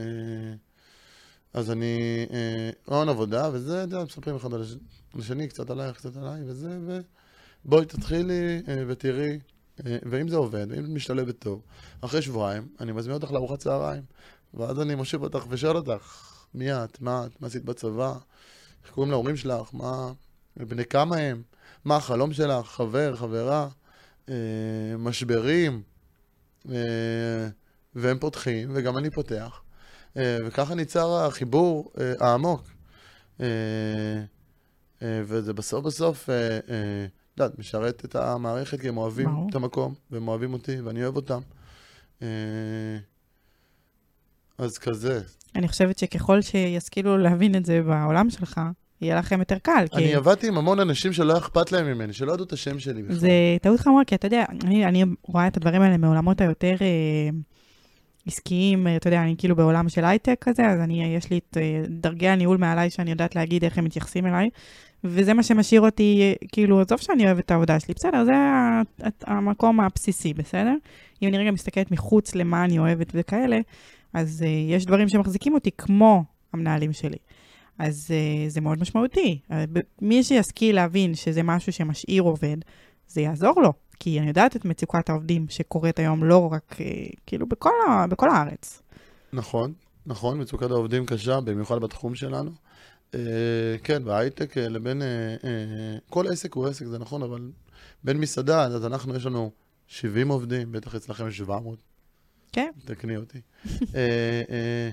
אז 1.52 1.70
אני... 1.70 2.26
אה, 2.32 2.70
רעיון 2.88 3.08
עבודה, 3.08 3.50
וזה, 3.52 3.84
אתה 3.84 3.94
יודע, 3.94 4.04
מספרים 4.04 4.36
אחד 4.36 4.54
על 4.54 4.62
השני, 5.14 5.48
קצת 5.48 5.70
עלייך, 5.70 5.96
קצת 5.96 6.16
עליי, 6.16 6.42
וזה, 6.44 6.78
ו... 6.86 7.00
בואי 7.68 7.86
תתחילי 7.86 8.62
אה, 8.68 8.84
ותראי, 8.86 9.38
אה, 9.86 9.98
ואם 10.10 10.28
זה 10.28 10.36
עובד, 10.36 10.66
ואם 10.70 10.84
את 10.84 10.90
משתלבת 10.90 11.38
טוב, 11.38 11.62
אחרי 12.00 12.22
שבועיים, 12.22 12.68
אני 12.80 12.92
מזמין 12.92 13.14
אותך 13.14 13.32
לארוחת 13.32 13.58
צהריים, 13.58 14.02
ואז 14.54 14.80
אני 14.80 14.94
מושיב 14.94 15.22
אותך 15.22 15.44
ושואל 15.48 15.76
אותך, 15.76 16.32
מי 16.54 16.72
את, 16.72 17.00
מה 17.00 17.26
את, 17.26 17.40
מה 17.40 17.46
עשית 17.46 17.64
בצבא, 17.64 18.14
איך 18.84 18.92
קוראים 18.92 19.10
להורים 19.10 19.36
שלך, 19.36 19.68
מה, 19.72 20.12
בני 20.56 20.84
כמה 20.84 21.16
הם, 21.16 21.42
מה 21.84 21.96
החלום 21.96 22.32
שלך, 22.32 22.66
חבר, 22.66 23.16
חברה, 23.16 23.68
אה, 24.28 24.34
משברים, 24.98 25.82
והם 27.94 28.18
פותחים, 28.18 28.70
וגם 28.74 28.98
אני 28.98 29.10
פותח, 29.10 29.60
וככה 30.16 30.74
ניצר 30.74 31.12
החיבור 31.12 31.92
העמוק. 32.20 32.62
וזה 35.02 35.52
בסוף 35.52 35.84
בסוף, 35.84 36.28
יודעת, 37.40 37.58
משרת 37.58 38.04
את 38.04 38.16
המערכת, 38.16 38.80
כי 38.80 38.88
הם 38.88 38.96
אוהבים 38.96 39.28
ברור. 39.28 39.46
את 39.50 39.54
המקום, 39.54 39.94
והם 40.10 40.28
אוהבים 40.28 40.52
אותי, 40.52 40.80
ואני 40.80 41.02
אוהב 41.02 41.16
אותם. 41.16 41.40
אה, 42.22 42.28
אז 44.58 44.78
כזה. 44.78 45.20
אני 45.54 45.68
חושבת 45.68 45.98
שככל 45.98 46.42
שישכילו 46.42 47.18
להבין 47.18 47.54
את 47.54 47.66
זה 47.66 47.82
בעולם 47.82 48.30
שלך, 48.30 48.60
יהיה 49.00 49.18
לכם 49.18 49.38
יותר 49.38 49.58
קל. 49.58 49.84
כי 49.90 49.96
אני 49.96 50.14
עבדתי 50.14 50.48
עם 50.48 50.58
המון 50.58 50.80
אנשים 50.80 51.12
שלא 51.12 51.38
אכפת 51.38 51.72
להם 51.72 51.86
ממני, 51.86 52.12
שלא 52.12 52.32
ידעו 52.32 52.44
את 52.44 52.52
השם 52.52 52.78
שלי 52.78 53.02
בכלל. 53.02 53.16
זה 53.16 53.30
טעות 53.62 53.80
חמורה, 53.80 54.04
כי 54.04 54.14
אתה 54.14 54.26
יודע, 54.26 54.44
אני, 54.50 54.86
אני 54.86 55.04
רואה 55.22 55.46
את 55.46 55.56
הדברים 55.56 55.82
האלה 55.82 55.96
מעולמות 55.96 56.40
היותר 56.40 56.74
אה, 56.80 57.30
עסקיים, 58.28 58.86
אה, 58.86 58.96
אתה 58.96 59.08
יודע, 59.08 59.22
אני 59.22 59.34
כאילו 59.38 59.56
בעולם 59.56 59.88
של 59.88 60.04
הייטק 60.04 60.36
כזה, 60.40 60.66
אז 60.66 60.80
אני, 60.80 61.16
יש 61.16 61.30
לי 61.30 61.38
את 61.38 61.56
אה, 61.56 61.82
דרגי 61.88 62.28
הניהול 62.28 62.56
מעליי 62.56 62.90
שאני 62.90 63.10
יודעת 63.10 63.36
להגיד 63.36 63.64
איך 63.64 63.78
הם 63.78 63.84
מתייחסים 63.84 64.26
אליי, 64.26 64.48
וזה 65.04 65.34
מה 65.34 65.42
שמשאיר 65.42 65.80
אותי, 65.80 66.34
כאילו, 66.52 66.80
עזוב 66.80 66.98
שאני 66.98 67.26
אוהבת 67.26 67.44
את 67.44 67.50
העבודה 67.50 67.80
שלי, 67.80 67.94
בסדר, 67.94 68.24
זה 68.24 68.32
המקום 69.26 69.80
הבסיסי, 69.80 70.34
בסדר? 70.34 70.74
אם 71.22 71.28
אני 71.28 71.38
רגע 71.38 71.50
מסתכלת 71.50 71.90
מחוץ 71.90 72.34
למה 72.34 72.64
אני 72.64 72.78
אוהבת 72.78 73.12
וכאלה, 73.14 73.58
אז 74.14 74.42
אה, 74.46 74.74
יש 74.76 74.86
דברים 74.86 75.08
שמחזיקים 75.08 75.54
אותי 75.54 75.70
כמו 75.78 76.24
המנהלים 76.52 76.92
שלי. 76.92 77.18
אז 77.78 78.14
זה 78.48 78.60
מאוד 78.60 78.80
משמעותי. 78.80 79.38
מי 80.02 80.22
שישכיל 80.22 80.74
להבין 80.74 81.14
שזה 81.14 81.42
משהו 81.42 81.72
שמשאיר 81.72 82.22
עובד, 82.22 82.56
זה 83.08 83.20
יעזור 83.20 83.62
לו. 83.62 83.72
כי 84.00 84.18
אני 84.18 84.28
יודעת 84.28 84.56
את 84.56 84.64
מצוקת 84.64 85.08
העובדים 85.08 85.46
שקורית 85.48 85.98
היום 85.98 86.24
לא 86.24 86.52
רק, 86.52 86.72
uh, 86.72 87.16
כאילו, 87.26 87.46
בכל, 87.46 87.70
ה- 87.88 88.06
בכל 88.06 88.30
הארץ. 88.30 88.82
נכון, 89.32 89.72
נכון, 90.06 90.40
מצוקת 90.40 90.70
העובדים 90.70 91.06
קשה, 91.06 91.40
במיוחד 91.40 91.78
בתחום 91.80 92.14
שלנו. 92.14 92.50
אה, 93.14 93.20
כן, 93.84 94.04
בהייטק 94.04 94.58
אה, 94.58 94.68
לבין... 94.68 95.02
אה, 95.02 95.36
אה, 95.44 95.98
כל 96.10 96.28
עסק 96.28 96.54
הוא 96.54 96.66
עסק, 96.66 96.86
זה 96.86 96.98
נכון, 96.98 97.22
אבל 97.22 97.50
בין 98.04 98.16
מסעדה, 98.16 98.64
אז 98.64 98.86
אנחנו, 98.86 99.16
יש 99.16 99.26
לנו 99.26 99.50
70 99.86 100.28
עובדים, 100.28 100.72
בטח 100.72 100.94
אצלכם 100.94 101.28
יש 101.28 101.36
700. 101.38 101.78
כן. 102.52 102.70
תקני 102.84 103.16
אותי. 103.16 103.40
אה, 103.94 104.42
אה, 104.50 104.90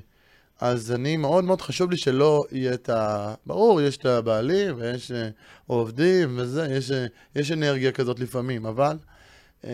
אז 0.59 0.91
אני, 0.91 1.17
מאוד 1.17 1.43
מאוד 1.43 1.61
חשוב 1.61 1.91
לי 1.91 1.97
שלא 1.97 2.43
יהיה 2.51 2.73
את 2.73 2.89
ה... 2.89 3.33
ברור, 3.45 3.81
יש 3.81 3.97
את 3.97 4.05
הבעלים 4.05 4.75
ויש 4.77 5.11
אה, 5.11 5.29
עובדים 5.67 6.35
וזה, 6.37 6.67
יש, 6.71 6.91
אה, 6.91 7.05
יש 7.35 7.51
אנרגיה 7.51 7.91
כזאת 7.91 8.19
לפעמים, 8.19 8.65
אבל 8.65 8.97
אה, 9.65 9.71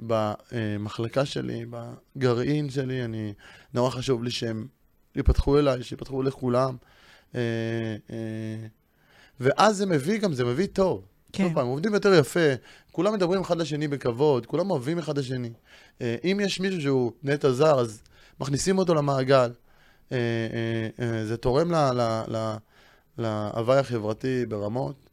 במחלקה 0.00 1.24
שלי, 1.24 1.64
בגרעין 1.70 2.70
שלי, 2.70 3.04
אני, 3.04 3.32
נורא 3.74 3.90
חשוב 3.90 4.24
לי 4.24 4.30
שהם 4.30 4.66
ייפתחו 5.16 5.58
אליי, 5.58 5.82
שיפתחו 5.82 6.22
לכולם. 6.22 6.76
אה, 7.34 7.40
אה, 8.10 8.66
ואז 9.40 9.76
זה 9.76 9.86
מביא 9.86 10.18
גם, 10.18 10.32
זה 10.32 10.44
מביא 10.44 10.66
טוב. 10.72 11.04
כן. 11.32 11.44
עוד 11.44 11.52
פעם, 11.54 11.66
עובדים 11.66 11.94
יותר 11.94 12.14
יפה, 12.14 12.54
כולם 12.92 13.14
מדברים 13.14 13.40
אחד 13.40 13.56
לשני 13.56 13.88
בכבוד, 13.88 14.46
כולם 14.46 14.70
אוהבים 14.70 14.98
אחד 14.98 15.18
לשני. 15.18 15.52
אה, 16.00 16.16
אם 16.24 16.40
יש 16.42 16.60
מישהו 16.60 16.80
שהוא 16.80 17.12
נטע 17.22 17.50
זר, 17.50 17.80
אז 17.80 18.02
מכניסים 18.40 18.78
אותו 18.78 18.94
למעגל. 18.94 19.50
אה, 20.12 20.18
אה, 20.18 21.18
אה, 21.18 21.24
זה 21.24 21.36
תורם 21.36 21.72
ל- 21.72 21.90
ל- 21.92 22.22
ל- 22.36 22.56
להוואי 23.18 23.78
החברתי 23.78 24.46
ברמות. 24.46 25.08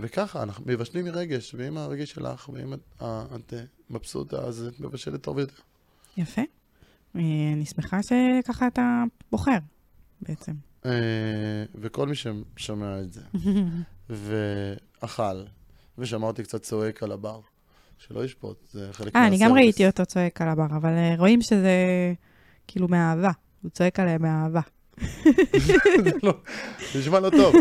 וככה, 0.00 0.42
אנחנו 0.42 0.64
מבשלים 0.66 1.04
מרגש, 1.04 1.54
ואם 1.58 1.76
הרגש 1.78 2.10
שלך, 2.10 2.48
ואם 2.48 2.74
את, 2.74 3.54
מבסוטה, 3.90 4.36
אז 4.36 4.62
את 4.74 4.80
מבשלת 4.80 5.22
טוב 5.22 5.38
יותר. 5.38 5.62
יפה. 6.16 6.42
אני 7.14 7.64
שמחה 7.74 8.00
שככה 8.02 8.66
אתה 8.66 9.02
בוחר, 9.32 9.58
בעצם. 10.22 10.52
וכל 11.74 12.06
מי 12.08 12.14
ששומע 12.14 13.00
את 13.00 13.12
זה, 13.12 13.20
ואכל, 14.10 15.42
ושמע 15.98 16.26
אותי 16.26 16.42
קצת 16.42 16.62
צועק 16.62 17.02
על 17.02 17.12
הבר, 17.12 17.40
שלא 17.98 18.24
ישפוט, 18.24 18.68
זה 18.72 18.88
חלק 18.92 19.16
אה, 19.16 19.26
אני 19.26 19.36
גם 19.36 19.40
מהסרוויס. 19.42 19.64
ראיתי 19.64 19.86
אותו 19.86 20.06
צועק 20.06 20.42
על 20.42 20.48
הבר, 20.48 20.66
אבל 20.76 20.92
רואים 21.18 21.42
שזה 21.42 21.72
כאילו 22.66 22.88
מאהבה. 22.88 23.30
הוא 23.62 23.70
צועק 23.70 24.00
עליהם 24.00 24.22
מאהבה. 24.22 24.60
זה 25.24 26.10
לא- 26.22 26.34
נשמע 26.98 27.20
לא 27.20 27.30
טוב. 27.30 27.54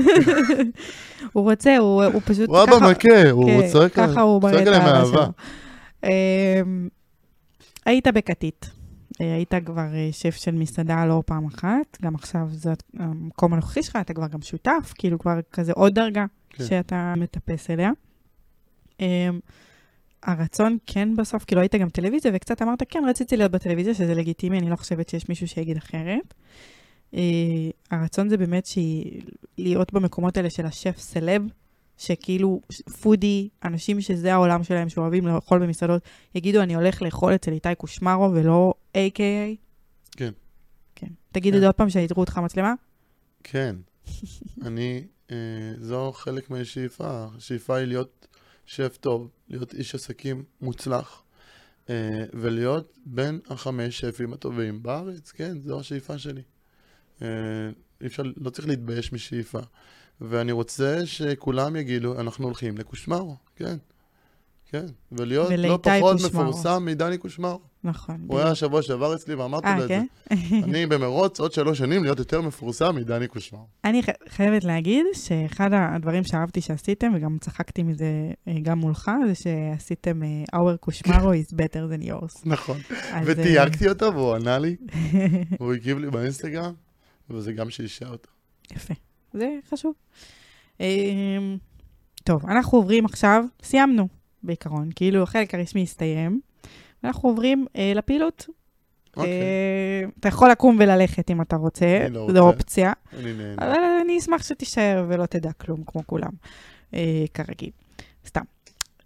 הוא 1.34 1.44
רוצה, 1.52 1.78
הוא, 1.78 2.04
הוא 2.04 2.22
פשוט 2.26 2.50
הוא 2.50 2.64
אבא 2.64 2.76
מכה, 2.92 3.30
הוא 3.32 3.46
כן, 3.62 3.68
צועק 3.72 3.94
ככה 3.94 4.22
הוא 4.22 4.42
מראה 4.44 4.62
את 4.62 4.68
האהבה. 4.68 5.06
שלו. 5.12 5.24
אמ, 6.04 6.88
היית 7.86 8.08
בכתית. 8.08 8.70
אה, 9.22 9.36
היית 9.36 9.54
כבר 9.66 9.94
אה, 9.94 10.10
שף 10.12 10.36
של 10.36 10.52
מסעדה 10.52 11.06
לא 11.06 11.24
פעם 11.26 11.46
אחת, 11.46 11.98
גם 12.02 12.16
עכשיו 12.16 12.48
זה 12.52 12.74
המקום 13.00 13.54
הנוכחי 13.54 13.84
שלך, 13.84 13.96
אתה 14.02 14.14
כבר 14.14 14.28
גם 14.28 14.42
שותף, 14.42 14.94
כאילו 14.98 15.20
כבר 15.20 15.40
כזה 15.52 15.72
עוד 15.76 15.94
דרגה 15.94 16.26
כן. 16.50 16.64
שאתה 16.66 17.14
מטפס 17.18 17.70
אליה. 17.70 17.92
הרצון 20.24 20.78
כן 20.86 21.16
בסוף, 21.16 21.44
כאילו 21.44 21.62
היית 21.62 21.76
גם 21.76 21.90
טלוויזיה, 21.90 22.32
וקצת 22.36 22.62
אמרת, 22.62 22.84
כן, 22.90 23.04
רציתי 23.08 23.38
להיות 23.38 23.52
בטלוויזיה, 23.52 23.94
שזה 23.94 24.16
לגיטימי, 24.16 24.60
אני 24.60 24.70
לא 24.70 24.76
חושבת 24.76 25.10
שיש 25.10 25.30
מישהו 25.30 25.48
שיגיד 25.48 25.78
אחרת. 25.78 26.34
אה, 27.14 27.20
הרצון 27.92 28.30
זה 28.30 28.38
באמת 28.38 28.66
שהיא, 28.66 29.22
להיות 29.58 29.94
במקומות 29.94 30.38
האלה 30.38 30.50
של 30.50 30.66
השף 30.66 30.98
סלב, 30.98 31.42
שכאילו 31.98 32.62
פודי, 33.02 33.50
אנשים 33.64 34.02
שזה 34.02 34.34
העולם 34.34 34.64
שלהם, 34.64 34.90
שאוהבים 34.90 35.28
לאכול 35.28 35.60
במסעדות, 35.60 36.02
יגידו, 36.36 36.62
אני 36.62 36.76
הולך 36.76 37.02
לאכול 37.02 37.36
אצל 37.36 37.52
איתי 37.52 37.76
קושמרו 37.78 38.32
ולא 38.34 38.74
A.K.A. 38.94 39.56
כן. 40.12 40.32
כן. 40.96 41.08
תגיד 41.32 41.54
את 41.54 41.58
כן. 41.58 41.62
זה 41.62 41.66
עוד 41.66 41.76
פעם, 41.76 41.90
שיתראו 41.90 42.22
אותך 42.22 42.38
מצלמה? 42.38 42.74
כן. 43.44 43.76
אני, 44.62 45.04
אה, 45.32 45.36
זו 45.78 46.12
חלק 46.12 46.50
מהשאיפה. 46.50 47.26
השאיפה 47.38 47.76
היא 47.76 47.88
להיות 47.88 48.28
שף 48.70 48.98
טוב, 49.02 49.30
להיות 49.48 49.74
איש 49.74 49.96
עסקים 49.96 50.44
מוצלח, 50.62 51.24
אה, 51.90 52.26
ולהיות 52.34 52.98
בין 53.06 53.40
החמש 53.50 54.00
שפים 54.00 54.34
הטובים 54.34 54.84
בארץ, 54.84 55.32
כן, 55.32 55.62
זו 55.62 55.80
השאיפה 55.80 56.18
שלי. 56.18 56.42
אה, 57.22 57.28
אי 58.02 58.08
אפשר, 58.08 58.24
לא 58.38 58.50
צריך 58.50 58.68
להתבייש 58.68 59.14
משאיפה. 59.14 59.60
ואני 60.22 60.52
רוצה 60.52 61.06
שכולם 61.06 61.76
יגידו, 61.76 62.20
אנחנו 62.20 62.46
הולכים 62.46 62.78
לקושמרו, 62.78 63.36
כן. 63.56 63.78
כן, 64.72 64.86
ולהיות 65.12 65.52
לא 65.52 65.80
פחות 65.84 66.18
קושמרו. 66.22 66.44
מפורסם 66.44 66.86
מדני 66.86 67.18
קושמרו. 67.18 67.60
נכון. 67.84 68.26
הוא 68.28 68.40
היה 68.40 68.48
השבוע 68.52 68.82
שעבר 68.82 69.16
אצלי 69.16 69.36
ואמרתי 69.36 69.68
לו 69.68 69.72
אה, 69.72 69.84
את 69.84 69.88
זה. 69.88 70.02
כן? 70.30 70.36
אני 70.64 70.86
במרוץ 70.86 71.40
עוד 71.40 71.52
שלוש 71.52 71.78
שנים 71.78 72.04
להיות 72.04 72.20
יותר 72.20 72.42
מפורסם 72.42 72.96
מדני 72.96 73.28
קושמרו. 73.28 73.66
אני 73.86 74.04
ח- 74.04 74.10
חייבת 74.30 74.64
להגיד 74.64 75.06
שאחד 75.14 75.70
הדברים 75.74 76.24
שאהבתי 76.24 76.62
שעשיתם, 76.62 77.12
וגם 77.16 77.38
צחקתי 77.42 77.84
מזה 77.84 78.06
אה, 78.48 78.54
גם 78.62 78.80
מולך, 78.80 79.12
זה 79.28 79.36
שעשיתם 79.36 80.24
אה, 80.24 80.44
Our 80.60 80.78
קושמרו 80.78 81.34
is 81.34 81.54
better 81.54 82.02
than 82.02 82.06
yours. 82.06 82.42
נכון. 82.46 82.78
אז, 83.14 83.24
ותייגתי 83.30 83.90
אותו 83.90 84.14
והוא 84.14 84.36
ענה 84.36 84.60
לי, 84.60 84.76
הוא 85.60 85.74
הגיב 85.74 85.98
לי 86.00 86.10
באינסטגרם, 86.10 86.74
וזה 87.30 87.54
גם 87.54 87.70
שישע 87.70 88.10
אותו. 88.10 88.30
יפה, 88.76 88.94
זה 89.34 89.56
חשוב. 89.70 89.94
טוב, 92.24 92.46
אנחנו 92.46 92.78
עוברים 92.78 93.06
עכשיו, 93.06 93.44
סיימנו 93.64 94.08
בעיקרון, 94.44 94.90
כאילו 94.96 95.24
החלק 95.24 95.56
הרשמי 95.56 95.84
הסתיים, 95.84 96.40
ואנחנו 97.04 97.30
עוברים 97.30 97.66
אה, 97.76 97.92
לפעילות. 97.96 98.46
אוקיי, 99.18 99.32
אה, 99.32 100.10
אתה 100.20 100.28
יכול 100.28 100.52
לקום 100.52 100.78
וללכת 100.80 101.32
אם 101.32 101.42
אתה 101.42 101.56
רוצה, 101.56 101.98
אני 102.06 102.14
לא 102.14 102.20
זו 102.20 102.26
רוצה. 102.28 102.40
אופציה, 102.40 102.94
אני 103.20 103.34
נהנה. 103.34 103.56
אבל 103.58 103.80
אני 104.04 104.18
אשמח 104.18 104.44
שתישאר 104.44 105.06
ולא 105.10 105.26
תדע 105.26 105.52
כלום, 105.52 105.84
כמו 105.86 106.02
כולם, 106.08 106.32
אה, 106.94 107.26
כרגיל. 107.34 107.70
סתם. 108.28 108.42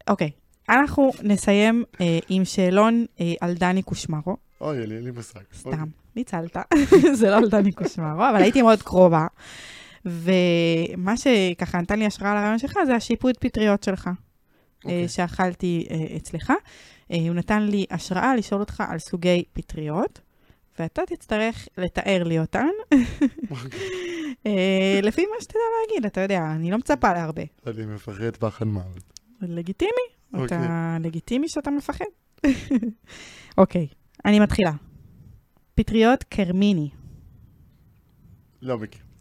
אוקיי, 0.10 0.32
אנחנו 0.70 1.12
נסיים 1.24 1.84
אה, 2.02 2.20
עם 2.30 2.46
שאלון 2.46 3.06
אה, 3.22 3.34
על 3.42 3.54
דני 3.54 3.82
קושמרו. 3.84 4.38
אוי, 4.62 4.80
אין 4.82 4.90
לי- 4.90 4.96
אין 4.96 5.04
לי 5.04 5.12
מושג. 5.12 5.40
סתם, 5.58 5.86
ניצלת, 6.16 6.58
זה 7.20 7.30
לא 7.30 7.36
על 7.38 7.50
דני 7.50 7.72
קושמרו, 7.72 8.30
אבל 8.30 8.36
הייתי 8.42 8.62
מאוד 8.62 8.82
קרובה. 8.82 9.28
ומה 10.06 11.18
שככה 11.18 11.82
נתן 11.82 12.00
לי 12.00 12.06
השראה 12.06 12.34
לרעיון 12.36 12.60
שלך 12.60 12.78
זה 12.86 12.96
השיפוד 12.96 13.38
פטריות 13.38 13.84
שלך, 13.84 14.10
אוקיי. 14.86 15.04
אה, 15.04 15.08
שאכלתי 15.08 15.88
אה, 15.92 16.18
אצלך. 16.18 16.54
אה, 17.12 17.18
הוא 17.18 17.36
נתן 17.36 17.64
לי 17.64 17.86
השראה 17.92 18.36
לשאול 18.36 18.62
אותך 18.62 18.84
על 18.88 19.00
סוגי 19.00 19.44
פטריות, 19.54 20.20
ואתה 20.80 21.02
תצטרך 21.08 21.68
לתאר 21.78 22.24
לי 22.24 22.40
אותן, 22.40 22.68
אוקיי. 23.52 23.80
לפי 25.08 25.26
מה 25.26 25.36
שתדע 25.42 25.60
להגיד, 25.82 26.06
אתה 26.06 26.22
יודע, 26.22 26.42
אני 26.56 26.72
לא 26.72 26.78
מצפה 26.78 27.14
להרבה. 27.14 27.44
אני 27.68 27.86
מפחד 27.86 28.36
פחד 28.40 28.66
מוות. 28.66 29.04
לגיטימי. 29.42 29.92
אוקיי. 30.34 30.46
אתה 30.58 30.98
לגיטימי 31.00 31.50
שאתה 31.50 31.72
מפחד. 31.72 32.06
אוקיי, 33.58 33.88
אני 34.26 34.40
מתחילה. 34.40 34.72
פטריות 35.76 36.24
קרמיני. 36.24 36.90
לא 38.62 38.78
מכיר. 38.78 39.13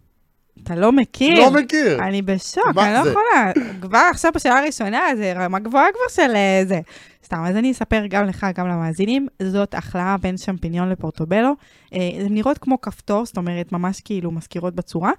אתה 0.63 0.75
לא 0.75 0.93
מכיר? 0.93 1.41
לא 1.41 1.51
מכיר. 1.51 1.99
אני 2.03 2.23
בשוק, 2.23 2.79
אני 2.79 2.95
לא 2.95 3.05
זה? 3.05 3.11
יכולה. 3.11 3.53
כבר 3.81 4.03
עכשיו 4.11 4.33
בשאלה 4.35 4.59
הראשונה, 4.59 5.03
זה 5.17 5.33
רמה 5.37 5.59
גבוהה 5.59 5.87
כבר 5.93 6.25
של 6.25 6.35
אה, 6.35 6.63
זה. 6.67 6.81
סתם, 7.25 7.45
אז 7.47 7.57
אני 7.57 7.73
אספר 7.73 8.07
גם 8.09 8.27
לך, 8.27 8.47
גם 8.55 8.69
למאזינים, 8.69 9.27
זאת 9.43 9.75
החלאה 9.75 10.17
בין 10.17 10.37
שמפיניון 10.37 10.89
לפורטובלו. 10.89 11.53
אה, 11.95 12.11
הן 12.21 12.35
נראות 12.35 12.59
כמו 12.59 12.81
כפתור, 12.81 13.27
זאת 13.27 13.37
אומרת, 13.37 13.73
ממש 13.73 14.01
כאילו 14.01 14.31
מזכירות 14.31 14.75
בצורה. 14.75 15.13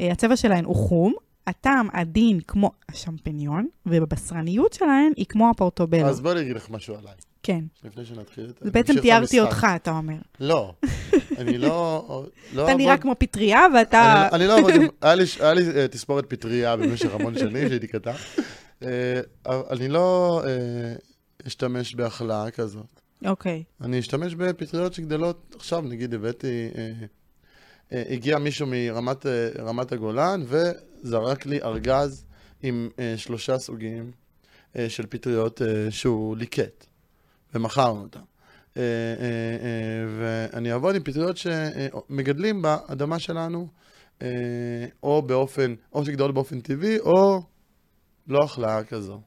אה, 0.00 0.12
הצבע 0.12 0.36
שלהן 0.36 0.64
הוא 0.64 0.76
חום, 0.76 1.14
הטעם 1.46 1.88
עדין 1.92 2.40
כמו 2.40 2.70
השמפיניון, 2.88 3.66
ובבשרניות 3.86 4.72
שלהן 4.72 5.12
היא 5.16 5.26
כמו 5.28 5.50
הפורטובלו. 5.50 6.06
אז 6.06 6.20
בואי 6.20 6.32
אני 6.34 6.40
אגיד 6.42 6.56
לך 6.56 6.70
משהו 6.70 6.94
עליי. 6.94 7.14
כן. 7.42 7.64
לפני 7.84 8.04
שנתחיל 8.04 8.50
את... 8.50 8.62
אז 8.62 8.70
בעצם 8.70 9.00
תיארתי. 9.00 9.40
אותך, 9.40 9.66
אתה 9.76 9.90
אומר. 9.90 10.14
לא, 10.40 10.72
אני 11.38 11.58
לא... 11.58 12.26
לא 12.54 12.64
אתה 12.64 12.74
נראה 12.74 12.96
כמו 12.96 13.14
פטריה 13.18 13.66
ואתה... 13.74 14.28
אני, 14.32 14.46
לא 14.46 14.56
אעבוד 14.56 14.74
עם... 14.74 14.82
היה 15.40 15.54
לי, 15.54 15.62
אה, 15.76 15.88
תספורת 15.88 16.30
פטריה 16.30 16.76
במשך 16.76 17.14
המון 17.14 17.38
שנים, 17.38 17.68
שהייתי 17.68 17.86
קטן. 17.86 18.12
אה, 18.82 19.20
אני 19.46 19.88
לא 19.88 20.40
אה, 20.46 20.94
אשתמש 21.46 21.94
בהכלאה 21.94 22.50
כזאת. 22.50 23.00
אוקיי. 23.26 23.62
אני 23.80 23.98
אשתמש 23.98 24.34
בפטריות 24.34 24.94
שגדלות, 24.94 25.54
עכשיו 25.56 25.80
נגיד 25.80 26.14
הבאתי, 26.14 26.70
הגיע 27.92 28.38
מישהו 28.38 28.66
מרמת 28.70 29.26
רמת 29.58 29.92
הגולן 29.92 30.42
וזרק 30.46 31.46
לי 31.46 31.62
ארגז 31.62 32.24
עם 32.62 32.88
שלושה 33.16 33.58
סוגים 33.58 34.10
של 34.88 35.06
פטריות 35.06 35.62
שהוא 35.90 36.36
ליקט, 36.36 36.86
ומכרנו 37.54 38.02
אותם. 38.02 38.20
אה, 38.76 38.82
אה, 38.82 38.86
אה, 39.62 40.04
ואני 40.18 40.72
אעבוד 40.72 40.94
עם 40.94 41.02
פטריות 41.02 41.36
שמגדלים 41.36 42.62
באדמה 42.62 43.18
שלנו, 43.18 43.68
או 45.02 45.22
באופן, 45.22 45.74
או 45.92 46.04
שגדול 46.04 46.32
באופן 46.32 46.60
טבעי, 46.60 46.98
או 46.98 47.42
לא 48.26 48.44
החלאה 48.44 48.84
כזו. 48.84 49.20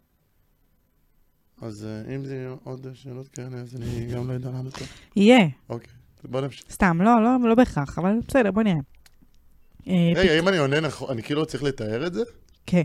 אז 1.62 1.88
אם 2.16 2.26
זה 2.26 2.36
יהיו 2.36 2.56
עוד 2.64 2.88
שאלות 2.94 3.28
כאלה, 3.28 3.58
אז 3.58 3.76
אני 3.76 4.06
גם 4.06 4.28
לא 4.28 4.34
יודע 4.34 4.50
לענות 4.50 4.74
טוב. 4.74 4.88
יהיה. 5.16 5.48
אוקיי, 5.70 5.94
בוא 6.24 6.42
נמשיך. 6.42 6.72
סתם, 6.72 7.02
לא, 7.02 7.12
לא, 7.24 7.50
לא 7.50 7.56
בהכרח, 7.56 8.00
אבל 8.00 8.12
בסדר, 8.28 8.52
בוא 8.52 8.64
נראה. 8.64 8.80
אה, 9.88 9.94
רגע, 10.16 10.40
אם 10.40 10.48
אני 10.48 10.58
עונה 10.58 10.80
נכון, 10.80 11.10
אני 11.10 11.24
כאילו 11.24 11.46
צריך 11.46 11.64
לתאר 11.64 12.08
את 12.08 12.14
זה? 12.14 12.22
כן. 12.66 12.82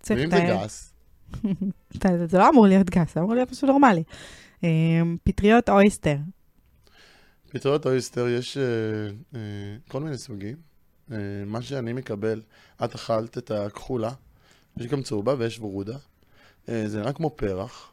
צריך 0.00 0.20
ואם 0.20 0.30
זה 0.30 0.36
לתאר. 0.36 0.64
גס? 0.64 0.94
זה 2.30 2.38
לא 2.38 2.48
אמור 2.48 2.66
להיות 2.66 2.90
גס, 2.90 3.14
זה 3.14 3.20
אמור 3.20 3.34
להיות 3.34 3.50
משהו 3.50 3.68
נורמלי. 3.68 4.02
אה, 4.64 4.68
פטריות 5.24 5.68
אויסטר. 5.68 6.16
פטריות 7.52 7.86
אויסטר 7.86 8.28
יש 8.28 8.56
אה, 8.56 8.62
אה, 9.34 9.40
כל 9.88 10.00
מיני 10.00 10.18
סוגים. 10.18 10.56
אה, 11.12 11.16
מה 11.46 11.62
שאני 11.62 11.92
מקבל, 11.92 12.42
את 12.84 12.94
אכלת 12.94 13.38
את 13.38 13.50
הכחולה, 13.50 14.10
יש 14.76 14.86
גם 14.86 15.02
צהובה 15.02 15.34
ויש 15.38 15.58
ורודה. 15.58 15.96
זה 16.66 17.00
נראה 17.00 17.12
כמו 17.12 17.30
פרח. 17.30 17.92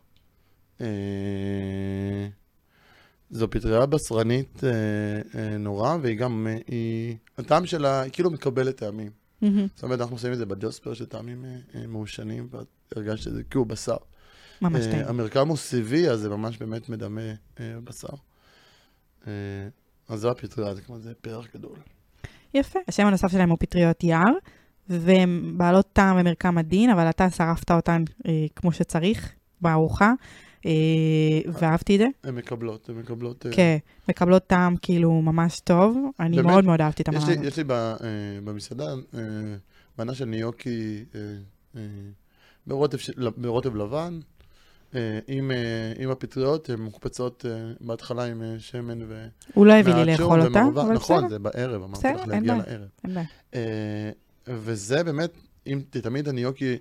זו 3.30 3.50
פטריה 3.50 3.86
בשרנית 3.86 4.62
נורא, 5.60 5.98
והיא 6.02 6.18
גם, 6.18 6.48
היא, 6.68 7.16
הטעם 7.38 7.66
שלה, 7.66 8.02
היא 8.02 8.12
כאילו 8.12 8.32
מקבלת 8.32 8.78
טעמים. 8.78 9.12
זאת 9.76 9.84
אומרת, 9.84 10.02
אנחנו 10.02 10.18
שמים 10.18 10.34
את 10.34 10.38
זה 10.38 10.46
בג'וספר 10.46 10.94
של 10.94 11.06
טעמים 11.06 11.46
אה, 11.46 11.88
מעושנים, 11.88 12.48
ואת 12.52 12.68
הרגשת 12.96 13.28
את 13.28 13.34
זה 13.34 13.44
כאילו 13.44 13.66
בשר. 13.66 13.98
ממש 14.62 14.86
אה, 14.86 14.92
טעים. 14.92 15.06
המרקם 15.08 15.48
הוא 15.48 15.58
סיבי, 15.58 16.10
אז 16.10 16.20
זה 16.20 16.30
ממש 16.30 16.58
באמת 16.58 16.90
מדמה 16.90 17.22
אה, 17.60 17.76
בשר. 17.84 18.08
אה, 19.28 19.32
אז 20.10 20.20
זו 20.20 20.32
הפטריה, 20.32 20.76
זה 20.76 20.82
כמו 20.82 21.00
זה 21.00 21.14
פרח 21.22 21.48
גדול. 21.54 21.78
יפה. 22.54 22.80
השם 22.88 23.06
הנוסף 23.06 23.32
שלהם 23.32 23.50
הוא 23.50 23.58
פטריות 23.60 24.04
יער, 24.04 24.34
והן 24.90 25.54
בעלות 25.58 25.88
טעם 25.94 26.18
ומרקם 26.20 26.58
עדין, 26.58 26.90
אבל 26.90 27.10
אתה 27.10 27.30
שרפת 27.30 27.72
אותן 27.72 28.04
אה, 28.28 28.46
כמו 28.56 28.72
שצריך 28.72 29.34
בארוחה, 29.62 30.14
אה, 30.66 30.72
ואהבתי 31.54 31.96
את 31.96 32.00
זה. 32.00 32.08
הן 32.24 32.36
מקבלות, 32.36 32.90
הן 32.90 32.96
מקבלות... 32.96 33.46
אה, 33.46 33.52
כן, 33.52 33.78
מקבלות 34.10 34.48
טעם 34.48 34.76
כאילו 34.82 35.22
ממש 35.22 35.60
טוב. 35.60 35.98
אני 36.20 36.36
באמת? 36.36 36.48
מאוד 36.48 36.66
מאוד 36.66 36.82
אהבתי 36.82 37.04
את 37.04 37.08
המנה 37.08 37.24
הזאת. 37.24 37.38
יש 37.44 37.58
לי 37.58 37.64
ב, 37.64 37.72
אה, 37.72 37.96
במסעדה 38.44 38.94
אה, 39.14 39.20
מנה 40.00 40.14
של 40.14 40.26
ניוקי 40.26 41.06
אה, 41.16 41.20
אה, 41.76 41.82
ברוטב, 43.38 43.76
לבן, 43.76 44.20
עם, 45.28 45.52
אה, 45.52 45.94
עם 45.98 46.12
הפטריות, 46.12 46.70
הן 46.70 46.80
מוקפצות 46.80 47.46
אה, 47.50 47.72
בהתחלה 47.82 48.24
עם 48.24 48.42
אה, 48.42 48.56
שמן 48.60 49.00
ו... 49.08 49.28
הוא 49.54 49.66
לא 49.66 49.74
הביא 49.74 49.94
לי 49.94 50.06
לאכול 50.06 50.42
אותה. 50.42 50.62
אבל 50.62 50.94
נכון, 50.94 51.18
בסדר, 51.18 51.30
זה 51.30 51.40
בערב, 51.40 51.84
אמרתי 51.84 52.08
לך 52.08 52.28
להגיע. 52.28 52.56
לערב. 52.56 52.88
אין 53.04 53.14
בעיה. 53.14 53.26
אה, 53.54 54.12
וזה 54.48 55.04
באמת, 55.04 55.32
אם 55.68 55.82
תמיד 55.90 56.28
הניוקי, 56.28 56.78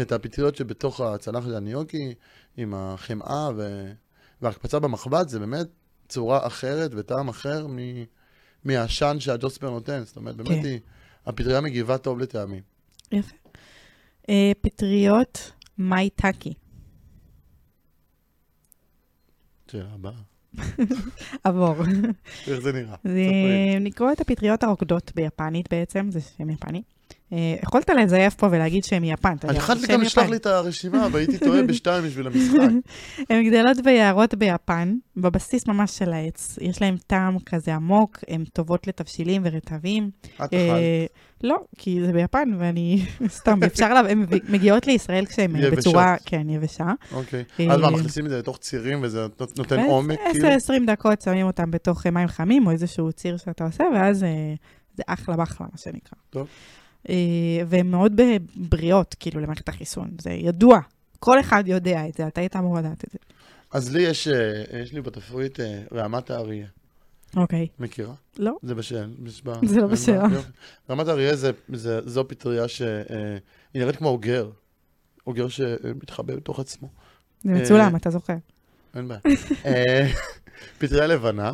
את 0.00 0.12
הפטריות 0.12 0.56
שבתוך 0.56 1.00
הצלחת 1.00 1.44
של 1.44 1.54
הניוקי, 1.54 2.14
עם 2.56 2.74
החמאה 2.76 3.50
ו... 3.56 3.92
וההקפצה 4.42 4.78
במחבת, 4.78 5.28
זה 5.28 5.38
באמת 5.38 5.66
צורה 6.08 6.46
אחרת 6.46 6.90
וטעם 6.94 7.28
אחר 7.28 7.66
מ... 7.66 7.78
מהעשן 8.64 9.16
שהג'וספר 9.20 9.70
נותן. 9.70 10.04
זאת 10.04 10.16
אומרת, 10.16 10.36
באמת 10.36 10.48
כן. 10.48 10.64
היא, 10.64 10.80
הפטריה 11.26 11.60
מגיבה 11.60 11.98
טוב 11.98 12.18
לטעמים. 12.18 12.62
יפה. 13.12 13.36
אה, 14.28 14.52
פטריות 14.60 15.52
מייטקי. 15.78 16.54
שאלה 19.70 19.88
הבאה. 19.94 20.12
עבור. 21.44 21.74
איך 22.46 22.60
זה 22.60 22.72
נראה? 22.72 22.96
לי. 23.04 23.80
נקראות 23.80 24.20
הפטריות 24.20 24.62
הרוקדות 24.62 25.12
ביפנית 25.14 25.72
בעצם, 25.72 26.10
זה 26.10 26.20
שם 26.20 26.50
יפני. 26.50 26.82
אה, 27.32 27.54
יכולת 27.62 27.90
לזייף 27.90 28.34
פה 28.34 28.46
ולהגיד 28.50 28.84
שהם 28.84 29.02
מיפן. 29.02 29.36
אתה 29.36 29.48
אני 29.48 29.58
יכולתי 29.58 29.86
גם 29.86 30.00
לשלוח. 30.00 30.28
לי 30.28 30.36
את 30.36 30.46
הרשימה, 30.46 31.08
והייתי 31.12 31.38
טועה 31.38 31.62
בשתיים 31.62 32.04
בשביל 32.04 32.26
המשחק. 32.26 32.58
הן 33.30 33.46
גדלות 33.48 33.80
ביערות 33.84 34.34
ביפן, 34.34 34.94
בבסיס 35.16 35.66
ממש 35.66 35.98
של 35.98 36.12
העץ. 36.12 36.58
יש 36.60 36.82
להם 36.82 36.96
טעם 37.06 37.38
כזה 37.46 37.74
עמוק, 37.74 38.18
הן 38.28 38.44
טובות 38.52 38.86
לתבשילים 38.86 39.42
ורטבים. 39.44 40.10
את 40.36 40.40
אכלת. 40.40 40.52
אה, 40.54 41.06
לא, 41.44 41.56
כי 41.78 42.00
זה 42.06 42.12
ביפן 42.12 42.48
ואני 42.58 43.02
סתם, 43.38 43.58
אפשר 43.66 43.94
לה, 43.94 44.00
הן 44.10 44.26
מגיעות 44.48 44.86
לישראל 44.86 45.26
כשהן. 45.26 45.70
בצורה, 45.70 46.16
כן, 46.24 46.50
יבשה. 46.50 46.92
אוקיי. 47.12 47.44
אה, 47.60 47.72
אז 47.74 47.80
מה, 47.80 47.90
מכניסים 47.90 48.24
את 48.24 48.30
זה 48.30 48.38
לתוך 48.38 48.58
צירים 48.58 48.98
וזה 49.02 49.26
נות- 49.40 49.58
נותן 49.58 49.80
עומק? 49.80 50.18
כאילו? 50.32 50.48
10-20 50.48 50.86
דקות 50.86 51.20
שמים 51.22 51.46
אותם 51.46 51.70
בתוך 51.70 52.06
מים 52.06 52.28
חמים, 52.28 52.66
או 52.66 52.70
איזשהו 52.70 53.12
ציר 53.12 53.36
שאתה 53.36 53.64
עושה, 53.64 53.84
ואז 53.94 54.18
זה 54.96 55.02
אחלה 55.06 55.36
בחלה, 55.36 55.66
מה 55.72 55.78
שנקרא. 55.78 56.18
טוב. 56.30 56.46
אה, 57.08 57.14
והן 57.66 57.90
מאוד 57.90 58.20
בריאות, 58.56 59.16
כאילו, 59.20 59.40
למערכת 59.40 59.68
החיסון. 59.68 60.10
זה 60.20 60.30
ידוע. 60.30 60.78
כל 61.18 61.40
אחד 61.40 61.64
יודע 61.66 62.08
את 62.08 62.14
זה, 62.14 62.26
אתה 62.26 62.40
היית 62.40 62.56
אמור 62.56 62.76
לדעת 62.78 63.04
את 63.04 63.10
זה. 63.12 63.18
אז 63.72 63.94
לי 63.94 64.02
יש, 64.02 64.28
אה, 64.28 64.80
יש 64.82 64.92
לי 64.92 65.00
בתפריט 65.00 65.60
אה, 65.60 65.82
רעמת 65.92 66.30
האריה. 66.30 66.66
אוקיי. 67.36 67.66
מכירה? 67.78 68.14
לא? 68.38 68.52
זה 68.62 68.74
בשל. 68.74 69.10
בה- 69.44 69.54
זה 69.72 69.80
לא 69.80 69.86
בשל. 69.86 70.12
יופי. 70.12 70.48
רמת 70.90 71.08
האריה 71.08 71.36
זה, 71.36 71.50
זה, 71.72 72.00
זו 72.08 72.28
פטריה 72.28 72.68
שהיא 72.68 72.88
נראית 73.74 73.96
כמו 73.96 74.08
אוגר. 74.08 74.50
אוגר 75.26 75.48
שמתחבא 75.48 76.36
בתוך 76.36 76.60
עצמו. 76.60 76.88
זה 77.44 77.52
מצולם, 77.52 77.96
אתה 77.96 78.10
זוכר. 78.10 78.34
אין 78.96 79.08
בעיה. 79.08 79.20
פטריה 80.78 81.06
לבנה, 81.06 81.52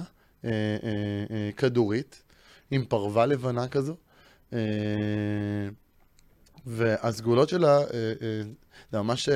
כדורית, 1.57 2.23
עם 2.71 2.85
פרווה 2.85 3.27
לבנה 3.27 3.69
כזו. 3.69 3.97
אה, 4.55 5.69
והסגולות 6.67 7.49
שלה, 7.49 7.79
אה, 7.79 7.85
אה, 8.23 8.43
זה 8.93 9.03
ממש 9.03 9.29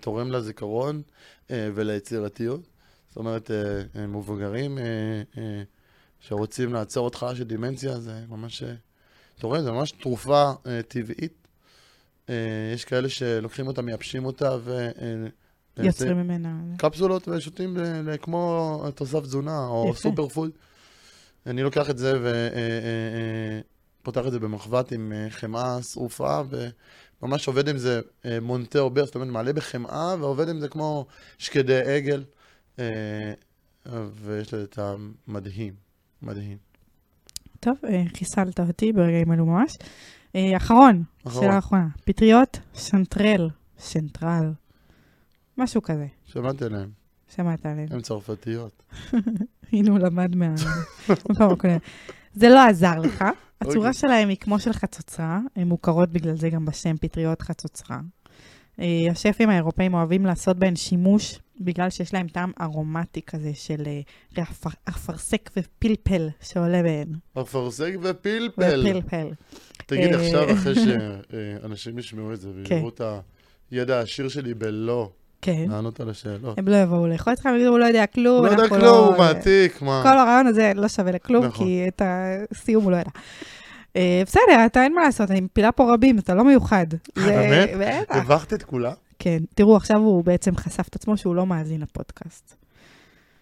תורם 0.00 0.30
לזיכרון 0.30 1.02
וליצירתיות. 1.50 2.60
זאת 3.08 3.16
אומרת, 3.16 3.50
מבוגרים 4.08 4.78
שרוצים 6.20 6.72
לעצור 6.72 7.04
אותך 7.04 7.26
של 7.34 7.44
דימנציה, 7.44 8.00
זה 8.00 8.24
ממש 8.28 8.62
תורם, 9.38 9.62
זה 9.62 9.72
ממש 9.72 9.92
תרופה 9.92 10.52
טבעית. 10.88 11.48
יש 12.74 12.84
כאלה 12.84 13.08
שלוקחים 13.08 13.66
אותה, 13.66 13.82
מייבשים 13.82 14.24
אותה 14.24 14.56
ו... 14.60 14.88
יוצרים 15.76 16.16
ממנה. 16.16 16.58
קפסולות 16.78 17.28
ושותים 17.28 17.76
כמו 18.22 18.82
תוסף 18.94 19.20
תזונה 19.20 19.66
או. 19.66 19.94
סופר 19.94 20.28
פוד. 20.28 20.50
אני 21.46 21.62
לוקח 21.62 21.90
את 21.90 21.98
זה 21.98 22.12
ופותח 24.04 24.26
את 24.26 24.32
זה 24.32 24.38
במחבת 24.38 24.92
עם 24.92 25.12
אה, 25.12 25.30
חמאה 25.30 25.82
שרופה 25.82 26.40
וממש 27.22 27.48
עובד 27.48 27.68
עם 27.68 27.78
זה 27.78 28.00
אה, 28.24 28.40
מונטה 28.40 28.78
עובר, 28.78 29.06
זאת 29.06 29.14
אומרת 29.14 29.28
מעלה 29.28 29.52
בחמאה 29.52 30.14
ועובד 30.20 30.48
עם 30.48 30.60
זה 30.60 30.68
כמו 30.68 31.06
שקדי 31.38 31.80
עגל 31.80 32.24
אה, 32.78 33.32
ויש 34.14 34.54
לזה 34.54 34.66
טעם 34.66 35.12
מדהים, 35.28 35.74
מדהים. 36.22 36.56
טוב, 37.60 37.74
אה, 37.84 38.02
חיסלת 38.16 38.60
אותי 38.60 38.92
ברגעים 38.92 39.32
אלו 39.32 39.46
ממש. 39.46 39.76
אה, 40.34 40.56
אחרון, 40.56 41.02
אחרון. 41.26 41.44
שאלה 41.44 41.58
אחרונה. 41.58 41.88
פטריות 42.04 42.58
שנטרל, 42.74 43.48
שנטרל. 43.78 44.52
משהו 45.58 45.82
כזה. 45.82 46.06
שמעתי 46.24 46.64
עליהם. 46.64 46.90
שמעת 47.36 47.66
עליהם. 47.66 47.88
הן 47.90 48.00
צרפתיות. 48.00 48.82
הנה 49.72 49.90
הוא 49.90 49.98
למד 49.98 50.36
מה... 50.36 50.54
זה 52.34 52.48
לא 52.48 52.66
עזר 52.68 52.98
לך. 52.98 53.24
הצורה 53.60 53.76
אוקיי. 53.88 53.92
שלהם 54.00 54.28
היא 54.28 54.36
כמו 54.36 54.58
של 54.60 54.72
חצוצרה, 54.72 55.40
הן 55.56 55.68
מוכרות 55.68 56.10
בגלל 56.12 56.36
זה 56.36 56.50
גם 56.50 56.64
בשם 56.64 56.96
פטריות 57.00 57.42
חצוצרה. 57.42 58.00
אה, 58.80 59.06
השפים 59.10 59.50
האירופאים 59.50 59.94
אוהבים 59.94 60.26
לעשות 60.26 60.56
בהן 60.56 60.76
שימוש 60.76 61.38
בגלל 61.60 61.90
שיש 61.90 62.14
להם 62.14 62.28
טעם 62.28 62.52
ארומטי 62.60 63.22
כזה 63.22 63.50
של 63.54 63.82
אה, 63.86 64.42
אפר- 64.42 64.70
אפרסק 64.88 65.50
ופלפל 65.56 66.28
שעולה 66.42 66.82
בהן. 66.82 67.08
אפרסק 67.40 67.92
ופלפל. 68.02 68.84
ופלפל. 68.88 69.28
תגיד 69.86 70.12
אה, 70.14 70.20
עכשיו, 70.24 70.52
אחרי 70.52 70.74
שאנשים 70.84 71.98
ישמעו 71.98 72.32
את 72.32 72.40
זה 72.40 72.48
כן. 72.64 72.74
ויראו 72.74 72.88
את 72.88 73.00
הידע 73.70 73.98
העשיר 73.98 74.28
שלי 74.28 74.54
בלא 74.54 75.10
כן. 75.44 75.64
לענות 75.70 76.00
על 76.00 76.10
השאלות. 76.10 76.58
הם 76.58 76.68
לא 76.68 76.76
יבואו 76.76 77.06
לאכול 77.06 77.30
איתך, 77.32 77.46
הם 77.46 77.54
יגידו, 77.54 77.70
הוא 77.70 77.78
לא 77.78 77.84
יודע 77.84 78.06
כלום. 78.06 78.38
הוא 78.38 78.46
לא 78.46 78.62
יודע 78.62 78.68
כלום, 78.68 79.06
הוא 79.08 79.18
מעתיק, 79.18 79.82
מה? 79.82 80.00
כל 80.02 80.18
הרעיון 80.18 80.46
הזה 80.46 80.72
לא 80.74 80.88
שווה 80.88 81.12
לכלום, 81.12 81.44
נכון. 81.44 81.66
כי 81.66 81.84
את 81.88 82.02
הסיום 82.04 82.84
הוא 82.84 82.92
לא 82.92 82.96
ידע. 82.96 83.10
אה, 83.96 84.22
בסדר, 84.26 84.66
אתה 84.66 84.82
אין 84.82 84.94
מה 84.94 85.02
לעשות, 85.02 85.30
אני 85.30 85.40
מפילה 85.40 85.72
פה 85.72 85.94
רבים, 85.94 86.18
אתה 86.18 86.34
לא 86.34 86.44
מיוחד. 86.44 86.86
זה- 86.90 87.26
באמת? 87.26 87.70
בטח. 88.04 88.16
הבכת 88.16 88.52
את 88.54 88.62
כולה? 88.62 88.92
כן. 89.18 89.38
תראו, 89.54 89.76
עכשיו 89.76 89.96
הוא 89.96 90.24
בעצם 90.24 90.56
חשף 90.56 90.88
את 90.88 90.96
עצמו 90.96 91.16
שהוא 91.16 91.34
לא 91.34 91.46
מאזין 91.46 91.80
לפודקאסט. 91.80 92.54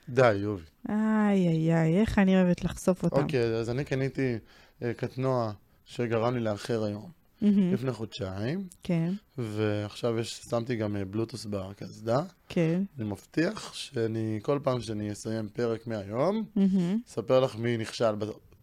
די, 0.09 0.33
יובי. 0.35 0.63
איי, 0.89 1.49
איי, 1.49 1.75
איי, 1.75 2.01
איך 2.01 2.19
אני 2.19 2.37
אוהבת 2.43 2.65
לחשוף 2.65 3.03
אותם. 3.03 3.17
אוקיי, 3.23 3.45
אז 3.55 3.71
אני 3.71 3.85
קניתי 3.85 4.39
אה, 4.83 4.93
קטנוע 4.97 5.53
שגרם 5.85 6.35
לי 6.35 6.41
לאחר 6.41 6.85
היום, 6.85 7.22
מהמם, 7.43 7.73
לפני 7.73 7.93
חודשיים, 7.93 8.65
כן, 8.83 9.13
ועכשיו 9.39 10.19
יש, 10.19 10.41
שמתי 10.51 10.77
גם 10.77 10.97
אה, 10.97 11.05
בלוטוס 11.05 11.47
בקסדה. 11.51 12.23
כן. 12.49 12.83
אני 12.99 13.09
מבטיח 13.09 13.75
שאני, 13.75 14.39
כל 14.43 14.59
פעם 14.63 14.81
שאני 14.81 15.13
אסיים 15.13 15.49
פרק 15.49 15.87
מהיום, 15.87 16.45
מהמם. 16.57 16.99
אספר 17.09 17.41
לך 17.41 17.57
מי 17.57 17.77
נכשל 17.77 18.15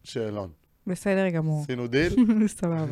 בשאלון. 0.04 0.50
בסדר 0.86 1.28
גמור. 1.28 1.62
עשינו 1.62 1.86
דיל? 1.86 2.12
סבבה. 2.60 2.86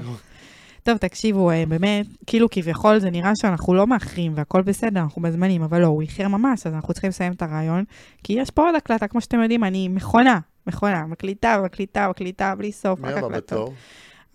טוב, 0.82 0.96
תקשיבו, 0.96 1.50
אה, 1.50 1.64
באמת, 1.68 2.06
כאילו 2.26 2.50
כביכול 2.50 2.98
זה 2.98 3.10
נראה 3.10 3.32
שאנחנו 3.36 3.74
לא 3.74 3.86
מאחרים 3.86 4.32
והכל 4.36 4.62
בסדר, 4.62 5.00
אנחנו 5.00 5.22
בזמנים, 5.22 5.62
אבל 5.62 5.80
לא, 5.80 5.86
הוא 5.86 6.02
איחר 6.02 6.28
ממש, 6.28 6.66
אז 6.66 6.74
אנחנו 6.74 6.94
צריכים 6.94 7.10
לסיים 7.10 7.32
את 7.32 7.42
הרעיון, 7.42 7.84
כי 8.24 8.32
יש 8.32 8.50
פה 8.50 8.62
עוד 8.62 8.74
הקלטה, 8.74 9.08
כמו 9.08 9.20
שאתם 9.20 9.42
יודעים, 9.42 9.64
אני 9.64 9.88
מכונה, 9.88 10.38
מכונה, 10.66 11.06
מקליטה, 11.06 11.60
מקליטה, 11.64 12.08
מקליטה, 12.08 12.54
בלי 12.54 12.72
סוף, 12.72 13.00
מי 13.00 13.08
רק 13.08 13.16
הבא 13.16 13.26
הקלטות. 13.26 13.58
בתור? 13.58 13.74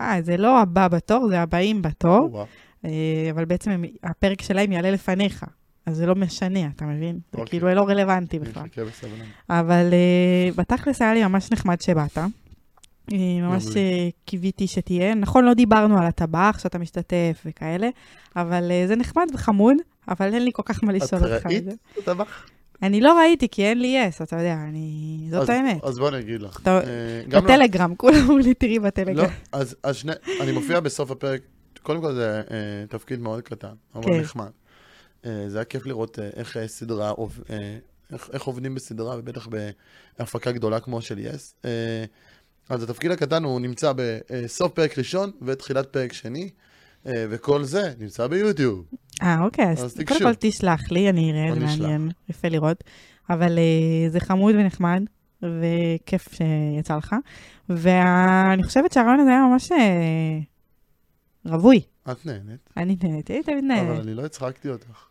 אה, 0.04 0.22
זה 0.22 0.38
לא 0.38 0.62
הבא 0.62 0.88
בתור, 0.88 1.28
זה 1.28 1.42
הבאים 1.42 1.82
בתור. 1.82 2.46
אה, 2.86 2.90
אבל 3.32 3.46
בעצם 3.46 3.84
הפרק 4.04 4.42
שלהם 4.42 4.72
יעלה 4.72 4.92
לפניך, 4.92 5.46
אז 5.86 5.98
זה 5.98 6.06
לא 6.06 6.16
משנה, 6.16 6.60
אתה 6.76 6.86
מבין? 6.86 7.20
זה 7.32 7.40
אוקיי. 7.40 7.46
כאילו 7.46 7.74
לא 7.74 7.88
רלוונטי 7.88 8.40
בכלל. 8.40 8.64
אבל 9.50 9.90
uh, 9.90 10.56
בתכלס 10.56 11.02
היה 11.02 11.14
לי 11.14 11.24
ממש 11.24 11.52
נחמד 11.52 11.82
שבאת. 11.82 12.18
Uh, 12.18 13.14
ממש 13.42 13.66
קיוויתי 14.26 14.68
שתהיה. 14.68 15.16
נכון, 15.16 15.46
לא 15.46 15.54
דיברנו 15.54 15.98
על 15.98 16.06
הטבח, 16.06 16.60
שאתה 16.62 16.78
משתתף 16.78 17.42
וכאלה, 17.46 17.90
אבל 18.36 18.72
זה 18.88 18.96
נחמד 18.96 19.26
וחמוד, 19.34 19.78
אבל 20.08 20.34
אין 20.34 20.44
לי 20.44 20.52
כל 20.54 20.64
כך 20.66 20.84
מה 20.84 20.94
לשאול 20.94 21.22
את 21.22 21.32
אותך 21.32 21.46
על 21.46 21.52
ראית. 21.52 21.68
את 21.68 21.98
הטבח? 21.98 22.46
אני 22.84 23.02
לא 23.02 23.18
ראיתי, 23.20 23.50
כי 23.50 23.64
אין 23.66 23.80
לי 23.82 23.88
יס, 24.08 24.22
אתה 24.22 24.36
יודע, 24.36 24.54
אני... 24.70 25.18
זאת 25.32 25.42
אז- 25.42 25.50
האמת. 25.50 25.84
אז 25.84 26.00
בוא 26.00 26.10
אני 26.10 26.20
אגיד 26.20 26.42
לך. 26.42 26.60
אתה- 26.62 26.80
אה, 26.80 27.24
גם 27.30 27.46
לא- 27.46 27.54
בטלגרם, 27.54 27.96
כולם 27.96 28.16
אמרו 28.24 28.38
לי, 28.38 28.54
תראי 28.54 28.78
לא, 28.78 28.84
בטלגרם. 28.84 29.26
אז 29.52 29.76
אז 29.84 29.96
שני, 29.96 30.12
אני 30.42 30.52
מופיע 30.52 30.80
בסוף 30.80 31.12
הפרק, 31.12 31.42
קודם 31.84 32.02
כל 32.02 32.14
זה 32.14 32.42
אה, 32.52 32.56
תפקיד 32.90 33.20
מאוד 33.20 33.42
קטן, 33.42 33.74
מאוד 33.96 34.06
כן. 34.06 34.20
נחמד. 34.20 34.50
אה, 35.26 35.46
זה 35.48 35.58
היה 35.58 35.66
כיף 35.66 35.86
לראות 35.86 36.20
איך 36.36 36.58
סדרה, 36.68 37.14
איך 38.14 38.30
איך 38.34 38.44
עובדים 38.44 38.76
בסדרה, 38.76 39.16
ובטח 39.20 39.48
בהפקה 40.20 40.52
גדולה 40.52 40.80
כמו 40.80 41.02
של 41.02 41.20
יס. 41.20 41.56
אז 42.70 42.84
התפקיד 42.84 43.12
הקטן 43.12 43.44
הוא 43.44 43.60
נמצא 43.62 43.94
בסוף 43.96 44.72
פרק 44.72 44.98
ראשון 44.98 45.32
ותחילת 45.42 45.94
פרק 45.94 46.14
שני, 46.14 46.50
וכל 47.06 47.64
זה 47.64 47.94
נמצא 48.00 48.28
ביוטיוב. 48.28 48.86
אה, 49.22 49.44
אוקיי, 49.44 49.72
אז 49.72 49.84
אז 49.84 49.98
קודם. 50.08 50.20
כל 50.20 50.34
תשלח 50.40 50.92
לי, 50.92 51.10
אני 51.10 51.32
אראה, 51.32 51.54
זה. 51.54 51.60
מעניין, 51.60 52.12
יפה 52.30 52.48
לראות. 52.48 52.84
אבל 53.30 53.58
uh, 53.58 54.12
זה 54.12 54.20
חמוד 54.20 54.56
ונחמד, 54.56 55.04
וכיף 55.42 56.28
שיצא 56.34 56.98
לך. 56.98 57.16
ואני 57.70 58.64
חושבת 58.64 58.92
שהרעיון 58.92 59.20
הזה 59.20 59.30
היה 59.30 59.48
ממש 59.52 59.72
uh, 59.72 59.76
רווי. 61.46 61.82
את 62.12 62.26
נהנית, 62.26 62.70
אני 62.78 62.98
נהניתי, 63.04 63.34
הייתי 63.34 63.52
תמיד 63.52 63.64
אבל 63.72 63.84
נהנית. 63.84 64.02
אני 64.02 64.14
לא 64.14 64.26
הצחקתי 64.26 64.70
אותך. 64.70 65.06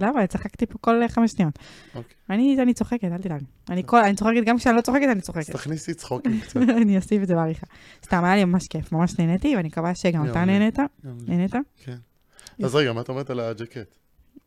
למה? 0.00 0.26
צחקתי 0.26 0.66
פה 0.66 0.78
כל 0.80 1.08
חמש 1.08 1.30
שניות. 1.30 1.58
אוקיי. 1.94 2.14
אני 2.30 2.56
אני 2.62 2.74
צוחקת, 2.74 3.04
אל 3.04 3.18
תדאג. 3.18 3.42
אני 3.70 3.82
צוחקת, 4.16 4.42
גם 4.46 4.58
כשאני 4.58 4.76
לא 4.76 4.80
צוחקת, 4.80 5.02
אני 5.04 5.12
אז 5.12 5.20
צוחקת. 5.20 5.50
תכניסי 5.50 5.94
צחוקים 5.94 6.40
קצת. 6.40 6.56
אני 6.82 6.96
אוסיף 6.96 7.22
את 7.22 7.28
זה 7.28 7.34
בעריכה. 7.34 7.66
סתם, 8.04 8.24
היה 8.24 8.36
לי 8.36 8.44
ממש 8.44 8.66
כיף, 8.68 8.92
ממש 8.92 9.18
נהניתי, 9.18 9.56
ואני 9.56 9.68
מקווה 9.68 9.94
שגם 9.94 10.30
אתה. 10.30 10.44
נהנית. 10.44 10.78
נהנית? 11.28 11.52
כן. 11.84 11.96
אז 12.62 12.74
רגע, 12.74 12.92
מה 12.92 13.00
את 13.00 13.08
אומרת 13.08 13.30
על 13.30 13.40
הג'קט? 13.40 13.94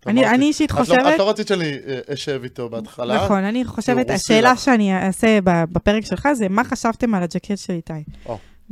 אני 0.07 0.45
אישית 0.45 0.71
לא- 0.71 0.77
חושבת... 0.77 1.13
את 1.13 1.19
לא 1.19 1.29
רצית 1.29 1.47
שאני 1.47 1.77
אה, 1.87 1.99
אשב 2.13 2.41
איתו 2.43 2.69
בהתחלה? 2.69 3.15
נכון, 3.15 3.43
אני 3.43 3.65
חושבת, 3.65 4.09
השאלה. 4.09 4.57
שאני 4.57 5.05
אעשה 5.05 5.39
בפרק 5.43 6.05
שלך 6.05 6.27
זה 6.33 6.49
מה 6.49 6.63
חשבתם 6.63 7.15
על 7.15 7.23
הג'קט 7.23 7.57
של 7.57 7.73
איתי. 7.73 7.93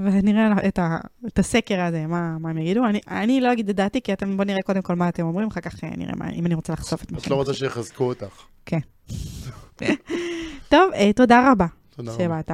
ונראה 0.03 0.67
את, 0.67 0.79
ה, 0.79 0.97
את 1.27 1.39
הסקר 1.39 1.81
הזה, 1.81 2.07
מה, 2.07 2.37
מה 2.39 2.49
הם 2.49 2.57
יגידו. 2.57 2.85
אני, 2.85 2.99
אני 3.07 3.41
לא 3.41 3.53
אגיד 3.53 3.69
את 3.69 3.75
דעתי, 3.75 4.01
כי 4.01 4.13
אתם, 4.13 4.37
בואו 4.37 4.47
נראה 4.47 4.61
קודם 4.61 4.81
כל 4.81 4.95
מה 4.95 5.09
אתם 5.09 5.23
אומרים, 5.23 5.47
אחר 5.47 5.61
כך 5.61 5.83
אה, 5.83 5.89
נראה 5.97 6.13
מה, 6.17 6.29
אם 6.29 6.45
אני 6.45 6.55
רוצה 6.55 6.73
לחשוף 6.73 7.03
את 7.03 7.11
מה 7.11 7.17
את 7.17 7.23
שאני 7.23 7.31
לא 7.31 7.35
רוצה 7.35 7.53
שיחזקו 7.53 8.03
אותך. 8.03 8.43
טוב, 10.69 10.91
אה, 10.93 11.13
תודה 11.15 11.51
רבה 11.51 11.65
תודה. 11.95 12.11
שבאת. 12.11 12.51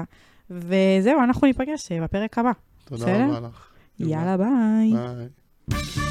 וזהו, 0.49 1.23
אנחנו 1.23 1.47
ניפגש 1.47 1.91
אה, 1.91 2.01
בפרק 2.01 2.37
הבא. 2.37 2.51
תודה 2.85 3.05
בסדר? 3.05 3.29
רבה 3.29 3.47
לך. 3.47 3.67
יאללה, 3.99 4.37
ביי. 4.37 4.93
ביי. 5.67 6.06